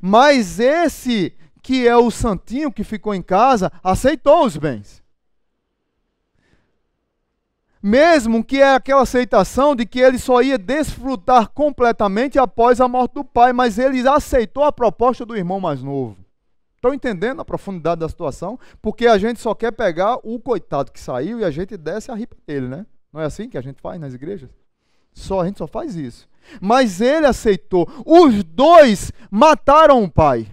Mas 0.00 0.58
esse 0.58 1.34
que 1.62 1.86
é 1.86 1.96
o 1.96 2.10
santinho 2.10 2.72
que 2.72 2.82
ficou 2.82 3.14
em 3.14 3.20
casa, 3.20 3.70
aceitou 3.82 4.46
os 4.46 4.56
bens 4.56 5.02
mesmo 7.88 8.44
que 8.44 8.60
é 8.60 8.74
aquela 8.74 9.02
aceitação 9.02 9.74
de 9.74 9.86
que 9.86 9.98
ele 9.98 10.18
só 10.18 10.42
ia 10.42 10.58
desfrutar 10.58 11.48
completamente 11.48 12.38
após 12.38 12.80
a 12.80 12.86
morte 12.86 13.14
do 13.14 13.24
pai, 13.24 13.52
mas 13.52 13.78
ele 13.78 14.06
aceitou 14.06 14.62
a 14.62 14.70
proposta 14.70 15.24
do 15.24 15.34
irmão 15.34 15.58
mais 15.58 15.82
novo. 15.82 16.16
Estão 16.76 16.92
entendendo 16.92 17.40
a 17.40 17.44
profundidade 17.44 18.00
da 18.00 18.08
situação? 18.08 18.58
Porque 18.82 19.06
a 19.06 19.16
gente 19.16 19.40
só 19.40 19.54
quer 19.54 19.72
pegar 19.72 20.18
o 20.22 20.38
coitado 20.38 20.92
que 20.92 21.00
saiu 21.00 21.40
e 21.40 21.44
a 21.44 21.50
gente 21.50 21.76
desce 21.76 22.10
a 22.10 22.14
ripa 22.14 22.36
dele, 22.46 22.68
né? 22.68 22.86
Não 23.12 23.22
é 23.22 23.24
assim 23.24 23.48
que 23.48 23.56
a 23.56 23.62
gente 23.62 23.80
faz 23.80 23.98
nas 23.98 24.12
igrejas? 24.12 24.50
Só 25.12 25.40
a 25.40 25.46
gente 25.46 25.58
só 25.58 25.66
faz 25.66 25.96
isso. 25.96 26.28
Mas 26.60 27.00
ele 27.00 27.26
aceitou. 27.26 27.88
Os 28.06 28.44
dois 28.44 29.10
mataram 29.30 30.04
o 30.04 30.10
pai. 30.10 30.46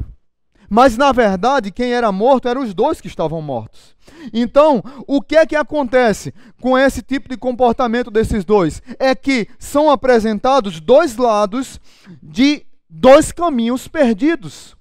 Mas 0.69 0.97
na 0.97 1.11
verdade, 1.11 1.71
quem 1.71 1.93
era 1.93 2.11
morto 2.11 2.47
eram 2.47 2.61
os 2.61 2.73
dois 2.73 3.01
que 3.01 3.07
estavam 3.07 3.41
mortos. 3.41 3.95
Então, 4.33 4.83
o 5.07 5.21
que 5.21 5.35
é 5.35 5.45
que 5.45 5.55
acontece 5.55 6.33
com 6.61 6.77
esse 6.77 7.01
tipo 7.01 7.29
de 7.29 7.37
comportamento 7.37 8.09
desses 8.11 8.45
dois? 8.45 8.81
É 8.99 9.15
que 9.15 9.47
são 9.59 9.89
apresentados 9.89 10.79
dois 10.79 11.17
lados 11.17 11.79
de 12.21 12.65
dois 12.89 13.31
caminhos 13.31 13.87
perdidos. 13.87 14.75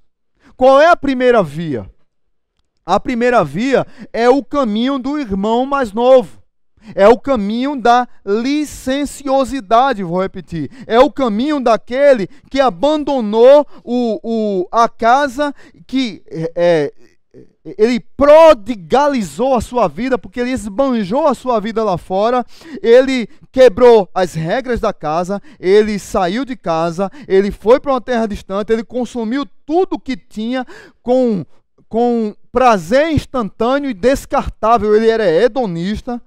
Qual 0.57 0.81
é 0.81 0.89
a 0.89 0.97
primeira 0.97 1.43
via? 1.43 1.91
A 2.87 3.01
primeira 3.01 3.43
via 3.43 3.87
é 4.13 4.29
o 4.29 4.45
caminho 4.45 4.99
do 4.99 5.19
irmão 5.19 5.65
mais 5.65 5.93
novo. 5.93 6.44
É 6.95 7.09
o 7.09 7.19
caminho 7.19 7.81
da 7.81 8.07
licenciosidade, 8.25 10.03
vou 10.03 10.21
repetir. 10.21 10.71
É 10.87 10.99
o 10.99 11.11
caminho 11.11 11.61
daquele 11.61 12.29
que 12.51 12.61
abandonou 12.61 13.67
o, 13.83 14.21
o, 14.23 14.69
a 14.71 14.89
casa, 14.89 15.55
que 15.87 16.23
é, 16.31 16.53
é, 16.57 16.93
ele 17.65 17.99
prodigalizou 17.99 19.55
a 19.55 19.61
sua 19.61 19.89
vida, 19.89 20.19
porque 20.19 20.41
ele 20.41 20.51
esbanjou 20.51 21.27
a 21.27 21.35
sua 21.35 21.59
vida 21.61 21.83
lá 21.83 21.97
fora, 21.97 22.45
ele 22.83 23.27
quebrou 23.51 24.09
as 24.15 24.35
regras 24.35 24.81
da 24.81 24.93
casa, 24.93 25.41
ele 25.59 25.99
saiu 25.99 26.45
de 26.45 26.57
casa, 26.57 27.11
ele 27.27 27.51
foi 27.51 27.81
para 27.81 27.93
uma 27.93 28.01
terra 28.01 28.27
distante, 28.27 28.73
ele 28.73 28.85
consumiu 28.85 29.47
tudo 29.65 29.99
que 29.99 30.17
tinha 30.17 30.67
com, 31.03 31.45
com 31.89 32.35
prazer 32.53 33.11
instantâneo 33.11 33.91
e 33.91 33.95
descartável. 33.95 34.95
Ele 34.95 35.09
era 35.09 35.25
hedonista 35.27 36.21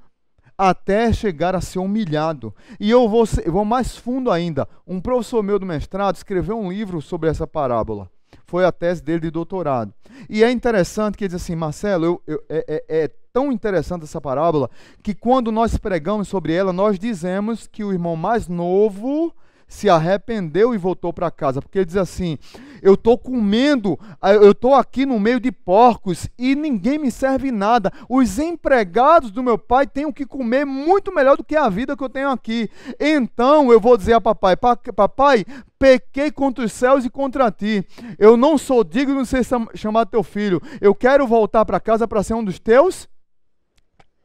até 0.57 1.13
chegar 1.13 1.55
a 1.55 1.61
ser 1.61 1.79
humilhado. 1.79 2.53
E 2.79 2.89
eu 2.89 3.07
vou, 3.07 3.25
eu 3.45 3.51
vou 3.51 3.65
mais 3.65 3.95
fundo 3.95 4.31
ainda. 4.31 4.67
Um 4.87 4.99
professor 4.99 5.43
meu 5.43 5.59
do 5.59 5.65
mestrado 5.65 6.15
escreveu 6.15 6.57
um 6.57 6.71
livro 6.71 7.01
sobre 7.01 7.29
essa 7.29 7.45
parábola. 7.45 8.09
Foi 8.45 8.63
a 8.65 8.71
tese 8.71 9.03
dele 9.03 9.19
de 9.19 9.31
doutorado. 9.31 9.93
E 10.29 10.43
é 10.43 10.49
interessante 10.49 11.17
que 11.17 11.25
ele 11.25 11.33
diz 11.33 11.41
assim, 11.41 11.55
Marcelo, 11.55 12.05
eu, 12.05 12.23
eu, 12.25 12.43
é, 12.49 12.65
é, 12.67 13.03
é 13.03 13.11
tão 13.31 13.51
interessante 13.51 14.03
essa 14.03 14.21
parábola 14.21 14.69
que 15.03 15.13
quando 15.13 15.51
nós 15.51 15.77
pregamos 15.77 16.27
sobre 16.27 16.53
ela, 16.53 16.73
nós 16.73 16.97
dizemos 16.97 17.67
que 17.67 17.83
o 17.83 17.91
irmão 17.91 18.15
mais 18.15 18.47
novo 18.47 19.33
se 19.67 19.89
arrependeu 19.89 20.73
e 20.73 20.77
voltou 20.77 21.11
para 21.11 21.29
casa, 21.29 21.61
porque 21.61 21.79
ele 21.79 21.85
diz 21.85 21.97
assim: 21.97 22.37
Eu 22.81 22.93
estou 22.93 23.17
comendo, 23.17 23.99
eu 24.41 24.51
estou 24.51 24.73
aqui 24.73 25.05
no 25.05 25.19
meio 25.19 25.39
de 25.39 25.51
porcos 25.51 26.29
e 26.37 26.55
ninguém 26.55 26.97
me 26.97 27.11
serve 27.11 27.51
nada. 27.51 27.91
Os 28.09 28.39
empregados 28.39 29.29
do 29.29 29.43
meu 29.43 29.57
pai 29.57 29.85
têm 29.85 30.05
o 30.05 30.13
que 30.13 30.25
comer 30.25 30.65
muito 30.65 31.13
melhor 31.13 31.35
do 31.35 31.43
que 31.43 31.55
a 31.55 31.67
vida 31.67 31.97
que 31.97 32.03
eu 32.03 32.09
tenho 32.09 32.29
aqui. 32.29 32.69
Então 32.99 33.71
eu 33.71 33.79
vou 33.79 33.97
dizer 33.97 34.13
a 34.13 34.21
papai: 34.21 34.55
Papai, 34.55 35.45
pequei 35.77 36.31
contra 36.31 36.63
os 36.63 36.71
céus 36.71 37.03
e 37.03 37.09
contra 37.09 37.51
ti. 37.51 37.85
Eu 38.17 38.37
não 38.37 38.57
sou 38.57 38.83
digno 38.83 39.21
de 39.21 39.27
ser 39.27 39.45
chamado 39.75 40.09
teu 40.09 40.23
filho. 40.23 40.61
Eu 40.79 40.95
quero 40.95 41.27
voltar 41.27 41.65
para 41.65 41.79
casa 41.79 42.07
para 42.07 42.23
ser 42.23 42.35
um 42.35 42.43
dos 42.43 42.57
teus 42.57 43.07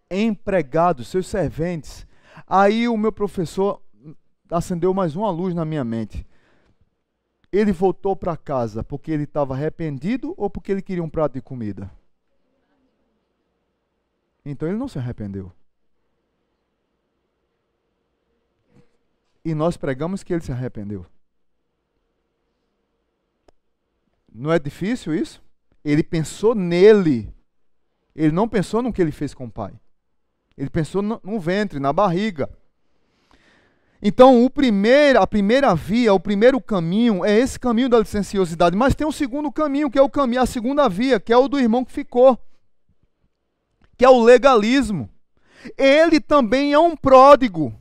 empregados, 0.09 1.09
seus 1.09 1.26
serventes. 1.26 2.07
Aí 2.47 2.86
o 2.86 2.97
meu 2.97 3.11
professor 3.11 3.80
acendeu 4.53 4.92
mais 4.92 5.16
uma 5.16 5.30
luz 5.30 5.55
na 5.55 5.64
minha 5.64 5.84
mente. 5.84 6.26
Ele 7.50 7.72
voltou 7.72 8.14
para 8.14 8.36
casa 8.36 8.82
porque 8.82 9.11
ele 9.11 9.24
estava 9.24 9.55
arrependido 9.55 10.34
ou 10.36 10.48
porque 10.48 10.72
ele 10.72 10.82
queria 10.82 11.03
um 11.03 11.11
prato 11.11 11.34
de 11.34 11.42
comida? 11.42 11.90
Então 14.44 14.68
ele 14.68 14.78
não 14.78 14.88
se 14.88 14.98
arrependeu. 14.98 15.53
E 19.44 19.55
nós 19.55 19.76
pregamos 19.76 20.22
que 20.22 20.32
ele 20.32 20.42
se 20.42 20.53
arrependeu. 20.53 21.05
Não 24.32 24.53
é 24.53 24.59
difícil 24.59 25.14
isso? 25.14 25.42
Ele 25.84 26.03
pensou 26.03 26.55
nele. 26.55 27.32
Ele 28.14 28.32
não 28.32 28.48
pensou 28.48 28.82
no 28.82 28.92
que 28.92 29.03
ele 29.03 29.12
fez 29.12 29.34
com 29.34 29.46
o 29.46 29.50
pai. 29.50 29.78
Ele 30.57 30.70
pensou 30.70 31.03
no, 31.03 31.20
no 31.22 31.40
ventre, 31.40 31.80
na 31.80 31.92
barriga. 31.92 32.48
Então, 34.03 34.50
primeiro, 34.53 35.22
a 35.22 35.26
primeira 35.26 35.72
via, 35.76 36.12
o 36.12 36.18
primeiro 36.18 36.61
caminho 36.61 37.24
é 37.24 37.38
esse 37.38 37.57
caminho 37.59 37.88
da 37.88 38.00
licenciosidade, 38.00 38.76
mas 38.76 38.96
tem 38.96 39.07
um 39.07 39.12
segundo 39.12 39.53
caminho, 39.53 39.88
que 39.88 39.98
é 39.98 40.03
o 40.03 40.11
caminho, 40.11 40.42
a 40.42 40.46
segunda 40.46 40.88
via, 40.88 41.20
que 41.20 41.32
é 41.32 41.36
o 41.36 41.46
do 41.46 41.59
irmão 41.59 41.84
que 41.84 41.92
ficou, 41.92 42.36
que 43.96 44.05
é 44.05 44.09
o 44.09 44.20
legalismo. 44.20 45.09
Ele 45.78 46.18
também 46.18 46.72
é 46.72 46.78
um 46.80 46.96
pródigo. 46.96 47.72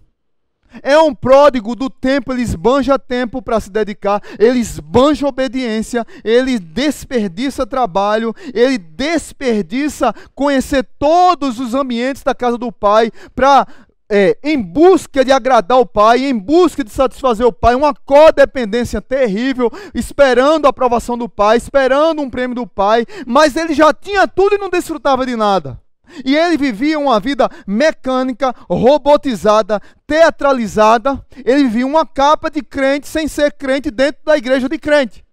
É 0.84 0.98
um 0.98 1.14
pródigo 1.14 1.76
do 1.76 1.90
tempo, 1.90 2.32
ele 2.32 2.44
esbanja 2.44 2.98
tempo 2.98 3.42
para 3.42 3.60
se 3.60 3.70
dedicar, 3.70 4.22
ele 4.40 4.60
esbanja 4.60 5.28
obediência, 5.28 6.06
ele 6.24 6.58
desperdiça 6.58 7.68
trabalho, 7.68 8.34
ele 8.54 8.78
desperdiça 8.78 10.14
conhecer 10.34 10.88
todos 10.98 11.60
os 11.60 11.74
ambientes 11.74 12.24
da 12.24 12.34
casa 12.34 12.58
do 12.58 12.72
pai 12.72 13.12
para 13.36 13.68
é, 14.12 14.38
em 14.44 14.62
busca 14.62 15.24
de 15.24 15.32
agradar 15.32 15.80
o 15.80 15.86
pai, 15.86 16.26
em 16.26 16.38
busca 16.38 16.84
de 16.84 16.92
satisfazer 16.92 17.48
o 17.48 17.54
pai, 17.54 17.74
uma 17.76 17.94
codependência 17.94 19.02
terrível, 19.02 19.72
esperando 19.96 20.66
a 20.66 20.70
aprovação 20.70 21.18
do 21.18 21.30
pai, 21.30 21.56
esperando 21.56 22.22
um 22.22 22.30
prêmio 22.30 22.54
do 22.54 22.68
pai, 22.68 23.06
mas 23.26 23.56
ele 23.56 23.74
já 23.74 23.94
tinha 23.94 24.28
tudo 24.28 24.56
e 24.56 24.58
não 24.58 24.70
desfrutava 24.70 25.26
de 25.26 25.38
nada. 25.38 25.80
E 26.26 26.36
ele 26.36 26.58
vivia 26.58 27.00
uma 27.00 27.22
vida 27.22 27.50
mecânica, 27.66 28.54
robotizada, 28.70 29.82
teatralizada. 30.06 31.26
Ele 31.46 31.64
vivia 31.64 31.88
uma 31.88 32.06
capa 32.06 32.52
de 32.52 32.62
crente 32.62 33.08
sem 33.08 33.30
ser 33.30 33.54
crente 33.54 33.90
dentro 33.90 34.22
da 34.26 34.36
igreja 34.36 34.68
de 34.68 34.78
crente. 34.78 35.24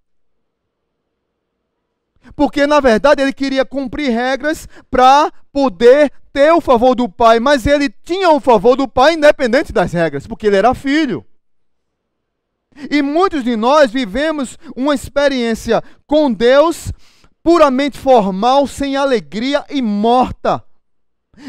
Porque 2.34 2.66
na 2.66 2.80
verdade 2.80 3.22
ele 3.22 3.32
queria 3.32 3.64
cumprir 3.64 4.10
regras 4.10 4.68
para 4.90 5.32
poder 5.52 6.12
ter 6.32 6.52
o 6.52 6.60
favor 6.60 6.94
do 6.94 7.08
pai, 7.08 7.40
mas 7.40 7.66
ele 7.66 7.88
tinha 7.88 8.30
o 8.30 8.40
favor 8.40 8.76
do 8.76 8.86
pai 8.86 9.14
independente 9.14 9.72
das 9.72 9.92
regras, 9.92 10.26
porque 10.26 10.46
ele 10.46 10.56
era 10.56 10.74
filho. 10.74 11.24
E 12.90 13.02
muitos 13.02 13.42
de 13.42 13.56
nós 13.56 13.90
vivemos 13.90 14.56
uma 14.76 14.94
experiência 14.94 15.82
com 16.06 16.32
Deus 16.32 16.92
puramente 17.42 17.98
formal, 17.98 18.66
sem 18.66 18.94
alegria 18.96 19.64
e 19.68 19.82
morta 19.82 20.62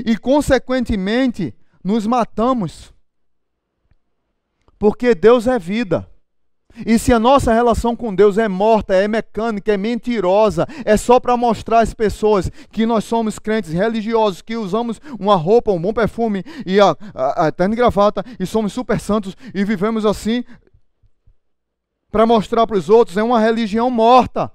e, 0.05 0.17
consequentemente, 0.17 1.53
nos 1.83 2.05
matamos. 2.07 2.93
Porque 4.77 5.13
Deus 5.13 5.47
é 5.47 5.59
vida. 5.59 6.08
E 6.85 6.97
se 6.97 7.11
a 7.13 7.19
nossa 7.19 7.53
relação 7.53 7.95
com 7.95 8.13
Deus 8.13 8.37
é 8.37 8.47
morta, 8.47 8.93
é 8.93 9.07
mecânica, 9.07 9.73
é 9.73 9.77
mentirosa, 9.77 10.67
é 10.85 10.97
só 10.97 11.19
para 11.19 11.37
mostrar 11.37 11.79
às 11.79 11.93
pessoas 11.93 12.49
que 12.71 12.85
nós 12.85 13.03
somos 13.03 13.39
crentes 13.39 13.71
religiosos, 13.71 14.41
que 14.41 14.55
usamos 14.55 14.99
uma 15.19 15.35
roupa, 15.35 15.71
um 15.71 15.81
bom 15.81 15.93
perfume 15.93 16.43
e 16.65 16.79
a, 16.79 16.95
a, 17.13 17.47
a 17.47 17.67
gravata 17.67 18.23
e 18.39 18.45
somos 18.45 18.73
super 18.73 18.99
santos 18.99 19.35
e 19.53 19.63
vivemos 19.63 20.05
assim, 20.05 20.43
para 22.11 22.25
mostrar 22.25 22.65
para 22.65 22.77
os 22.77 22.89
outros, 22.89 23.17
é 23.17 23.23
uma 23.23 23.39
religião 23.39 23.89
morta. 23.89 24.51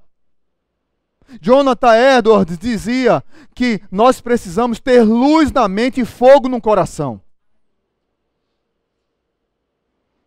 Jonathan 1.40 1.94
Edwards 2.18 2.58
dizia 2.58 3.22
que 3.54 3.80
nós 3.90 4.20
precisamos 4.20 4.78
ter 4.78 5.02
luz 5.02 5.50
na 5.50 5.68
mente 5.68 6.00
e 6.00 6.04
fogo 6.04 6.48
no 6.48 6.60
coração. 6.60 7.23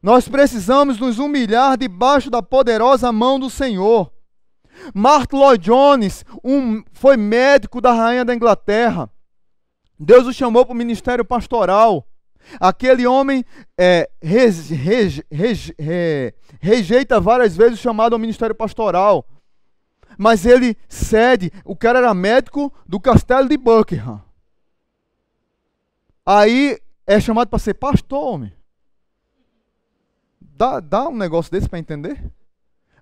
Nós 0.08 0.26
precisamos 0.30 0.97
nos 0.97 1.20
humilhar 1.20 1.78
debaixo 1.78 2.30
da 2.30 2.41
poderosa 2.41 3.12
mão 3.12 3.38
do 3.38 3.49
Senhor. 3.49 4.10
Martin 4.93 5.36
Lloyd 5.36 5.66
Jones 5.66 6.24
um, 6.41 6.82
foi 6.93 7.18
médico 7.18 7.82
da 7.82 7.91
rainha 7.91 8.24
da 8.24 8.34
Inglaterra. 8.34 9.10
Deus 9.99 10.26
o 10.26 10.32
chamou 10.32 10.66
para 10.66 10.72
o 10.72 10.78
ministério 10.78 11.26
pastoral. 11.26 12.08
Aquele 12.58 13.05
homem 13.05 13.43
é, 13.78 14.10
rejeita 16.62 17.20
várias 17.20 17.58
vezes 17.58 17.78
o 17.78 17.82
chamado 17.82 18.14
ao 18.14 18.20
ministério 18.20 18.55
pastoral 18.55 19.28
mas 20.18 20.45
ele 20.45 20.78
cede. 20.88 21.51
O 21.66 21.76
cara 21.76 21.99
era 21.99 22.14
médico 22.14 22.74
do 22.88 22.97
castelo 22.97 23.49
de 23.49 23.58
Buckingham. 23.58 24.24
Aí 26.26 26.80
é 27.05 27.20
chamado 27.20 27.49
para 27.49 27.60
ser 27.60 27.74
pastor, 27.74 28.24
homem. 28.24 28.57
Dá, 30.58 30.80
dá 30.80 31.08
um 31.08 31.16
negócio 31.16 31.51
desse 31.51 31.70
para 31.70 31.78
entender? 31.78 32.32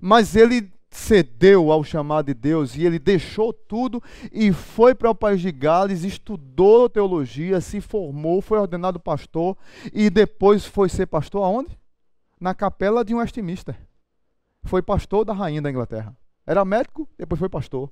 Mas 0.01 0.35
ele 0.35 0.69
cedeu 0.89 1.71
ao 1.71 1.83
chamado 1.85 2.25
de 2.25 2.33
Deus 2.33 2.75
e 2.75 2.85
ele 2.85 2.99
deixou 2.99 3.53
tudo 3.53 4.03
e 4.31 4.51
foi 4.51 4.93
para 4.93 5.09
o 5.09 5.15
país 5.15 5.39
de 5.39 5.51
Gales, 5.53 6.03
estudou 6.03 6.89
teologia, 6.89 7.61
se 7.61 7.79
formou, 7.79 8.41
foi 8.41 8.59
ordenado 8.59 8.99
pastor 8.99 9.57
e 9.93 10.09
depois 10.09 10.65
foi 10.65 10.89
ser 10.89 11.05
pastor 11.05 11.43
aonde? 11.43 11.79
Na 12.39 12.53
capela 12.53 13.05
de 13.05 13.15
Westminster. 13.15 13.77
Foi 14.63 14.81
pastor 14.81 15.23
da 15.23 15.31
rainha 15.31 15.61
da 15.61 15.69
Inglaterra. 15.69 16.15
Era 16.45 16.65
médico, 16.65 17.07
depois 17.17 17.39
foi 17.39 17.47
pastor. 17.47 17.89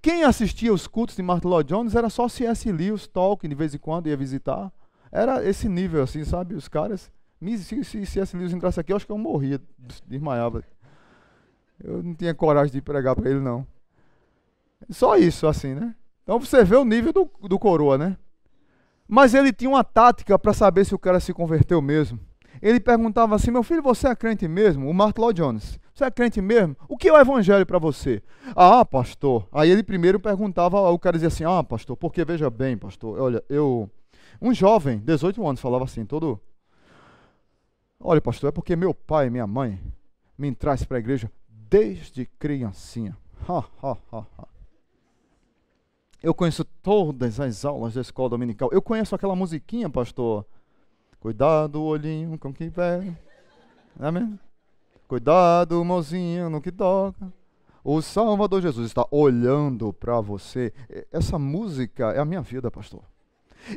Quem 0.00 0.22
assistia 0.22 0.72
os 0.72 0.86
cultos 0.86 1.16
de 1.16 1.22
Martin 1.22 1.48
Lloyd 1.48 1.68
Jones 1.68 1.96
era 1.96 2.08
só 2.08 2.28
C.S. 2.28 2.70
Lewis, 2.70 3.08
Tolkien, 3.08 3.48
de 3.48 3.56
vez 3.56 3.74
em 3.74 3.78
quando 3.78 4.08
ia 4.08 4.16
visitar. 4.16 4.72
Era 5.10 5.44
esse 5.44 5.68
nível, 5.68 6.02
assim, 6.04 6.24
sabe? 6.24 6.54
Os 6.54 6.68
caras. 6.68 7.10
Se, 7.58 7.84
se 7.84 8.06
C.S. 8.06 8.36
Lewis 8.36 8.52
entrasse 8.52 8.80
aqui, 8.80 8.92
eu 8.92 8.96
acho 8.96 9.06
que 9.06 9.12
eu 9.12 9.18
morria, 9.18 9.60
desmaiava. 10.06 10.64
Eu 11.82 12.02
não 12.02 12.14
tinha 12.14 12.34
coragem 12.34 12.72
de 12.72 12.80
pregar 12.80 13.14
para 13.14 13.30
ele, 13.30 13.40
não. 13.40 13.66
Só 14.90 15.16
isso, 15.16 15.46
assim, 15.46 15.74
né? 15.74 15.94
Então 16.22 16.38
você 16.40 16.64
vê 16.64 16.76
o 16.76 16.84
nível 16.84 17.12
do, 17.12 17.30
do 17.48 17.58
coroa, 17.58 17.98
né? 17.98 18.16
Mas 19.06 19.34
ele 19.34 19.52
tinha 19.52 19.68
uma 19.68 19.84
tática 19.84 20.38
para 20.38 20.52
saber 20.52 20.84
se 20.84 20.94
o 20.94 20.98
cara 20.98 21.20
se 21.20 21.32
converteu 21.32 21.82
mesmo. 21.82 22.18
Ele 22.62 22.80
perguntava 22.80 23.34
assim: 23.34 23.50
Meu 23.50 23.62
filho, 23.62 23.82
você 23.82 24.08
é 24.08 24.16
crente 24.16 24.48
mesmo? 24.48 24.88
O 24.88 24.94
Martin 24.94 25.20
Lloyd 25.20 25.40
Jones. 25.40 25.78
Você 25.94 26.04
é 26.04 26.10
crente 26.10 26.40
mesmo? 26.40 26.76
O 26.88 26.96
que 26.96 27.08
é 27.08 27.12
o 27.12 27.20
evangelho 27.20 27.66
para 27.66 27.78
você? 27.78 28.22
Ah, 28.56 28.84
pastor. 28.84 29.46
Aí 29.52 29.70
ele 29.70 29.82
primeiro 29.82 30.18
perguntava, 30.18 30.80
o 30.90 30.98
cara 30.98 31.16
dizia 31.16 31.28
assim: 31.28 31.44
Ah, 31.44 31.62
pastor, 31.62 31.96
porque 31.96 32.24
veja 32.24 32.48
bem, 32.48 32.76
pastor, 32.76 33.20
olha, 33.20 33.44
eu. 33.48 33.88
Um 34.40 34.52
jovem, 34.52 34.98
18 34.98 35.46
anos, 35.46 35.60
falava 35.60 35.84
assim, 35.84 36.04
todo. 36.04 36.40
Olha, 38.06 38.20
pastor, 38.20 38.48
é 38.48 38.52
porque 38.52 38.76
meu 38.76 38.92
pai 38.92 39.28
e 39.28 39.30
minha 39.30 39.46
mãe 39.46 39.80
me 40.36 40.54
traz 40.54 40.84
para 40.84 40.98
a 40.98 41.00
igreja 41.00 41.32
desde 41.48 42.26
criancinha. 42.38 43.16
Ha, 43.48 43.64
ha, 43.82 43.96
ha, 44.12 44.26
ha. 44.36 44.48
Eu 46.22 46.34
conheço 46.34 46.66
todas 46.82 47.40
as 47.40 47.64
aulas 47.64 47.94
da 47.94 48.02
escola 48.02 48.28
dominical. 48.28 48.68
Eu 48.70 48.82
conheço 48.82 49.14
aquela 49.14 49.34
musiquinha, 49.34 49.88
pastor. 49.88 50.44
Cuidado, 51.18 51.82
olhinho 51.82 52.38
com 52.38 52.52
quem 52.52 52.68
vai. 52.68 53.16
Amém? 53.98 54.38
Cuidado, 55.08 55.82
mozinho, 55.82 56.50
no 56.50 56.60
que 56.60 56.70
toca. 56.70 57.32
O 57.82 58.02
Salvador 58.02 58.60
Jesus 58.60 58.86
está 58.86 59.06
olhando 59.10 59.94
para 59.94 60.20
você. 60.20 60.74
Essa 61.10 61.38
música 61.38 62.12
é 62.12 62.18
a 62.18 62.24
minha 62.26 62.42
vida, 62.42 62.70
pastor. 62.70 63.02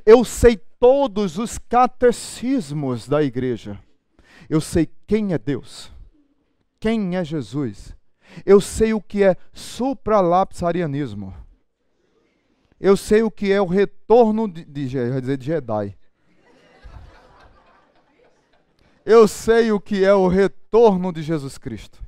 Eu 0.05 0.25
sei 0.25 0.57
todos 0.77 1.37
os 1.37 1.57
catecismos 1.57 3.07
da 3.07 3.23
igreja. 3.23 3.79
Eu 4.49 4.61
sei 4.61 4.89
quem 5.05 5.33
é 5.33 5.37
Deus, 5.37 5.91
quem 6.79 7.15
é 7.15 7.23
Jesus. 7.23 7.95
Eu 8.45 8.61
sei 8.61 8.93
o 8.93 9.01
que 9.01 9.23
é 9.23 9.35
supralapsarianismo. 9.53 11.33
Eu 12.79 12.95
sei 12.95 13.23
o 13.23 13.31
que 13.31 13.51
é 13.51 13.59
o 13.59 13.65
retorno 13.65 14.47
de, 14.47 14.63
de, 14.63 14.87
de 14.87 15.45
Jedi. 15.45 15.97
Eu 19.03 19.27
sei 19.27 19.71
o 19.71 19.79
que 19.79 20.03
é 20.03 20.13
o 20.13 20.27
retorno 20.27 21.11
de 21.13 21.21
Jesus 21.23 21.57
Cristo. 21.57 22.03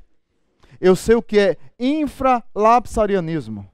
Eu 0.82 0.96
sei 0.96 1.16
o 1.16 1.22
que 1.22 1.40
é 1.40 1.58
infralapsarianismo. 1.80 3.70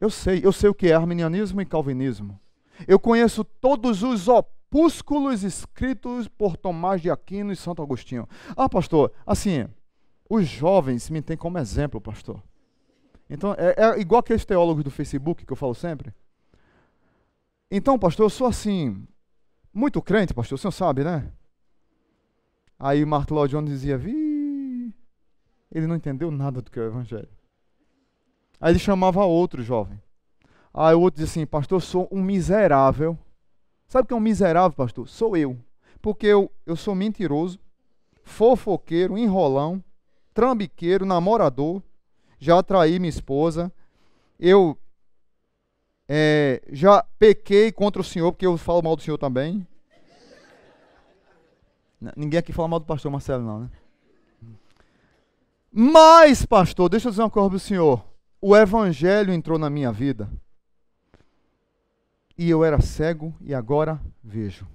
Eu 0.00 0.10
sei, 0.10 0.40
eu 0.44 0.52
sei 0.52 0.70
o 0.70 0.74
que 0.74 0.88
é 0.88 0.94
arminianismo 0.94 1.60
e 1.60 1.66
calvinismo. 1.66 2.38
Eu 2.86 2.98
conheço 2.98 3.44
todos 3.44 4.02
os 4.02 4.28
opúsculos 4.74 5.44
escritos 5.44 6.26
por 6.26 6.56
Tomás 6.56 7.00
de 7.00 7.10
Aquino 7.10 7.52
e 7.52 7.56
Santo 7.56 7.82
Agostinho. 7.82 8.28
Ah, 8.56 8.68
pastor, 8.68 9.12
assim, 9.24 9.68
os 10.28 10.46
jovens 10.46 11.08
me 11.10 11.22
têm 11.22 11.36
como 11.36 11.58
exemplo, 11.58 12.00
pastor. 12.00 12.42
Então, 13.30 13.54
é, 13.56 13.74
é 13.76 14.00
igual 14.00 14.20
aqueles 14.20 14.44
teólogos 14.44 14.82
do 14.82 14.90
Facebook 14.90 15.46
que 15.46 15.52
eu 15.52 15.56
falo 15.56 15.74
sempre. 15.74 16.12
Então, 17.70 17.98
pastor, 17.98 18.26
eu 18.26 18.30
sou 18.30 18.46
assim, 18.46 19.06
muito 19.72 20.02
crente, 20.02 20.34
pastor, 20.34 20.56
o 20.56 20.58
senhor 20.58 20.72
sabe, 20.72 21.04
né? 21.04 21.30
Aí 22.78 23.04
Martin 23.04 23.34
Lloyd 23.34 23.52
Jones 23.52 23.70
dizia, 23.70 23.96
vi, 23.96 24.92
ele 25.70 25.86
não 25.86 25.96
entendeu 25.96 26.30
nada 26.30 26.60
do 26.60 26.70
que 26.70 26.78
é 26.78 26.82
o 26.82 26.86
evangelho. 26.86 27.28
Aí 28.60 28.72
ele 28.72 28.78
chamava 28.78 29.24
outro 29.24 29.62
jovem. 29.62 30.00
Aí 30.72 30.94
o 30.94 31.00
outro 31.00 31.20
dizia 31.20 31.42
assim, 31.42 31.46
pastor, 31.46 31.76
eu 31.76 31.80
sou 31.80 32.08
um 32.10 32.22
miserável. 32.22 33.16
Sabe 33.88 34.04
o 34.04 34.08
que 34.08 34.14
é 34.14 34.16
um 34.16 34.20
miserável, 34.20 34.76
pastor? 34.76 35.08
Sou 35.08 35.36
eu. 35.36 35.58
Porque 36.00 36.26
eu, 36.26 36.50
eu 36.66 36.76
sou 36.76 36.94
mentiroso, 36.94 37.58
fofoqueiro, 38.22 39.16
enrolão, 39.16 39.82
trambiqueiro, 40.32 41.06
namorador, 41.06 41.82
já 42.38 42.62
traí 42.62 42.98
minha 42.98 43.08
esposa, 43.08 43.72
eu 44.38 44.76
é, 46.08 46.60
já 46.70 47.04
pequei 47.18 47.72
contra 47.72 48.02
o 48.02 48.04
Senhor, 48.04 48.32
porque 48.32 48.46
eu 48.46 48.56
falo 48.58 48.82
mal 48.82 48.96
do 48.96 49.02
Senhor 49.02 49.16
também. 49.16 49.66
Ninguém 52.16 52.38
aqui 52.38 52.52
fala 52.52 52.68
mal 52.68 52.80
do 52.80 52.84
pastor 52.84 53.10
Marcelo, 53.10 53.42
não, 53.42 53.60
né? 53.60 53.70
Mas, 55.76 56.46
pastor, 56.46 56.88
deixa 56.88 57.08
eu 57.08 57.10
dizer 57.10 57.22
uma 57.22 57.30
coisa 57.30 57.48
para 57.48 57.56
o 57.56 57.60
senhor. 57.60 58.04
O 58.40 58.56
evangelho 58.56 59.32
entrou 59.32 59.58
na 59.58 59.68
minha 59.68 59.90
vida. 59.90 60.30
E 62.36 62.50
eu 62.50 62.64
era 62.64 62.80
cego 62.80 63.34
e 63.40 63.54
agora 63.54 64.00
vejo. 64.22 64.66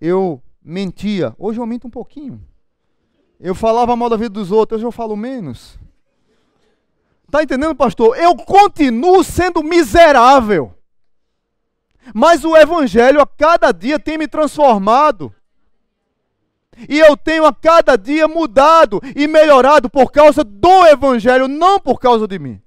Eu 0.00 0.42
mentia. 0.62 1.34
Hoje 1.38 1.60
eu 1.60 1.66
minto 1.66 1.86
um 1.86 1.90
pouquinho. 1.90 2.42
Eu 3.38 3.54
falava 3.54 3.94
mal 3.94 4.08
da 4.08 4.16
vida 4.16 4.30
dos 4.30 4.50
outros, 4.50 4.78
hoje 4.78 4.86
eu 4.86 4.92
falo 4.92 5.16
menos. 5.16 5.78
Está 7.26 7.42
entendendo, 7.42 7.74
pastor? 7.74 8.16
Eu 8.16 8.34
continuo 8.34 9.22
sendo 9.22 9.62
miserável. 9.62 10.72
Mas 12.14 12.44
o 12.44 12.56
Evangelho 12.56 13.20
a 13.20 13.26
cada 13.26 13.72
dia 13.72 13.98
tem 13.98 14.16
me 14.16 14.28
transformado. 14.28 15.34
E 16.88 16.98
eu 16.98 17.16
tenho 17.16 17.46
a 17.46 17.54
cada 17.54 17.96
dia 17.96 18.28
mudado 18.28 19.00
e 19.14 19.26
melhorado 19.26 19.88
por 19.88 20.12
causa 20.12 20.44
do 20.44 20.86
Evangelho, 20.86 21.48
não 21.48 21.80
por 21.80 21.98
causa 21.98 22.28
de 22.28 22.38
mim. 22.38 22.60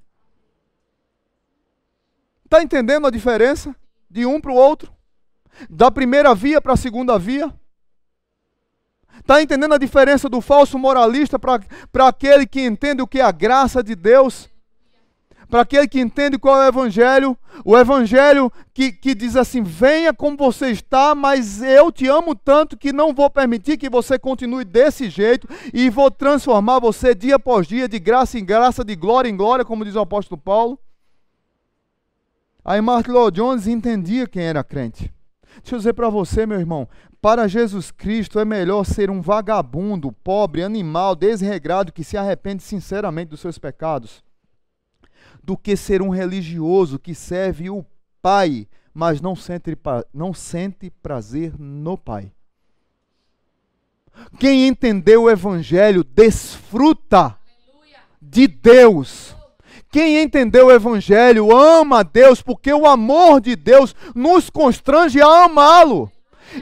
Está 2.43 2.63
entendendo 2.63 3.05
a 3.05 3.11
diferença 3.11 3.75
de 4.09 4.25
um 4.25 4.41
para 4.41 4.51
o 4.51 4.55
outro? 4.55 4.91
Da 5.69 5.91
primeira 5.91 6.33
via 6.33 6.61
para 6.61 6.73
a 6.73 6.77
segunda 6.77 7.17
via? 7.19 7.53
Está 9.19 9.41
entendendo 9.41 9.73
a 9.73 9.77
diferença 9.77 10.29
do 10.29 10.41
falso 10.41 10.79
moralista 10.79 11.37
para 11.37 12.07
aquele 12.07 12.47
que 12.47 12.65
entende 12.65 13.01
o 13.01 13.07
que 13.07 13.19
é 13.19 13.23
a 13.23 13.31
graça 13.31 13.83
de 13.83 13.95
Deus? 13.95 14.49
Para 15.49 15.61
aquele 15.61 15.87
que 15.87 15.99
entende 15.99 16.37
qual 16.37 16.61
é 16.61 16.65
o 16.65 16.69
Evangelho? 16.69 17.35
O 17.65 17.75
Evangelho 17.75 18.51
que, 18.71 18.91
que 18.91 19.15
diz 19.15 19.35
assim: 19.35 19.63
venha 19.63 20.13
como 20.13 20.37
você 20.37 20.69
está, 20.69 21.15
mas 21.15 21.61
eu 21.61 21.91
te 21.91 22.07
amo 22.07 22.35
tanto 22.35 22.77
que 22.77 22.93
não 22.93 23.13
vou 23.13 23.29
permitir 23.31 23.77
que 23.77 23.89
você 23.89 24.19
continue 24.19 24.63
desse 24.63 25.09
jeito 25.09 25.47
e 25.73 25.89
vou 25.89 26.11
transformar 26.11 26.79
você 26.79 27.15
dia 27.15 27.35
após 27.35 27.67
dia, 27.67 27.89
de 27.89 27.97
graça 27.97 28.37
em 28.37 28.45
graça, 28.45 28.85
de 28.85 28.95
glória 28.95 29.27
em 29.27 29.35
glória, 29.35 29.65
como 29.65 29.83
diz 29.83 29.95
o 29.95 29.99
apóstolo 29.99 30.39
Paulo. 30.39 30.79
Aí 32.63 32.81
Martin 32.81 33.11
Jones 33.33 33.67
entendia 33.67 34.27
quem 34.27 34.43
era 34.43 34.63
crente. 34.63 35.13
Deixa 35.61 35.75
eu 35.75 35.79
dizer 35.79 35.93
para 35.93 36.09
você, 36.09 36.45
meu 36.45 36.59
irmão, 36.59 36.87
para 37.21 37.47
Jesus 37.47 37.91
Cristo 37.91 38.39
é 38.39 38.45
melhor 38.45 38.85
ser 38.85 39.09
um 39.09 39.21
vagabundo, 39.21 40.11
pobre, 40.11 40.63
animal, 40.63 41.15
desregrado, 41.15 41.91
que 41.91 42.03
se 42.03 42.17
arrepende 42.17 42.63
sinceramente 42.63 43.29
dos 43.29 43.41
seus 43.41 43.57
pecados, 43.57 44.23
do 45.43 45.57
que 45.57 45.75
ser 45.75 46.01
um 46.01 46.09
religioso 46.09 46.99
que 46.99 47.13
serve 47.13 47.69
o 47.69 47.85
Pai, 48.21 48.67
mas 48.93 49.21
não 49.21 49.35
sente, 49.35 49.77
não 50.13 50.33
sente 50.33 50.89
prazer 50.89 51.53
no 51.57 51.97
Pai. 51.97 52.31
Quem 54.39 54.67
entendeu 54.67 55.23
o 55.23 55.29
Evangelho 55.29 56.03
desfruta 56.03 57.37
de 58.21 58.47
Deus. 58.47 59.35
Quem 59.91 60.21
entendeu 60.21 60.67
o 60.67 60.71
Evangelho 60.71 61.55
ama 61.55 61.99
a 61.99 62.03
Deus, 62.03 62.41
porque 62.41 62.71
o 62.71 62.85
amor 62.85 63.41
de 63.41 63.55
Deus 63.55 63.95
nos 64.13 64.49
constrange 64.49 65.19
a 65.19 65.45
amá-lo. 65.45 66.11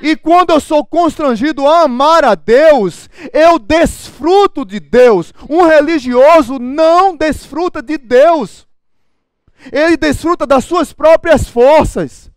E 0.01 0.15
quando 0.15 0.51
eu 0.51 0.59
sou 0.59 0.85
constrangido 0.85 1.67
a 1.67 1.81
amar 1.81 2.23
a 2.23 2.35
Deus, 2.35 3.09
eu 3.33 3.59
desfruto 3.59 4.65
de 4.65 4.79
Deus. 4.79 5.33
Um 5.49 5.65
religioso 5.65 6.57
não 6.57 7.15
desfruta 7.15 7.81
de 7.81 7.97
Deus. 7.97 8.65
Ele 9.71 9.97
desfruta 9.97 10.45
das 10.45 10.63
suas 10.63 10.93
próprias 10.93 11.49
forças, 11.49 12.31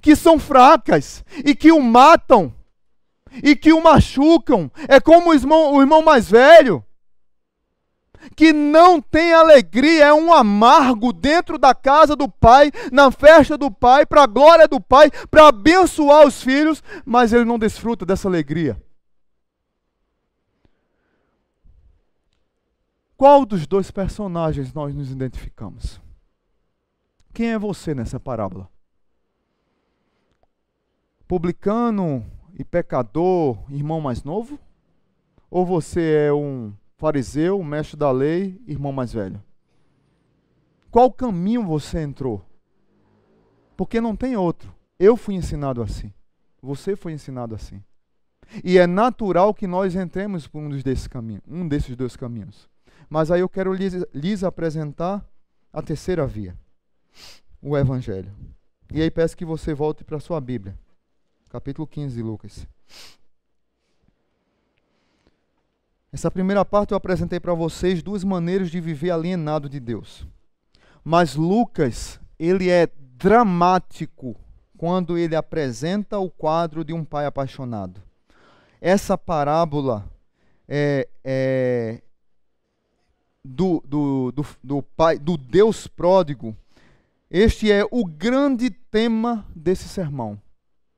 que 0.00 0.14
são 0.14 0.38
fracas 0.38 1.24
e 1.44 1.54
que 1.54 1.72
o 1.72 1.80
matam 1.80 2.52
e 3.42 3.56
que 3.56 3.72
o 3.72 3.82
machucam. 3.82 4.70
É 4.88 5.00
como 5.00 5.30
o 5.30 5.34
irmão, 5.34 5.74
o 5.74 5.80
irmão 5.80 6.02
mais 6.02 6.30
velho 6.30 6.84
que 8.34 8.52
não 8.52 9.00
tem 9.00 9.32
alegria, 9.32 10.06
é 10.06 10.14
um 10.14 10.32
amargo 10.32 11.12
dentro 11.12 11.58
da 11.58 11.74
casa 11.74 12.14
do 12.14 12.28
pai, 12.28 12.70
na 12.92 13.10
festa 13.10 13.56
do 13.56 13.70
pai, 13.70 14.06
para 14.06 14.22
a 14.22 14.26
glória 14.26 14.66
do 14.68 14.80
pai, 14.80 15.10
para 15.30 15.48
abençoar 15.48 16.26
os 16.26 16.42
filhos, 16.42 16.82
mas 17.04 17.32
ele 17.32 17.44
não 17.44 17.58
desfruta 17.58 18.04
dessa 18.04 18.28
alegria. 18.28 18.80
Qual 23.16 23.44
dos 23.44 23.66
dois 23.66 23.90
personagens 23.90 24.72
nós 24.72 24.94
nos 24.94 25.10
identificamos? 25.10 26.00
Quem 27.34 27.52
é 27.52 27.58
você 27.58 27.92
nessa 27.94 28.20
parábola? 28.20 28.68
Publicano 31.26 32.24
e 32.56 32.64
pecador, 32.64 33.58
irmão 33.70 34.00
mais 34.00 34.22
novo? 34.22 34.58
Ou 35.50 35.66
você 35.66 36.26
é 36.28 36.32
um 36.32 36.72
fariseu, 36.98 37.62
mestre 37.62 37.96
da 37.96 38.10
lei, 38.10 38.60
irmão 38.66 38.92
mais 38.92 39.12
velho? 39.12 39.42
Qual 40.90 41.12
caminho 41.12 41.64
você 41.64 42.00
entrou? 42.00 42.44
Porque 43.76 44.00
não 44.00 44.16
tem 44.16 44.36
outro. 44.36 44.74
Eu 44.98 45.16
fui 45.16 45.34
ensinado 45.34 45.80
assim. 45.80 46.12
Você 46.60 46.96
foi 46.96 47.12
ensinado 47.12 47.54
assim. 47.54 47.82
E 48.64 48.78
é 48.78 48.86
natural 48.86 49.54
que 49.54 49.66
nós 49.66 49.94
entremos 49.94 50.48
por 50.48 50.58
um 50.58 50.70
desses 50.70 51.06
caminhos, 51.06 51.42
um 51.46 51.68
desses 51.68 51.94
dois 51.94 52.16
caminhos. 52.16 52.68
Mas 53.08 53.30
aí 53.30 53.40
eu 53.40 53.48
quero 53.48 53.72
lhes, 53.72 53.94
lhes 54.12 54.42
apresentar 54.42 55.24
a 55.72 55.82
terceira 55.82 56.26
via, 56.26 56.58
o 57.62 57.76
Evangelho. 57.76 58.32
E 58.92 59.02
aí 59.02 59.10
peço 59.10 59.36
que 59.36 59.44
você 59.44 59.74
volte 59.74 60.02
para 60.02 60.16
a 60.16 60.20
sua 60.20 60.40
Bíblia, 60.40 60.76
capítulo 61.50 61.86
15 61.86 62.16
de 62.16 62.22
Lucas. 62.22 62.66
Essa 66.12 66.30
primeira 66.30 66.64
parte 66.64 66.92
eu 66.92 66.96
apresentei 66.96 67.38
para 67.38 67.52
vocês 67.52 68.02
duas 68.02 68.24
maneiras 68.24 68.70
de 68.70 68.80
viver 68.80 69.10
alienado 69.10 69.68
de 69.68 69.78
Deus. 69.78 70.26
Mas 71.04 71.34
Lucas, 71.34 72.18
ele 72.38 72.70
é 72.70 72.88
dramático 73.16 74.34
quando 74.76 75.18
ele 75.18 75.36
apresenta 75.36 76.18
o 76.18 76.30
quadro 76.30 76.84
de 76.84 76.92
um 76.92 77.04
pai 77.04 77.26
apaixonado. 77.26 78.00
Essa 78.80 79.18
parábola 79.18 80.08
é, 80.66 81.08
é 81.24 82.00
do, 83.44 83.82
do, 83.84 84.32
do, 84.32 84.46
do, 84.62 84.82
pai, 84.82 85.18
do 85.18 85.36
Deus 85.36 85.86
pródigo. 85.86 86.56
Este 87.30 87.70
é 87.70 87.84
o 87.90 88.04
grande 88.04 88.70
tema 88.70 89.46
desse 89.54 89.88
sermão. 89.88 90.40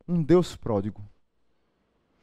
Um 0.07 0.23
Deus 0.23 0.55
pródigo. 0.55 1.03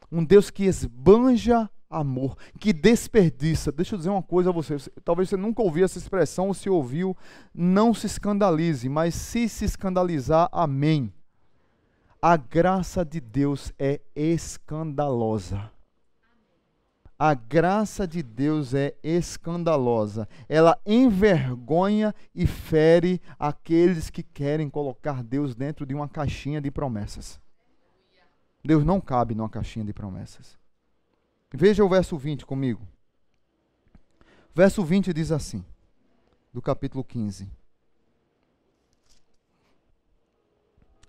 Um 0.10 0.24
Deus 0.24 0.50
que 0.50 0.64
esbanja 0.64 1.70
amor, 1.90 2.38
que 2.60 2.74
desperdiça. 2.74 3.72
Deixa 3.72 3.96
eu 3.96 3.98
dizer 3.98 4.10
uma 4.10 4.24
coisa 4.24 4.50
a 4.50 4.54
você. 4.54 4.78
Talvez 5.04 5.30
você 5.30 5.38
nunca 5.38 5.62
ouviu 5.62 5.86
essa 5.86 5.98
expressão, 5.98 6.48
ou 6.48 6.54
se 6.54 6.70
ouviu, 6.70 7.16
não 7.54 7.94
se 7.94 8.06
escandalize, 8.06 8.88
mas 8.90 9.16
se 9.16 9.48
se 9.48 9.66
escandalizar, 9.66 10.50
amém. 10.52 11.14
A 12.22 12.36
graça 12.36 13.06
de 13.06 13.20
Deus 13.20 13.72
é 13.78 14.02
escandalosa. 14.16 15.72
A 17.20 17.34
graça 17.34 18.08
de 18.08 18.22
Deus 18.22 18.76
é 18.76 18.96
escandalosa. 19.02 20.28
Ela 20.48 20.80
envergonha 20.86 22.14
e 22.34 22.46
fere 22.46 23.20
aqueles 23.40 24.12
que 24.12 24.22
querem 24.22 24.70
colocar 24.70 25.24
Deus 25.24 25.56
dentro 25.56 25.84
de 25.84 25.96
uma 25.96 26.08
caixinha 26.08 26.62
de 26.62 26.70
promessas. 26.70 27.40
Deus 28.64 28.84
não 28.84 29.02
cabe 29.02 29.34
numa 29.34 29.50
caixinha 29.50 29.86
de 29.86 29.94
promessas. 29.94 30.58
Veja 31.54 31.84
o 31.84 31.90
verso 31.90 32.18
20 32.18 32.46
comigo. 32.46 32.86
Verso 34.54 34.84
20 34.84 35.14
diz 35.14 35.32
assim, 35.32 35.64
do 36.52 36.62
capítulo 36.62 37.04
15. 37.04 37.50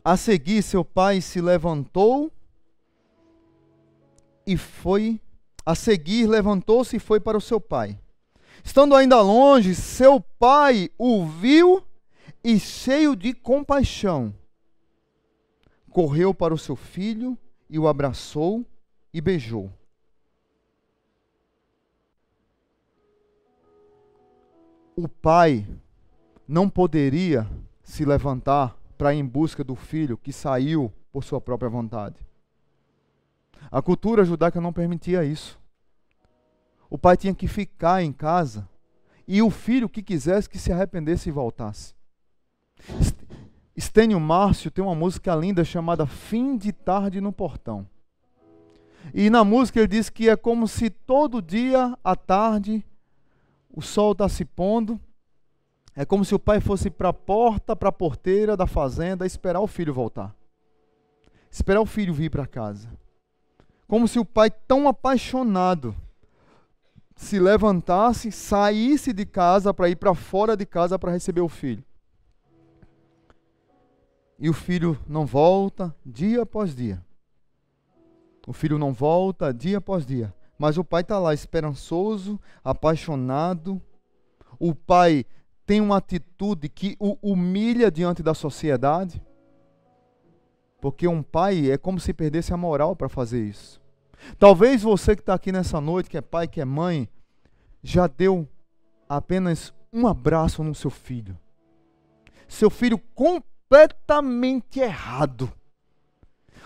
A 0.05 0.17
seguir, 0.17 0.63
seu 0.63 0.85
pai 0.85 1.21
se 1.21 1.41
levantou 1.41 2.33
e 4.47 4.57
foi. 4.57 5.21
A 5.67 5.75
seguir, 5.75 6.27
levantou-se 6.27 6.97
e 6.97 7.01
foi 7.01 7.21
para 7.21 7.37
o 7.37 7.41
seu 7.41 7.61
pai. 7.61 7.99
Estando 8.65 8.95
ainda 8.95 9.21
longe, 9.21 9.75
seu 9.75 10.21
pai 10.21 10.91
o 10.97 11.27
viu 11.27 11.83
e, 12.43 12.59
cheio 12.59 13.15
de 13.15 13.35
compaixão, 13.35 14.35
correu 15.91 16.33
para 16.33 16.55
o 16.55 16.59
seu 16.59 16.77
filho 16.77 17.37
e 17.69 17.79
o 17.79 17.87
abraçou 17.87 18.65
e 19.13 19.21
beijou. 19.21 19.71
O 24.99 25.07
pai 25.07 25.65
não 26.49 26.69
poderia 26.69 27.49
se 27.85 28.05
levantar 28.05 28.77
para 28.97 29.15
ir 29.15 29.19
em 29.19 29.25
busca 29.25 29.63
do 29.63 29.77
filho 29.77 30.19
que 30.19 30.33
saiu 30.33 30.93
por 31.13 31.23
sua 31.23 31.41
própria 31.41 31.71
vontade. 31.71 32.17
A 33.71 33.81
cultura 33.81 34.25
judaica 34.25 34.61
não 34.61 34.73
permitia 34.73 35.25
isso. 35.25 35.57
O 36.91 36.99
pai 36.99 37.17
tinha 37.17 37.33
que 37.33 37.47
ficar 37.47 38.03
em 38.03 38.13
casa 38.13 38.69
e 39.29 39.41
o 39.41 39.51
filho 39.51 39.89
que 39.89 40.03
quisesse 40.03 40.51
que 40.51 40.59
se 40.59 40.73
arrependesse 40.73 41.29
e 41.29 41.33
voltasse. 41.33 41.95
Estênio 43.77 44.19
Márcio 44.19 44.69
tem 44.69 44.83
uma 44.83 44.97
música 44.97 45.33
linda 45.33 45.65
chamada 45.65 46.07
Fim 46.07 46.57
de 46.57 46.73
Tarde 46.73 47.21
no 47.21 47.33
Portão. 47.33 47.87
E 49.15 49.31
na 49.31 49.45
música 49.45 49.79
ele 49.79 49.87
diz 49.87 50.11
que 50.11 50.29
é 50.29 50.35
como 50.35 50.67
se 50.67 50.91
todo 50.91 51.41
dia 51.41 51.97
à 52.03 52.17
tarde 52.17 52.85
o 53.75 53.83
sol 53.83 54.13
está 54.13 54.29
se 54.29 54.45
pondo. 54.45 55.01
É 55.95 56.05
como 56.05 56.25
se 56.25 56.35
o 56.35 56.39
pai 56.39 56.61
fosse 56.61 56.91
para 56.91 57.09
a 57.09 57.13
porta, 57.13 57.75
para 57.75 57.89
a 57.89 57.93
porteira 57.93 58.57
da 58.57 58.67
fazenda, 58.67 59.27
esperar 59.27 59.61
o 59.61 59.67
filho 59.67 59.93
voltar. 59.93 60.35
Esperar 61.51 61.81
o 61.81 61.87
filho 61.87 62.15
vir 62.15 62.31
para 62.31 62.47
casa. 62.47 62.89
Como 63.87 64.07
se 64.07 64.19
o 64.19 64.25
pai, 64.25 64.51
tão 64.51 64.87
apaixonado, 64.87 65.95
se 67.17 67.41
levantasse, 67.41 68.31
saísse 68.31 69.13
de 69.13 69.27
casa 69.27 69.75
para 69.75 69.89
ir 69.89 69.97
para 69.97 70.15
fora 70.15 70.57
de 70.57 70.65
casa 70.65 70.99
para 70.99 71.11
receber 71.11 71.41
o 71.41 71.49
filho. 71.49 71.85
E 74.39 74.49
o 74.49 74.53
filho 74.53 74.97
não 75.07 75.27
volta 75.27 75.95
dia 76.07 76.43
após 76.43 76.77
dia. 76.77 77.05
O 78.47 78.53
filho 78.53 78.79
não 78.79 78.93
volta 78.93 79.53
dia 79.53 79.79
após 79.79 80.07
dia. 80.07 80.33
Mas 80.59 80.77
o 80.77 80.85
pai 80.85 81.03
está 81.03 81.19
lá 81.19 81.33
esperançoso, 81.33 82.41
apaixonado. 82.65 83.81
O 84.59 84.75
pai 84.75 85.25
tem 85.65 85.81
uma 85.81 85.99
atitude 85.99 86.69
que 86.69 86.97
o 86.99 87.17
humilha 87.23 87.91
diante 87.91 88.23
da 88.23 88.35
sociedade. 88.35 89.23
Porque 90.81 91.07
um 91.07 91.23
pai 91.23 91.71
é 91.71 91.79
como 91.79 92.01
se 92.01 92.13
perdesse 92.13 92.53
a 92.53 92.57
moral 92.57 92.97
para 92.97 93.09
fazer 93.09 93.45
isso. 93.45 93.81
Talvez 94.39 94.83
você 94.83 95.15
que 95.15 95.23
está 95.23 95.35
aqui 95.35 95.53
nessa 95.53 95.81
noite, 95.81 96.11
que 96.11 96.17
é 96.17 96.21
pai, 96.21 96.49
que 96.49 96.61
é 96.61 96.65
mãe, 96.65 97.09
já 97.83 98.09
deu 98.09 98.49
apenas 99.09 99.73
um 99.93 100.07
abraço 100.07 100.65
no 100.65 100.75
seu 100.75 100.91
filho. 100.91 101.39
Seu 102.49 102.71
filho 102.71 102.99
completamente 103.15 104.81
errado. 104.81 105.53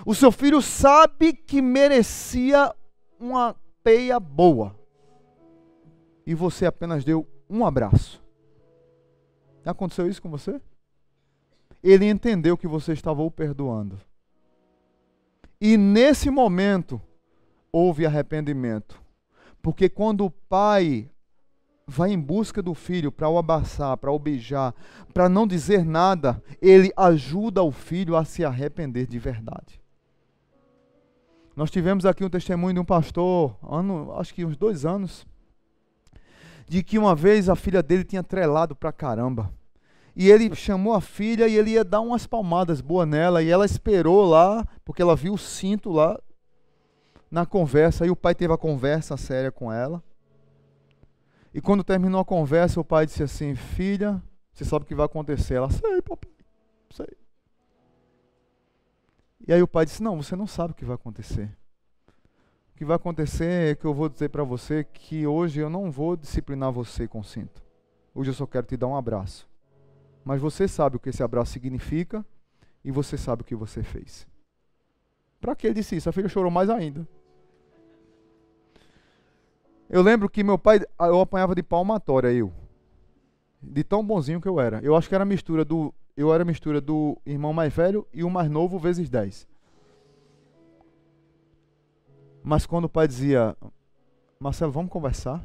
O 0.06 0.14
seu 0.14 0.32
filho 0.32 0.62
sabe 0.62 1.32
que 1.32 1.60
merecia 1.60 2.74
uma 3.20 3.54
peia 3.82 4.18
boa. 4.18 4.76
E 6.26 6.34
você 6.34 6.66
apenas 6.66 7.04
deu 7.04 7.26
um 7.48 7.64
abraço. 7.64 8.22
Aconteceu 9.64 10.08
isso 10.08 10.22
com 10.22 10.30
você? 10.30 10.60
Ele 11.82 12.08
entendeu 12.08 12.56
que 12.56 12.66
você 12.66 12.92
estava 12.92 13.22
o 13.22 13.30
perdoando. 13.30 13.98
E 15.60 15.76
nesse 15.76 16.30
momento 16.30 17.00
houve 17.70 18.06
arrependimento. 18.06 19.00
Porque 19.60 19.88
quando 19.88 20.24
o 20.24 20.30
pai 20.30 21.08
vai 21.86 22.10
em 22.10 22.18
busca 22.18 22.62
do 22.62 22.74
filho 22.74 23.12
para 23.12 23.28
o 23.28 23.38
abraçar, 23.38 23.96
para 23.96 24.12
o 24.12 24.18
beijar, 24.18 24.74
para 25.12 25.28
não 25.28 25.46
dizer 25.46 25.84
nada, 25.84 26.42
ele 26.60 26.92
ajuda 26.96 27.62
o 27.62 27.70
filho 27.70 28.16
a 28.16 28.24
se 28.24 28.44
arrepender 28.44 29.06
de 29.06 29.18
verdade. 29.18 29.81
Nós 31.54 31.70
tivemos 31.70 32.06
aqui 32.06 32.24
um 32.24 32.30
testemunho 32.30 32.74
de 32.74 32.80
um 32.80 32.84
pastor, 32.84 33.56
ano, 33.62 34.12
acho 34.18 34.32
que 34.32 34.44
uns 34.44 34.56
dois 34.56 34.84
anos, 34.86 35.26
de 36.66 36.82
que 36.82 36.98
uma 36.98 37.14
vez 37.14 37.48
a 37.48 37.54
filha 37.54 37.82
dele 37.82 38.04
tinha 38.04 38.22
trelado 38.22 38.74
pra 38.74 38.92
caramba. 38.92 39.52
E 40.14 40.30
ele 40.30 40.54
chamou 40.54 40.94
a 40.94 41.00
filha 41.00 41.48
e 41.48 41.56
ele 41.56 41.72
ia 41.72 41.84
dar 41.84 42.00
umas 42.00 42.26
palmadas 42.26 42.80
boas 42.80 43.08
nela. 43.08 43.42
E 43.42 43.48
ela 43.48 43.64
esperou 43.64 44.24
lá, 44.26 44.66
porque 44.84 45.00
ela 45.00 45.16
viu 45.16 45.34
o 45.34 45.38
cinto 45.38 45.90
lá 45.90 46.20
na 47.30 47.46
conversa. 47.46 48.06
E 48.06 48.10
o 48.10 48.16
pai 48.16 48.34
teve 48.34 48.52
a 48.52 48.58
conversa 48.58 49.16
séria 49.16 49.50
com 49.50 49.72
ela. 49.72 50.02
E 51.54 51.60
quando 51.60 51.84
terminou 51.84 52.20
a 52.20 52.24
conversa, 52.24 52.80
o 52.80 52.84
pai 52.84 53.06
disse 53.06 53.22
assim: 53.22 53.54
Filha, 53.54 54.22
você 54.52 54.64
sabe 54.64 54.84
o 54.84 54.88
que 54.88 54.94
vai 54.94 55.06
acontecer? 55.06 55.54
Ela, 55.54 55.70
sei, 55.70 56.02
papai, 56.02 56.30
sei. 56.90 57.21
E 59.46 59.52
aí 59.52 59.62
o 59.62 59.68
pai 59.68 59.84
disse: 59.84 60.02
Não, 60.02 60.22
você 60.22 60.36
não 60.36 60.46
sabe 60.46 60.72
o 60.72 60.74
que 60.74 60.84
vai 60.84 60.94
acontecer. 60.94 61.50
O 62.74 62.78
que 62.78 62.84
vai 62.84 62.96
acontecer 62.96 63.72
é 63.72 63.74
que 63.74 63.84
eu 63.84 63.94
vou 63.94 64.08
dizer 64.08 64.28
para 64.28 64.44
você 64.44 64.84
que 64.84 65.26
hoje 65.26 65.60
eu 65.60 65.70
não 65.70 65.90
vou 65.90 66.16
disciplinar 66.16 66.72
você 66.72 67.06
com 67.06 67.22
cinto. 67.22 67.62
Hoje 68.14 68.30
eu 68.30 68.34
só 68.34 68.46
quero 68.46 68.66
te 68.66 68.76
dar 68.76 68.88
um 68.88 68.96
abraço. 68.96 69.48
Mas 70.24 70.40
você 70.40 70.68
sabe 70.68 70.96
o 70.96 71.00
que 71.00 71.10
esse 71.10 71.22
abraço 71.22 71.52
significa 71.52 72.24
e 72.84 72.90
você 72.90 73.16
sabe 73.16 73.42
o 73.42 73.44
que 73.44 73.54
você 73.54 73.82
fez. 73.82 74.26
Para 75.40 75.56
que 75.56 75.66
ele 75.66 75.74
disse 75.74 75.96
isso? 75.96 76.08
A 76.08 76.12
filha 76.12 76.28
chorou 76.28 76.50
mais 76.50 76.70
ainda. 76.70 77.06
Eu 79.90 80.00
lembro 80.00 80.28
que 80.28 80.42
meu 80.42 80.58
pai, 80.58 80.80
eu 81.00 81.20
apanhava 81.20 81.54
de 81.54 81.62
palmatória, 81.62 82.32
eu. 82.32 82.52
De 83.60 83.84
tão 83.84 84.04
bonzinho 84.04 84.40
que 84.40 84.48
eu 84.48 84.58
era. 84.58 84.80
Eu 84.82 84.96
acho 84.96 85.08
que 85.08 85.14
era 85.14 85.24
mistura 85.24 85.64
do. 85.64 85.92
Eu 86.16 86.32
era 86.32 86.44
mistura 86.44 86.80
do 86.80 87.18
irmão 87.24 87.52
mais 87.52 87.72
velho 87.72 88.06
e 88.12 88.22
o 88.22 88.30
mais 88.30 88.50
novo 88.50 88.78
vezes 88.78 89.08
10. 89.08 89.46
Mas 92.42 92.66
quando 92.66 92.84
o 92.84 92.88
pai 92.88 93.06
dizia, 93.06 93.56
Marcelo, 94.38 94.72
vamos 94.72 94.90
conversar? 94.90 95.42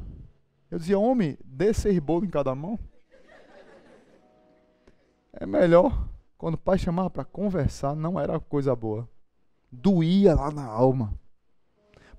Eu 0.70 0.78
dizia, 0.78 0.98
homem, 0.98 1.38
dê 1.44 1.72
seis 1.72 1.98
bolos 1.98 2.28
em 2.28 2.30
cada 2.30 2.54
mão. 2.54 2.78
É 5.32 5.46
melhor. 5.46 6.08
Quando 6.36 6.54
o 6.54 6.58
pai 6.58 6.78
chamava 6.78 7.08
para 7.08 7.24
conversar, 7.24 7.94
não 7.94 8.18
era 8.18 8.38
coisa 8.38 8.74
boa. 8.74 9.08
Doía 9.70 10.34
lá 10.34 10.50
na 10.50 10.64
alma 10.64 11.18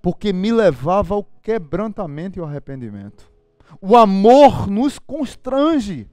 porque 0.01 0.31
me 0.31 0.51
levava 0.51 1.15
ao 1.15 1.23
quebrantamento 1.23 2.37
e 2.37 2.41
ao 2.41 2.47
arrependimento. 2.47 3.31
O 3.81 3.95
amor 3.95 4.67
nos 4.67 4.97
constrange. 4.97 6.09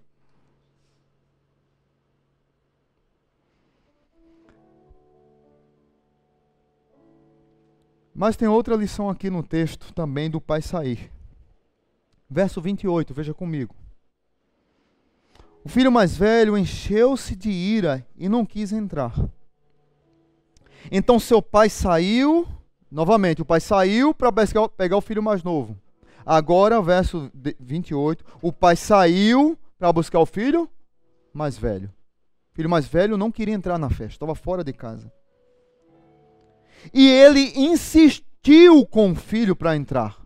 Mas 8.17 8.37
tem 8.37 8.49
outra 8.49 8.75
lição 8.75 9.11
aqui 9.11 9.29
no 9.29 9.43
texto 9.43 9.93
também 9.93 10.31
do 10.31 10.41
pai 10.41 10.63
sair. 10.63 11.13
Verso 12.29 12.61
28, 12.61 13.13
veja 13.13 13.35
comigo. 13.35 13.75
O 15.63 15.69
filho 15.69 15.93
mais 15.93 16.17
velho 16.17 16.57
encheu-se 16.57 17.37
de 17.37 17.51
ira 17.51 18.07
e 18.17 18.29
não 18.29 18.47
quis 18.47 18.73
entrar. 18.73 19.13
Então 20.91 21.21
seu 21.21 21.43
pai 21.43 21.69
saiu 21.69 22.49
Novamente, 22.91 23.43
o 23.43 23.45
pai 23.45 23.61
saiu 23.61 24.15
para 24.15 24.33
pegar 24.69 24.97
o 24.97 25.01
filho 25.01 25.23
mais 25.23 25.43
novo. 25.43 25.77
Agora, 26.25 26.81
verso 26.81 27.31
28, 27.61 28.25
o 28.41 28.53
pai 28.53 28.77
saiu 28.77 29.59
para 29.79 29.93
buscar 29.93 30.21
o 30.21 30.27
filho 30.27 30.69
mais 31.33 31.59
velho. 31.59 31.93
O 32.53 32.57
filho 32.57 32.71
mais 32.71 32.87
velho 32.87 33.17
não 33.17 33.31
queria 33.31 33.55
entrar 33.55 33.79
na 33.79 33.91
festa, 33.91 34.15
estava 34.15 34.35
fora 34.35 34.65
de 34.65 34.73
casa. 34.73 35.13
E 36.93 37.09
ele 37.09 37.53
insistiu 37.57 38.87
com 38.87 39.13
o 39.13 39.15
filho 39.15 39.57
para 39.57 39.77
entrar. 39.77 40.17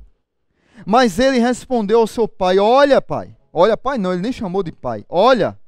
Mas 0.87 1.19
ele 1.19 1.39
respondeu 1.39 2.01
ao 2.01 2.07
seu 2.07 2.27
pai: 2.27 2.59
Olha, 2.59 3.01
pai. 3.01 3.37
Olha, 3.53 3.77
pai, 3.77 3.99
não, 3.99 4.13
ele 4.13 4.23
nem 4.23 4.33
chamou 4.33 4.63
de 4.63 4.73
pai. 4.73 5.05
Olha, 5.09 5.59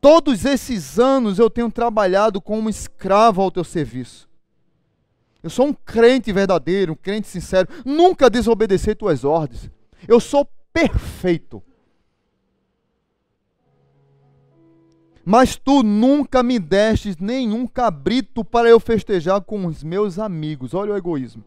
Todos 0.00 0.44
esses 0.44 0.98
anos 0.98 1.38
eu 1.38 1.50
tenho 1.50 1.70
trabalhado 1.70 2.40
como 2.40 2.70
escravo 2.70 3.42
ao 3.42 3.50
teu 3.50 3.64
serviço. 3.64 4.28
Eu 5.42 5.50
sou 5.50 5.66
um 5.66 5.72
crente 5.72 6.32
verdadeiro, 6.32 6.92
um 6.92 6.96
crente 6.96 7.26
sincero. 7.26 7.68
Nunca 7.84 8.30
desobedeci 8.30 8.94
tuas 8.94 9.24
ordens. 9.24 9.70
Eu 10.06 10.20
sou 10.20 10.48
perfeito. 10.72 11.62
Mas 15.30 15.56
tu 15.56 15.82
nunca 15.82 16.42
me 16.42 16.58
destes 16.58 17.18
nenhum 17.18 17.66
cabrito 17.66 18.42
para 18.42 18.66
eu 18.66 18.80
festejar 18.80 19.42
com 19.42 19.66
os 19.66 19.84
meus 19.84 20.18
amigos. 20.18 20.72
Olha 20.72 20.94
o 20.94 20.96
egoísmo. 20.96 21.44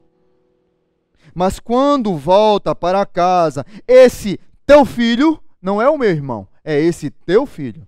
Mas 1.34 1.60
quando 1.60 2.16
volta 2.16 2.76
para 2.76 3.04
casa, 3.08 3.66
esse 3.88 4.40
teu 4.68 4.86
filho 4.86 5.42
não 5.60 5.82
é 5.82 5.90
o 5.90 5.98
meu 5.98 6.12
irmão, 6.12 6.48
é 6.64 6.80
esse 6.80 7.10
teu 7.10 7.48
filho. 7.48 7.88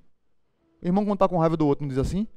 O 0.81 0.87
irmão 0.87 1.05
quando 1.05 1.13
está 1.13 1.29
com 1.29 1.37
raiva 1.37 1.55
do 1.55 1.67
outro, 1.67 1.83
não 1.83 1.89
diz 1.89 1.99
assim? 1.99 2.27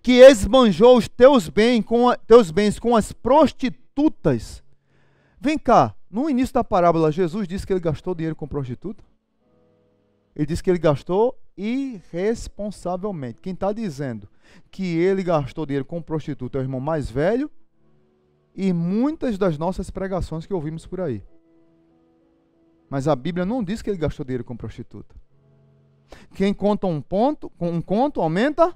Que 0.00 0.20
esbanjou 0.22 0.96
os 0.96 1.06
teus, 1.06 1.50
bens 1.50 1.84
com 1.84 2.08
a, 2.08 2.16
teus 2.16 2.50
bens 2.50 2.78
com 2.78 2.96
as 2.96 3.12
prostitutas. 3.12 4.62
Vem 5.38 5.58
cá, 5.58 5.94
no 6.10 6.30
início 6.30 6.54
da 6.54 6.64
parábola, 6.64 7.12
Jesus 7.12 7.46
disse 7.46 7.66
que 7.66 7.74
ele 7.74 7.80
gastou 7.80 8.14
dinheiro 8.14 8.34
com 8.34 8.48
prostituta? 8.48 9.04
Ele 10.38 10.46
disse 10.46 10.62
que 10.62 10.70
ele 10.70 10.78
gastou 10.78 11.36
irresponsavelmente. 11.56 13.42
Quem 13.42 13.52
está 13.52 13.72
dizendo 13.72 14.28
que 14.70 14.96
ele 14.96 15.24
gastou 15.24 15.66
dinheiro 15.66 15.84
com 15.84 16.00
prostituta 16.00 16.56
é 16.56 16.60
o 16.60 16.62
irmão 16.62 16.78
mais 16.78 17.10
velho 17.10 17.50
e 18.54 18.72
muitas 18.72 19.36
das 19.36 19.58
nossas 19.58 19.90
pregações 19.90 20.46
que 20.46 20.54
ouvimos 20.54 20.86
por 20.86 21.00
aí. 21.00 21.24
Mas 22.88 23.08
a 23.08 23.16
Bíblia 23.16 23.44
não 23.44 23.64
diz 23.64 23.82
que 23.82 23.90
ele 23.90 23.98
gastou 23.98 24.24
dinheiro 24.24 24.44
com 24.44 24.56
prostituta. 24.56 25.14
Quem 26.34 26.54
conta 26.54 26.86
um 26.86 27.02
ponto, 27.02 27.50
um 27.60 27.82
conto 27.82 28.20
aumenta 28.20 28.72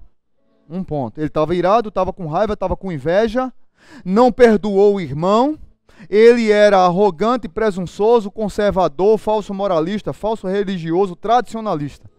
um 0.68 0.82
ponto. 0.82 1.18
Ele 1.18 1.28
estava 1.28 1.54
irado, 1.54 1.90
estava 1.90 2.12
com 2.12 2.26
raiva, 2.26 2.54
estava 2.54 2.76
com 2.76 2.90
inveja, 2.90 3.52
não 4.04 4.32
perdoou 4.32 4.96
o 4.96 5.00
irmão. 5.00 5.56
Ele 6.08 6.50
era 6.50 6.78
arrogante, 6.78 7.48
presunçoso, 7.48 8.30
conservador, 8.30 9.18
falso 9.18 9.52
moralista, 9.54 10.12
falso 10.12 10.46
religioso, 10.46 11.16
tradicionalista. 11.16 12.10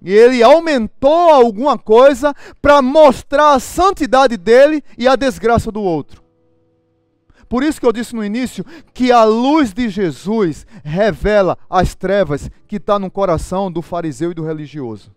E 0.00 0.12
ele 0.12 0.42
aumentou 0.42 1.30
alguma 1.30 1.76
coisa 1.76 2.32
para 2.62 2.80
mostrar 2.80 3.54
a 3.54 3.60
santidade 3.60 4.36
dele 4.36 4.82
e 4.96 5.08
a 5.08 5.16
desgraça 5.16 5.72
do 5.72 5.82
outro. 5.82 6.22
Por 7.48 7.62
isso 7.62 7.80
que 7.80 7.86
eu 7.86 7.92
disse 7.92 8.14
no 8.14 8.24
início 8.24 8.64
que 8.92 9.10
a 9.10 9.24
luz 9.24 9.72
de 9.72 9.88
Jesus 9.88 10.66
revela 10.84 11.56
as 11.68 11.94
trevas 11.94 12.50
que 12.66 12.76
está 12.76 12.98
no 12.98 13.10
coração 13.10 13.72
do 13.72 13.80
fariseu 13.80 14.30
e 14.30 14.34
do 14.34 14.44
religioso. 14.44 15.10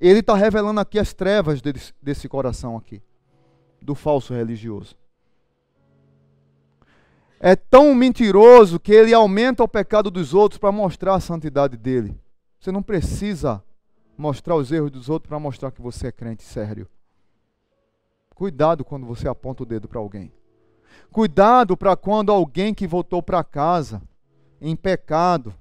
Ele 0.00 0.20
está 0.20 0.34
revelando 0.34 0.80
aqui 0.80 0.98
as 0.98 1.12
trevas 1.12 1.60
desse, 1.60 1.92
desse 2.00 2.28
coração 2.28 2.76
aqui, 2.76 3.02
do 3.80 3.94
falso 3.94 4.34
religioso. 4.34 4.96
é 7.38 7.54
tão 7.54 7.94
mentiroso 7.94 8.80
que 8.80 8.92
ele 8.92 9.12
aumenta 9.12 9.62
o 9.62 9.68
pecado 9.68 10.10
dos 10.10 10.32
outros 10.32 10.58
para 10.58 10.72
mostrar 10.72 11.14
a 11.14 11.20
santidade 11.20 11.76
dele. 11.76 12.18
Você 12.58 12.72
não 12.72 12.82
precisa 12.82 13.62
mostrar 14.16 14.56
os 14.56 14.72
erros 14.72 14.90
dos 14.90 15.08
outros 15.08 15.28
para 15.28 15.38
mostrar 15.38 15.70
que 15.70 15.82
você 15.82 16.08
é 16.08 16.12
crente 16.12 16.42
sério. 16.42 16.88
Cuidado 18.34 18.84
quando 18.84 19.06
você 19.06 19.28
aponta 19.28 19.62
o 19.62 19.66
dedo 19.66 19.86
para 19.88 19.98
alguém. 19.98 20.32
Cuidado 21.10 21.76
para 21.76 21.96
quando 21.96 22.32
alguém 22.32 22.74
que 22.74 22.86
voltou 22.86 23.22
para 23.22 23.44
casa 23.44 24.02
em 24.60 24.74
pecado, 24.74 25.54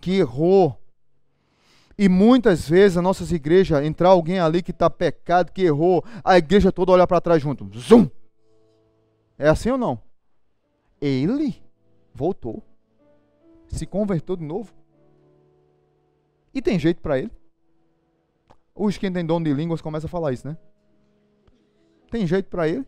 que 0.00 0.18
errou, 0.18 0.78
e 1.96 2.08
muitas 2.08 2.68
vezes 2.68 2.96
nas 2.96 3.04
nossas 3.04 3.32
igrejas, 3.32 3.84
entrar 3.84 4.08
alguém 4.10 4.38
ali 4.38 4.62
que 4.62 4.72
está 4.72 4.90
pecado, 4.90 5.52
que 5.52 5.62
errou, 5.62 6.04
a 6.22 6.36
igreja 6.36 6.72
toda 6.72 6.92
olha 6.92 7.06
para 7.06 7.20
trás 7.20 7.40
junto. 7.40 7.68
Zum! 7.78 8.08
É 9.38 9.48
assim 9.48 9.70
ou 9.70 9.78
não? 9.78 10.00
Ele 11.00 11.62
voltou. 12.12 12.62
Se 13.68 13.86
converteu 13.86 14.36
de 14.36 14.44
novo. 14.44 14.72
E 16.52 16.62
tem 16.62 16.78
jeito 16.78 17.00
para 17.00 17.18
ele. 17.18 17.30
Os 18.74 18.96
que 18.96 19.10
tem 19.10 19.24
dono 19.24 19.44
de 19.44 19.52
línguas 19.52 19.80
começam 19.80 20.06
a 20.06 20.10
falar 20.10 20.32
isso, 20.32 20.46
né? 20.46 20.56
Tem 22.10 22.26
jeito 22.26 22.48
para 22.48 22.68
ele. 22.68 22.86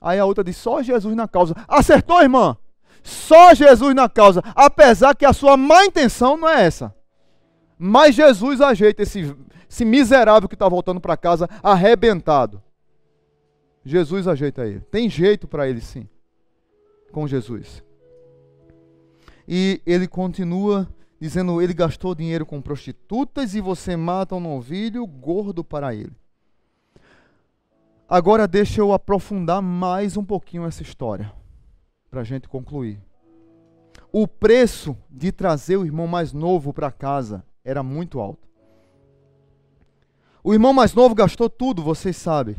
Aí 0.00 0.18
a 0.18 0.24
outra 0.24 0.42
diz: 0.42 0.56
só 0.56 0.82
Jesus 0.82 1.14
na 1.14 1.28
causa. 1.28 1.54
Acertou, 1.68 2.20
irmã? 2.20 2.56
Só 3.02 3.54
Jesus 3.54 3.94
na 3.94 4.08
causa. 4.08 4.42
Apesar 4.54 5.14
que 5.14 5.24
a 5.24 5.32
sua 5.32 5.56
má 5.56 5.84
intenção 5.84 6.36
não 6.36 6.48
é 6.48 6.64
essa. 6.64 6.94
Mas 7.84 8.14
Jesus 8.14 8.60
ajeita 8.60 9.02
esse, 9.02 9.36
esse 9.68 9.84
miserável 9.84 10.48
que 10.48 10.54
está 10.54 10.68
voltando 10.68 11.00
para 11.00 11.16
casa 11.16 11.48
arrebentado. 11.60 12.62
Jesus 13.84 14.28
ajeita 14.28 14.64
ele. 14.64 14.78
Tem 14.82 15.10
jeito 15.10 15.48
para 15.48 15.68
ele 15.68 15.80
sim. 15.80 16.08
Com 17.10 17.26
Jesus. 17.26 17.82
E 19.48 19.82
ele 19.84 20.06
continua 20.06 20.88
dizendo: 21.18 21.60
ele 21.60 21.74
gastou 21.74 22.14
dinheiro 22.14 22.46
com 22.46 22.62
prostitutas 22.62 23.52
e 23.56 23.60
você 23.60 23.96
mata 23.96 24.36
um 24.36 24.40
novilho 24.40 25.04
gordo 25.04 25.64
para 25.64 25.92
ele. 25.92 26.14
Agora 28.08 28.46
deixa 28.46 28.80
eu 28.80 28.92
aprofundar 28.92 29.60
mais 29.60 30.16
um 30.16 30.24
pouquinho 30.24 30.66
essa 30.66 30.84
história, 30.84 31.32
para 32.08 32.20
a 32.20 32.24
gente 32.24 32.48
concluir. 32.48 33.00
O 34.12 34.28
preço 34.28 34.96
de 35.10 35.32
trazer 35.32 35.78
o 35.78 35.84
irmão 35.84 36.06
mais 36.06 36.32
novo 36.32 36.72
para 36.72 36.92
casa 36.92 37.44
era 37.64 37.82
muito 37.82 38.20
alto. 38.20 38.48
O 40.44 40.52
irmão 40.52 40.72
mais 40.72 40.92
novo 40.92 41.14
gastou 41.14 41.48
tudo, 41.48 41.82
vocês 41.82 42.16
sabem. 42.16 42.56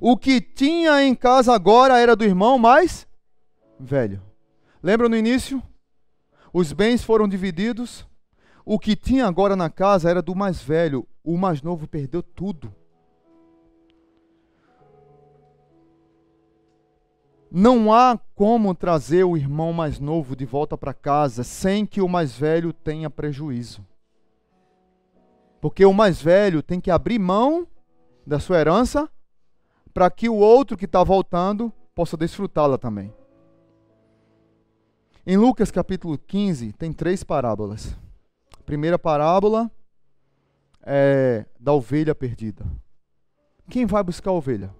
O 0.00 0.16
que 0.16 0.40
tinha 0.40 1.02
em 1.02 1.14
casa 1.14 1.54
agora 1.54 1.98
era 1.98 2.16
do 2.16 2.24
irmão 2.24 2.58
mais 2.58 3.06
velho. 3.78 4.22
Lembra 4.82 5.08
no 5.08 5.16
início? 5.16 5.62
Os 6.52 6.72
bens 6.72 7.04
foram 7.04 7.28
divididos. 7.28 8.06
O 8.64 8.78
que 8.78 8.96
tinha 8.96 9.26
agora 9.26 9.54
na 9.54 9.70
casa 9.70 10.10
era 10.10 10.20
do 10.20 10.34
mais 10.34 10.60
velho. 10.60 11.06
O 11.22 11.36
mais 11.36 11.62
novo 11.62 11.86
perdeu 11.86 12.22
tudo. 12.22 12.74
Não 17.50 17.92
há 17.92 18.18
como 18.34 18.74
trazer 18.74 19.24
o 19.24 19.36
irmão 19.36 19.72
mais 19.72 19.98
novo 19.98 20.36
de 20.36 20.44
volta 20.44 20.78
para 20.78 20.94
casa 20.94 21.42
sem 21.42 21.84
que 21.84 22.00
o 22.00 22.08
mais 22.08 22.36
velho 22.36 22.72
tenha 22.72 23.10
prejuízo. 23.10 23.84
Porque 25.60 25.84
o 25.84 25.92
mais 25.92 26.20
velho 26.20 26.62
tem 26.62 26.80
que 26.80 26.90
abrir 26.90 27.18
mão 27.18 27.66
da 28.26 28.38
sua 28.38 28.58
herança 28.58 29.10
para 29.92 30.10
que 30.10 30.28
o 30.28 30.36
outro 30.36 30.76
que 30.76 30.84
está 30.84 31.04
voltando 31.04 31.72
possa 31.94 32.16
desfrutá-la 32.16 32.78
também. 32.78 33.12
Em 35.26 35.36
Lucas 35.36 35.70
capítulo 35.70 36.16
15, 36.16 36.72
tem 36.72 36.92
três 36.92 37.22
parábolas. 37.22 37.96
A 38.58 38.62
primeira 38.62 38.98
parábola 38.98 39.70
é 40.82 41.44
da 41.58 41.72
ovelha 41.72 42.14
perdida. 42.14 42.64
Quem 43.68 43.84
vai 43.84 44.02
buscar 44.02 44.30
a 44.30 44.34
ovelha? 44.34 44.74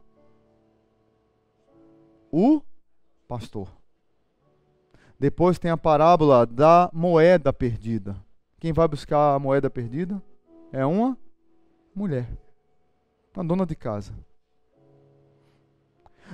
O 2.32 2.62
pastor. 3.28 3.68
Depois 5.18 5.58
tem 5.58 5.70
a 5.70 5.76
parábola 5.76 6.46
da 6.46 6.88
moeda 6.92 7.52
perdida. 7.52 8.16
Quem 8.58 8.72
vai 8.72 8.88
buscar 8.88 9.34
a 9.34 9.38
moeda 9.38 9.68
perdida? 9.68 10.22
É 10.72 10.84
uma 10.84 11.16
mulher, 11.94 12.28
uma 13.34 13.44
dona 13.44 13.66
de 13.66 13.74
casa. 13.74 14.12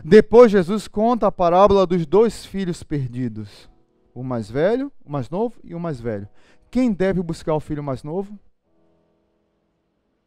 Depois 0.05 0.53
Jesus 0.53 0.87
conta 0.87 1.27
a 1.27 1.33
parábola 1.33 1.87
dos 1.87 2.05
dois 2.07 2.45
filhos 2.45 2.83
perdidos, 2.83 3.71
o 4.15 4.23
mais 4.23 4.51
velho, 4.51 4.93
o 5.05 5.11
mais 5.11 5.31
novo 5.31 5.59
e 5.65 5.75
o 5.75 5.81
mais 5.81 6.01
velho. 6.01 6.29
Quem 6.71 6.93
deve 6.93 7.23
buscar 7.23 7.55
o 7.55 7.61
filho 7.61 7.83
mais 7.83 8.03
novo? 8.03 8.39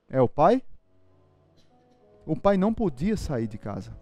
É 0.07 0.19
o 0.19 0.27
pai? 0.27 0.63
O 2.25 2.35
pai 2.35 2.57
não 2.57 2.73
podia 2.73 3.15
sair 3.15 3.47
de 3.47 3.57
casa. 3.57 3.95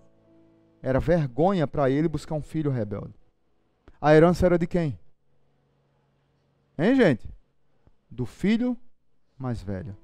Era 0.81 0.99
vergonha 0.99 1.67
para 1.67 1.89
ele 1.89 2.07
buscar 2.07 2.35
um 2.35 2.41
filho 2.41 2.71
rebelde. 2.71 3.13
A 3.99 4.13
herança 4.13 4.45
era 4.45 4.57
de 4.57 4.67
quem? 4.67 4.97
Hein, 6.77 6.95
gente? 6.95 7.27
Do 8.09 8.25
filho 8.25 8.77
mais 9.38 9.61
velho. 9.61 9.95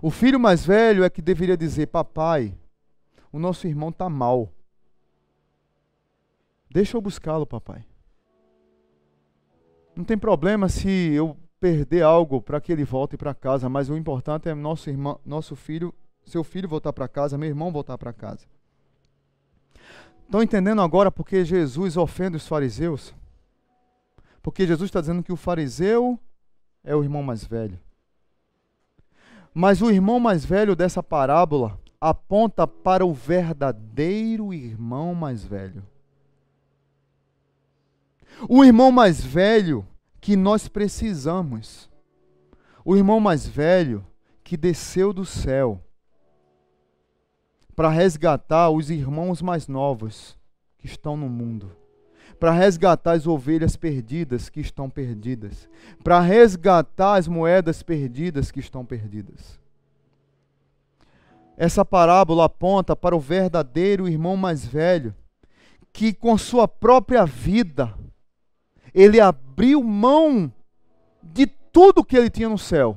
O 0.00 0.10
filho 0.10 0.38
mais 0.38 0.64
velho 0.64 1.04
é 1.04 1.10
que 1.10 1.20
deveria 1.20 1.56
dizer: 1.56 1.86
Papai, 1.86 2.56
o 3.32 3.38
nosso 3.38 3.66
irmão 3.66 3.88
está 3.90 4.08
mal. 4.08 4.52
Deixa 6.70 6.96
eu 6.96 7.00
buscá-lo, 7.00 7.46
papai. 7.46 7.84
Não 9.96 10.04
tem 10.04 10.16
problema 10.16 10.68
se 10.68 10.88
eu 10.88 11.36
perder 11.58 12.02
algo 12.02 12.40
para 12.40 12.60
que 12.60 12.70
ele 12.70 12.84
volte 12.84 13.16
para 13.16 13.34
casa, 13.34 13.68
mas 13.68 13.90
o 13.90 13.96
importante 13.96 14.48
é 14.48 14.54
nosso 14.54 14.88
irmão, 14.88 15.20
nosso 15.24 15.56
filho, 15.56 15.92
seu 16.24 16.44
filho 16.44 16.68
voltar 16.68 16.92
para 16.92 17.08
casa, 17.08 17.36
meu 17.36 17.48
irmão 17.48 17.72
voltar 17.72 17.98
para 17.98 18.12
casa. 18.12 18.46
Estão 20.24 20.42
entendendo 20.42 20.82
agora 20.82 21.10
porque 21.10 21.44
Jesus 21.44 21.96
ofende 21.96 22.36
os 22.36 22.46
fariseus? 22.46 23.14
Porque 24.42 24.66
Jesus 24.66 24.88
está 24.88 25.00
dizendo 25.00 25.22
que 25.22 25.32
o 25.32 25.36
fariseu 25.36 26.18
é 26.84 26.94
o 26.94 27.02
irmão 27.02 27.22
mais 27.22 27.44
velho. 27.44 27.80
Mas 29.60 29.82
o 29.82 29.90
irmão 29.90 30.20
mais 30.20 30.44
velho 30.44 30.76
dessa 30.76 31.02
parábola 31.02 31.80
aponta 32.00 32.64
para 32.64 33.04
o 33.04 33.12
verdadeiro 33.12 34.54
irmão 34.54 35.16
mais 35.16 35.44
velho. 35.44 35.84
O 38.48 38.64
irmão 38.64 38.92
mais 38.92 39.20
velho 39.20 39.84
que 40.20 40.36
nós 40.36 40.68
precisamos. 40.68 41.90
O 42.84 42.96
irmão 42.96 43.18
mais 43.18 43.48
velho 43.48 44.06
que 44.44 44.56
desceu 44.56 45.12
do 45.12 45.24
céu 45.24 45.82
para 47.74 47.88
resgatar 47.88 48.70
os 48.70 48.90
irmãos 48.90 49.42
mais 49.42 49.66
novos 49.66 50.38
que 50.78 50.86
estão 50.86 51.16
no 51.16 51.28
mundo 51.28 51.76
para 52.38 52.52
resgatar 52.52 53.12
as 53.12 53.26
ovelhas 53.26 53.76
perdidas 53.76 54.48
que 54.48 54.60
estão 54.60 54.88
perdidas, 54.88 55.68
para 56.04 56.20
resgatar 56.20 57.16
as 57.16 57.26
moedas 57.26 57.82
perdidas 57.82 58.50
que 58.50 58.60
estão 58.60 58.84
perdidas. 58.84 59.58
Essa 61.56 61.84
parábola 61.84 62.44
aponta 62.44 62.94
para 62.94 63.16
o 63.16 63.20
verdadeiro 63.20 64.08
irmão 64.08 64.36
mais 64.36 64.64
velho, 64.64 65.14
que 65.92 66.12
com 66.12 66.38
sua 66.38 66.68
própria 66.68 67.24
vida, 67.24 67.92
ele 68.94 69.20
abriu 69.20 69.82
mão 69.82 70.52
de 71.20 71.46
tudo 71.46 72.04
que 72.04 72.16
ele 72.16 72.30
tinha 72.30 72.48
no 72.48 72.58
céu, 72.58 72.96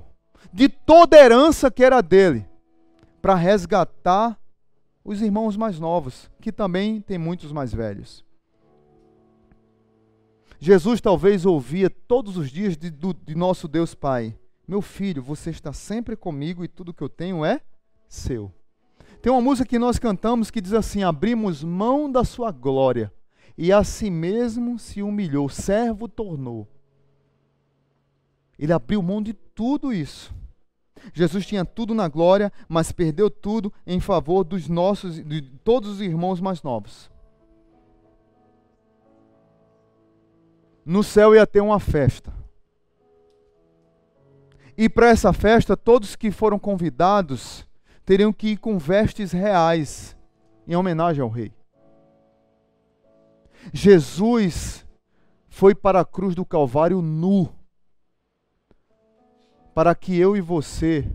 de 0.53 0.69
toda 0.69 1.17
a 1.17 1.19
herança 1.19 1.71
que 1.71 1.83
era 1.83 2.01
dele, 2.01 2.45
para 3.19 3.33
resgatar 3.33 4.37
os 5.03 5.21
irmãos 5.21 5.57
mais 5.57 5.79
novos, 5.79 6.29
que 6.39 6.51
também 6.51 7.01
tem 7.01 7.17
muitos 7.17 7.51
mais 7.51 7.73
velhos. 7.73 8.23
Jesus 10.63 11.01
talvez 11.01 11.43
ouvia 11.43 11.89
todos 11.89 12.37
os 12.37 12.51
dias 12.51 12.77
de, 12.77 12.91
do, 12.91 13.15
de 13.15 13.33
nosso 13.33 13.67
Deus 13.67 13.95
Pai: 13.95 14.37
Meu 14.67 14.79
filho, 14.79 15.23
você 15.23 15.49
está 15.49 15.73
sempre 15.73 16.15
comigo 16.15 16.63
e 16.63 16.67
tudo 16.67 16.93
que 16.93 17.01
eu 17.01 17.09
tenho 17.09 17.43
é 17.43 17.61
seu. 18.07 18.53
Tem 19.23 19.31
uma 19.31 19.41
música 19.41 19.67
que 19.67 19.79
nós 19.79 19.97
cantamos 19.97 20.51
que 20.51 20.61
diz 20.61 20.73
assim: 20.73 21.01
Abrimos 21.01 21.63
mão 21.63 22.11
da 22.11 22.23
sua 22.23 22.51
glória 22.51 23.11
e 23.57 23.73
a 23.73 23.83
si 23.83 24.11
mesmo 24.11 24.77
se 24.77 25.01
humilhou, 25.01 25.49
servo 25.49 26.07
tornou. 26.07 26.67
Ele 28.57 28.71
abriu 28.71 29.01
mão 29.01 29.19
de 29.19 29.33
tudo 29.33 29.91
isso. 29.91 30.31
Jesus 31.11 31.43
tinha 31.43 31.65
tudo 31.65 31.95
na 31.95 32.07
glória, 32.07 32.53
mas 32.69 32.91
perdeu 32.91 33.31
tudo 33.31 33.73
em 33.87 33.99
favor 33.99 34.43
dos 34.43 34.67
nossos, 34.69 35.15
de 35.15 35.41
todos 35.63 35.89
os 35.89 36.01
irmãos 36.01 36.39
mais 36.39 36.61
novos. 36.61 37.10
No 40.85 41.03
céu 41.03 41.35
ia 41.35 41.45
ter 41.45 41.61
uma 41.61 41.79
festa. 41.79 42.33
E 44.77 44.89
para 44.89 45.09
essa 45.09 45.31
festa, 45.31 45.77
todos 45.77 46.15
que 46.15 46.31
foram 46.31 46.57
convidados 46.57 47.67
teriam 48.05 48.33
que 48.33 48.49
ir 48.49 48.57
com 48.57 48.79
vestes 48.79 49.31
reais, 49.31 50.17
em 50.67 50.75
homenagem 50.75 51.21
ao 51.21 51.29
rei. 51.29 51.53
Jesus 53.73 54.85
foi 55.49 55.75
para 55.75 55.99
a 55.99 56.05
cruz 56.05 56.33
do 56.33 56.45
Calvário 56.45 57.01
nu, 57.01 57.53
para 59.75 59.93
que 59.93 60.17
eu 60.17 60.35
e 60.35 60.41
você 60.41 61.09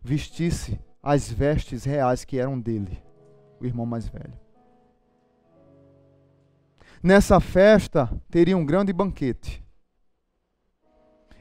vestisse 0.00 0.78
as 1.02 1.30
vestes 1.30 1.84
reais 1.84 2.24
que 2.24 2.38
eram 2.38 2.60
dele, 2.60 3.02
o 3.60 3.66
irmão 3.66 3.84
mais 3.84 4.06
velho. 4.06 4.38
Nessa 7.02 7.40
festa 7.40 8.08
teria 8.30 8.56
um 8.56 8.64
grande 8.64 8.92
banquete. 8.92 9.62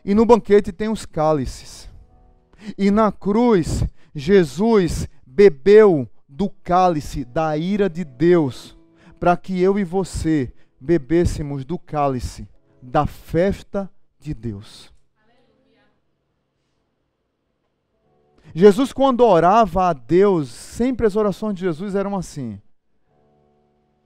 E 0.03 0.16
no 0.16 0.26
banquete 0.26 0.72
tem 0.72 0.89
os 0.89 1.05
cálices. 1.05 1.88
E 2.76 2.89
na 2.89 3.12
cruz, 3.12 3.84
Jesus 4.16 5.07
bebeu 5.26 6.09
do 6.28 6.49
cálice 6.49 7.24
da 7.24 7.55
ira 7.55 7.88
de 7.88 8.03
Deus, 8.03 8.76
para 9.20 9.38
que 9.38 9.62
eu 9.62 9.78
e 9.78 9.84
você 9.84 10.51
bebêssemos 10.80 11.64
do 11.64 11.78
cálice 11.78 12.49
da 12.82 13.05
festa 13.05 13.89
de 14.20 14.34
Deus. 14.34 14.91
Jesus, 18.53 18.91
quando 18.91 19.22
orava 19.22 19.89
a 19.89 19.93
Deus, 19.93 20.49
sempre 20.49 21.05
as 21.05 21.16
orações 21.16 21.55
de 21.55 21.62
Jesus 21.62 21.93
eram 21.93 22.16
assim: 22.16 22.59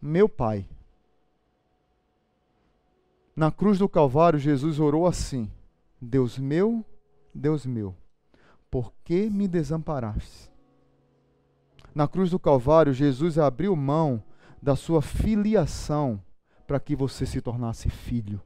Meu 0.02 0.28
Pai. 0.28 0.68
Na 3.36 3.52
cruz 3.52 3.78
do 3.80 3.90
Calvário, 3.90 4.40
Jesus 4.40 4.80
orou 4.80 5.06
assim: 5.06 5.52
Deus 6.00 6.38
meu, 6.38 6.86
Deus 7.34 7.66
meu, 7.66 7.94
por 8.72 8.94
que 9.04 9.30
me 9.30 9.48
desamparaste? 9.48 10.50
Na 11.94 12.08
cruz 12.08 12.32
do 12.32 12.40
Calvário, 12.40 12.94
Jesus 12.94 13.38
abriu 13.38 13.76
mão 13.76 14.24
da 14.62 14.76
sua 14.76 15.02
filiação 15.02 16.22
para 16.66 16.80
que 16.80 16.96
você 16.96 17.26
se 17.26 17.42
tornasse 17.42 17.90
filho. 17.90 18.42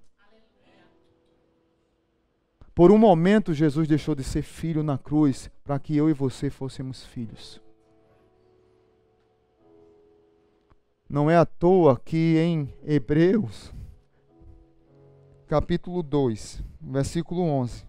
Por 2.74 2.92
um 2.92 2.98
momento, 2.98 3.54
Jesus 3.54 3.88
deixou 3.88 4.16
de 4.16 4.24
ser 4.24 4.42
filho 4.42 4.82
na 4.82 4.98
cruz 4.98 5.52
para 5.64 5.78
que 5.78 5.96
eu 5.96 6.10
e 6.10 6.14
você 6.14 6.50
fôssemos 6.50 7.06
filhos. 7.06 7.62
Não 11.10 11.30
é 11.30 11.36
à 11.36 11.46
toa 11.46 12.00
que 12.00 12.38
em 12.38 12.74
Hebreus, 12.84 13.74
capítulo 15.50 16.04
2, 16.04 16.62
versículo 16.80 17.42
11, 17.42 17.84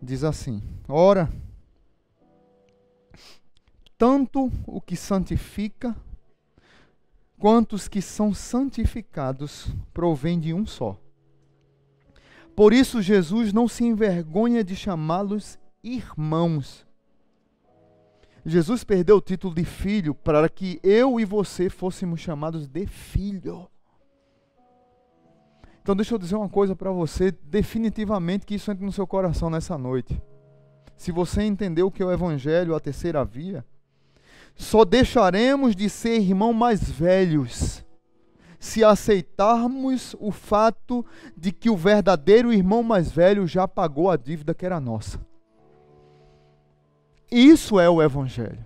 diz 0.00 0.22
assim: 0.22 0.62
Ora, 0.88 1.28
tanto 3.98 4.52
o 4.68 4.80
que 4.80 4.94
santifica 4.94 5.96
quanto 7.36 7.72
os 7.72 7.88
que 7.88 8.00
são 8.00 8.32
santificados 8.32 9.66
provém 9.92 10.38
de 10.38 10.54
um 10.54 10.64
só. 10.64 10.96
Por 12.54 12.72
isso, 12.72 13.02
Jesus 13.02 13.52
não 13.52 13.66
se 13.66 13.82
envergonha 13.82 14.62
de 14.62 14.76
chamá-los 14.76 15.58
irmãos. 15.82 16.86
Jesus 18.44 18.84
perdeu 18.84 19.16
o 19.16 19.20
título 19.20 19.54
de 19.54 19.64
filho 19.64 20.14
para 20.14 20.48
que 20.48 20.78
eu 20.82 21.18
e 21.18 21.24
você 21.24 21.70
fôssemos 21.70 22.20
chamados 22.20 22.66
de 22.68 22.86
filho. 22.86 23.68
Então, 25.80 25.94
deixa 25.94 26.14
eu 26.14 26.18
dizer 26.18 26.36
uma 26.36 26.48
coisa 26.48 26.74
para 26.74 26.90
você, 26.90 27.30
definitivamente 27.30 28.46
que 28.46 28.54
isso 28.54 28.70
entre 28.70 28.84
no 28.84 28.92
seu 28.92 29.06
coração 29.06 29.50
nessa 29.50 29.76
noite. 29.76 30.20
Se 30.96 31.10
você 31.10 31.42
entendeu 31.42 31.86
o 31.86 31.90
que 31.90 32.02
é 32.02 32.06
o 32.06 32.12
Evangelho, 32.12 32.74
a 32.74 32.80
terceira 32.80 33.24
via, 33.24 33.64
só 34.56 34.84
deixaremos 34.84 35.74
de 35.74 35.88
ser 35.90 36.18
irmãos 36.18 36.54
mais 36.54 36.90
velhos 36.90 37.84
se 38.64 38.82
aceitarmos 38.82 40.16
o 40.18 40.32
fato 40.32 41.04
de 41.36 41.52
que 41.52 41.68
o 41.68 41.76
verdadeiro 41.76 42.50
irmão 42.50 42.82
mais 42.82 43.12
velho 43.12 43.46
já 43.46 43.68
pagou 43.68 44.10
a 44.10 44.16
dívida 44.16 44.54
que 44.54 44.64
era 44.64 44.80
nossa. 44.80 45.20
Isso 47.30 47.78
é 47.80 47.88
o 47.88 48.02
Evangelho. 48.02 48.64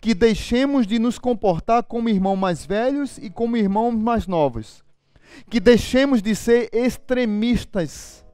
Que 0.00 0.14
deixemos 0.14 0.86
de 0.86 0.98
nos 0.98 1.18
comportar 1.18 1.82
como 1.82 2.08
irmãos 2.08 2.36
mais 2.36 2.64
velhos 2.64 3.18
e 3.18 3.30
como 3.30 3.56
irmãos 3.56 3.92
mais 3.92 4.26
novos. 4.26 4.82
Que 5.48 5.60
deixemos 5.60 6.20
de 6.20 6.34
ser 6.34 6.68
extremistas 6.72 8.24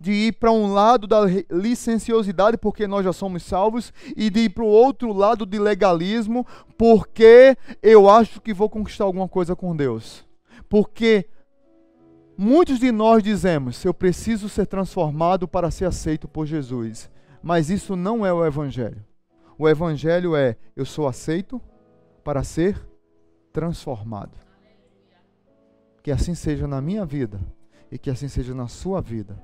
de 0.00 0.12
ir 0.12 0.32
para 0.34 0.52
um 0.52 0.72
lado 0.72 1.06
da 1.06 1.20
licenciosidade, 1.50 2.56
porque 2.56 2.86
nós 2.86 3.04
já 3.04 3.12
somos 3.12 3.42
salvos, 3.42 3.92
e 4.16 4.30
de 4.30 4.40
ir 4.40 4.50
para 4.50 4.64
o 4.64 4.68
outro 4.68 5.12
lado 5.12 5.44
de 5.44 5.58
legalismo, 5.58 6.46
porque 6.76 7.56
eu 7.82 8.08
acho 8.08 8.40
que 8.40 8.54
vou 8.54 8.70
conquistar 8.70 9.04
alguma 9.04 9.28
coisa 9.28 9.56
com 9.56 9.74
Deus. 9.74 10.24
Porque 10.68 11.26
muitos 12.36 12.78
de 12.78 12.92
nós 12.92 13.22
dizemos: 13.22 13.84
eu 13.84 13.92
preciso 13.92 14.48
ser 14.48 14.66
transformado 14.66 15.48
para 15.48 15.70
ser 15.70 15.86
aceito 15.86 16.28
por 16.28 16.46
Jesus. 16.46 17.10
Mas 17.42 17.70
isso 17.70 17.96
não 17.96 18.24
é 18.24 18.32
o 18.32 18.44
Evangelho. 18.44 19.04
O 19.58 19.68
Evangelho 19.68 20.36
é: 20.36 20.56
eu 20.76 20.84
sou 20.84 21.06
aceito 21.06 21.60
para 22.22 22.42
ser 22.44 22.80
transformado. 23.52 24.36
Que 26.02 26.10
assim 26.10 26.34
seja 26.34 26.66
na 26.66 26.80
minha 26.80 27.04
vida 27.04 27.40
e 27.90 27.98
que 27.98 28.10
assim 28.10 28.28
seja 28.28 28.54
na 28.54 28.68
sua 28.68 29.00
vida. 29.00 29.40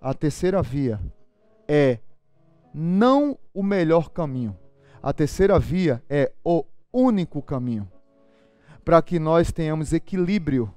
A 0.00 0.14
terceira 0.14 0.62
via 0.62 1.00
é 1.66 1.98
não 2.74 3.38
o 3.52 3.62
melhor 3.62 4.10
caminho. 4.10 4.56
A 5.02 5.12
terceira 5.12 5.58
via 5.58 6.02
é 6.08 6.32
o 6.44 6.64
único 6.92 7.42
caminho. 7.42 7.90
Para 8.84 9.00
que 9.02 9.18
nós 9.18 9.52
tenhamos 9.52 9.92
equilíbrio 9.92 10.72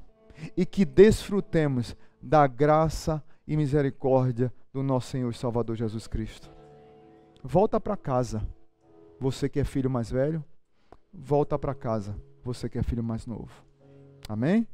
e 0.56 0.66
que 0.66 0.86
desfrutemos 0.86 1.96
da 2.22 2.48
graça 2.48 3.24
e 3.48 3.56
misericórdia 3.56 4.52
do 4.76 4.84
nosso 4.84 5.08
Senhor 5.08 5.32
e 5.32 5.34
Salvador 5.34 5.78
Jesus 5.78 6.06
Cristo. 6.06 6.50
Volta 7.42 7.80
para 7.80 7.96
casa. 7.96 8.46
Você 9.18 9.48
que 9.48 9.58
é 9.58 9.64
filho 9.64 9.90
mais 9.90 10.12
velho, 10.12 10.44
volta 11.14 11.58
para 11.58 11.74
casa. 11.74 12.14
Você 12.44 12.68
que 12.68 12.78
é 12.78 12.84
filho 12.84 13.02
mais 13.02 13.26
novo. 13.26 13.50
Amém? 14.28 14.68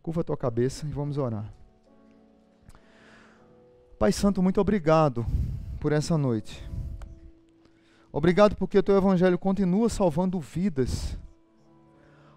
Curva 0.00 0.22
a 0.22 0.24
tua 0.24 0.38
cabeça 0.38 0.86
e 0.86 0.90
vamos 0.90 1.18
orar. 1.18 1.52
Pai 3.98 4.10
Santo, 4.10 4.42
muito 4.42 4.58
obrigado 4.58 5.26
por 5.78 5.92
essa 5.92 6.16
noite. 6.16 6.66
Obrigado 8.10 8.56
porque 8.56 8.78
o 8.78 8.82
teu 8.82 8.96
evangelho 8.96 9.38
continua 9.38 9.90
salvando 9.90 10.40
vidas. 10.40 11.18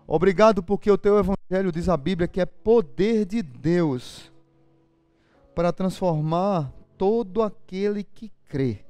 Obrigado 0.05 0.61
porque 0.61 0.91
o 0.91 0.97
teu 0.97 1.17
evangelho 1.17 1.71
diz 1.71 1.87
a 1.87 1.95
Bíblia 1.95 2.27
que 2.27 2.41
é 2.41 2.45
poder 2.45 3.23
de 3.23 3.41
Deus 3.41 4.32
para 5.53 5.71
transformar 5.71 6.71
todo 6.97 7.41
aquele 7.41 8.03
que 8.03 8.31
crê. 8.47 8.85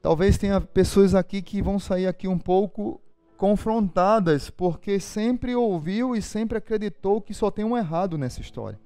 Talvez 0.00 0.36
tenha 0.36 0.60
pessoas 0.60 1.14
aqui 1.14 1.40
que 1.40 1.62
vão 1.62 1.78
sair 1.78 2.06
aqui 2.06 2.28
um 2.28 2.38
pouco 2.38 3.00
confrontadas, 3.36 4.50
porque 4.50 5.00
sempre 5.00 5.54
ouviu 5.54 6.14
e 6.14 6.22
sempre 6.22 6.58
acreditou 6.58 7.20
que 7.20 7.32
só 7.32 7.50
tem 7.50 7.64
um 7.64 7.76
errado 7.76 8.18
nessa 8.18 8.40
história. 8.40 8.78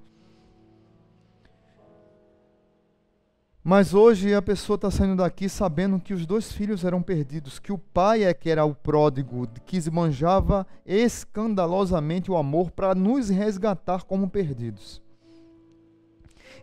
Mas 3.65 3.93
hoje 3.93 4.33
a 4.33 4.41
pessoa 4.41 4.77
está 4.77 4.91
saindo 4.91 5.17
daqui 5.17 5.49
sabendo 5.49 6.01
que 6.01 6.15
os 6.15 6.25
dois 6.25 6.53
filhos 6.53 6.85
eram 6.85 7.03
perdidos, 7.03 7.59
que 7.59 7.73
o 7.73 7.77
pai 7.77 8.25
é 8.25 8.33
que 8.33 8.49
era 8.49 8.65
o 8.65 8.75
pródigo, 8.75 9.47
que 9.67 9.77
esbanjava 9.77 10.67
escandalosamente 10.87 12.31
o 12.31 12.37
amor 12.37 12.71
para 12.71 12.95
nos 12.95 13.29
resgatar 13.29 14.05
como 14.05 14.31
perdidos 14.31 15.03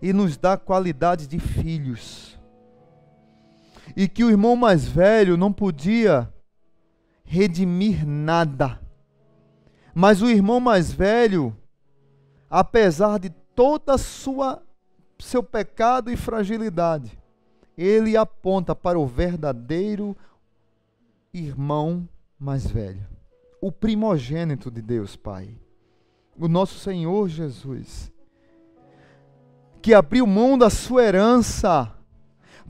e 0.05 0.13
nos 0.13 0.37
dar 0.37 0.59
qualidade 0.59 1.25
de 1.25 1.39
filhos. 1.39 2.39
E 3.97 4.07
que 4.07 4.23
o 4.23 4.29
irmão 4.29 4.55
mais 4.55 4.87
velho 4.87 5.35
não 5.35 5.51
podia 5.51 6.31
redimir 7.23 8.05
nada. 8.05 8.79
Mas 9.95 10.21
o 10.21 10.29
irmão 10.29 10.59
mais 10.59 10.91
velho, 10.93 11.57
apesar 12.47 13.17
de 13.17 13.31
toda 13.55 13.97
sua 13.97 14.61
seu 15.17 15.41
pecado 15.41 16.11
e 16.11 16.15
fragilidade, 16.15 17.17
ele 17.75 18.15
aponta 18.15 18.75
para 18.75 18.99
o 18.99 19.07
verdadeiro 19.07 20.15
irmão 21.33 22.07
mais 22.37 22.67
velho, 22.67 23.07
o 23.59 23.71
primogênito 23.71 24.69
de 24.69 24.83
Deus 24.83 25.15
Pai, 25.15 25.49
o 26.37 26.47
nosso 26.47 26.77
Senhor 26.77 27.27
Jesus, 27.27 28.13
que 29.85 29.93
abriu 29.93 30.25
mão 30.25 30.57
da 30.57 30.67
sua 30.67 31.03
herança 31.03 31.91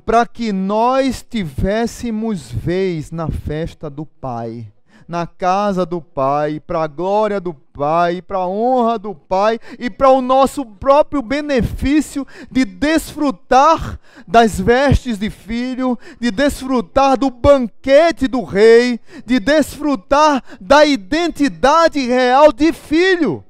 para 0.05 0.25
que 0.25 0.51
nós 0.51 1.25
tivéssemos 1.27 2.51
vez 2.51 3.09
na 3.09 3.29
festa 3.29 3.89
do 3.89 4.05
Pai 4.05 4.67
na 5.07 5.25
casa 5.25 5.85
do 5.85 6.01
Pai, 6.01 6.59
para 6.59 6.83
a 6.83 6.87
glória 6.87 7.39
do 7.39 7.53
Pai, 7.53 8.21
para 8.21 8.39
a 8.39 8.47
honra 8.47 8.99
do 8.99 9.13
Pai 9.13 9.59
e 9.77 9.87
para 9.87 10.09
o 10.09 10.19
nosso 10.19 10.65
próprio 10.65 11.21
benefício 11.21 12.27
de 12.51 12.65
desfrutar 12.65 13.99
das 14.27 14.59
vestes 14.59 15.19
de 15.19 15.29
filho, 15.29 15.97
de 16.19 16.31
desfrutar 16.31 17.17
do 17.17 17.29
banquete 17.29 18.27
do 18.27 18.43
rei, 18.43 18.99
de 19.25 19.39
desfrutar 19.39 20.43
da 20.59 20.85
identidade 20.85 21.99
real 21.99 22.51
de 22.51 22.73
filho. 22.73 23.43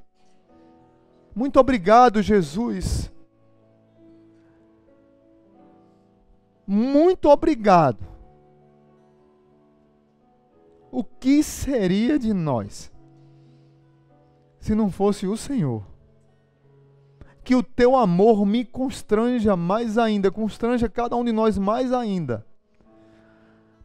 Muito 1.34 1.57
obrigado, 1.57 2.22
Jesus. 2.22 3.14
Muito 6.68 7.30
obrigado 7.30 8.16
o 10.95 11.03
que 11.03 11.43
seria 11.43 12.18
de 12.18 12.34
nós 12.34 12.89
se 14.61 14.74
não 14.74 14.89
fosse 14.89 15.28
o 15.28 15.36
Senhor? 15.36 15.84
Que 17.43 17.53
o 17.53 17.61
teu 17.61 17.97
amor 17.97 18.45
me 18.45 18.63
constranja 18.63 19.57
mais 19.57 19.97
ainda, 19.97 20.32
constranja 20.32 20.88
cada 20.88 21.18
um 21.18 21.26
de 21.26 21.34
nós 21.34 21.57
mais 21.57 21.91
ainda, 21.91 22.45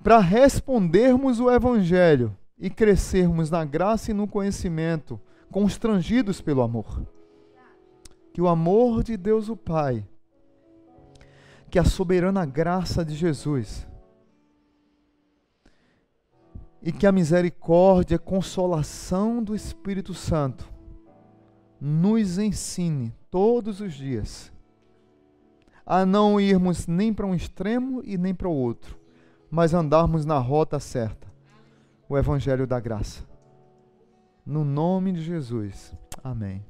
para 0.04 0.20
respondermos 0.20 1.40
o 1.40 1.50
Evangelho 1.50 2.34
e 2.56 2.70
crescermos 2.70 3.50
na 3.50 3.64
graça 3.64 4.12
e 4.12 4.14
no 4.14 4.28
conhecimento, 4.28 5.20
constrangidos 5.50 6.40
pelo 6.40 6.62
amor. 6.62 7.04
Que 8.32 8.40
o 8.40 8.46
amor 8.46 9.02
de 9.02 9.16
Deus 9.16 9.48
o 9.48 9.56
Pai, 9.56 10.06
que 11.70 11.78
a 11.78 11.84
soberana 11.84 12.44
graça 12.44 13.04
de 13.04 13.14
Jesus, 13.14 13.86
e 16.82 16.90
que 16.90 17.06
a 17.06 17.12
misericórdia 17.12 18.16
e 18.16 18.18
consolação 18.18 19.42
do 19.42 19.54
Espírito 19.54 20.14
Santo 20.14 20.68
nos 21.80 22.38
ensine 22.38 23.14
todos 23.30 23.80
os 23.80 23.94
dias 23.94 24.52
a 25.84 26.06
não 26.06 26.40
irmos 26.40 26.86
nem 26.86 27.12
para 27.12 27.26
um 27.26 27.34
extremo 27.34 28.00
e 28.04 28.16
nem 28.16 28.34
para 28.34 28.48
o 28.48 28.54
outro, 28.54 28.96
mas 29.50 29.74
andarmos 29.74 30.24
na 30.24 30.38
rota 30.38 30.78
certa 30.78 31.28
o 32.08 32.16
Evangelho 32.16 32.66
da 32.66 32.78
Graça. 32.78 33.24
No 34.46 34.64
nome 34.64 35.12
de 35.12 35.22
Jesus. 35.22 35.92
Amém. 36.22 36.69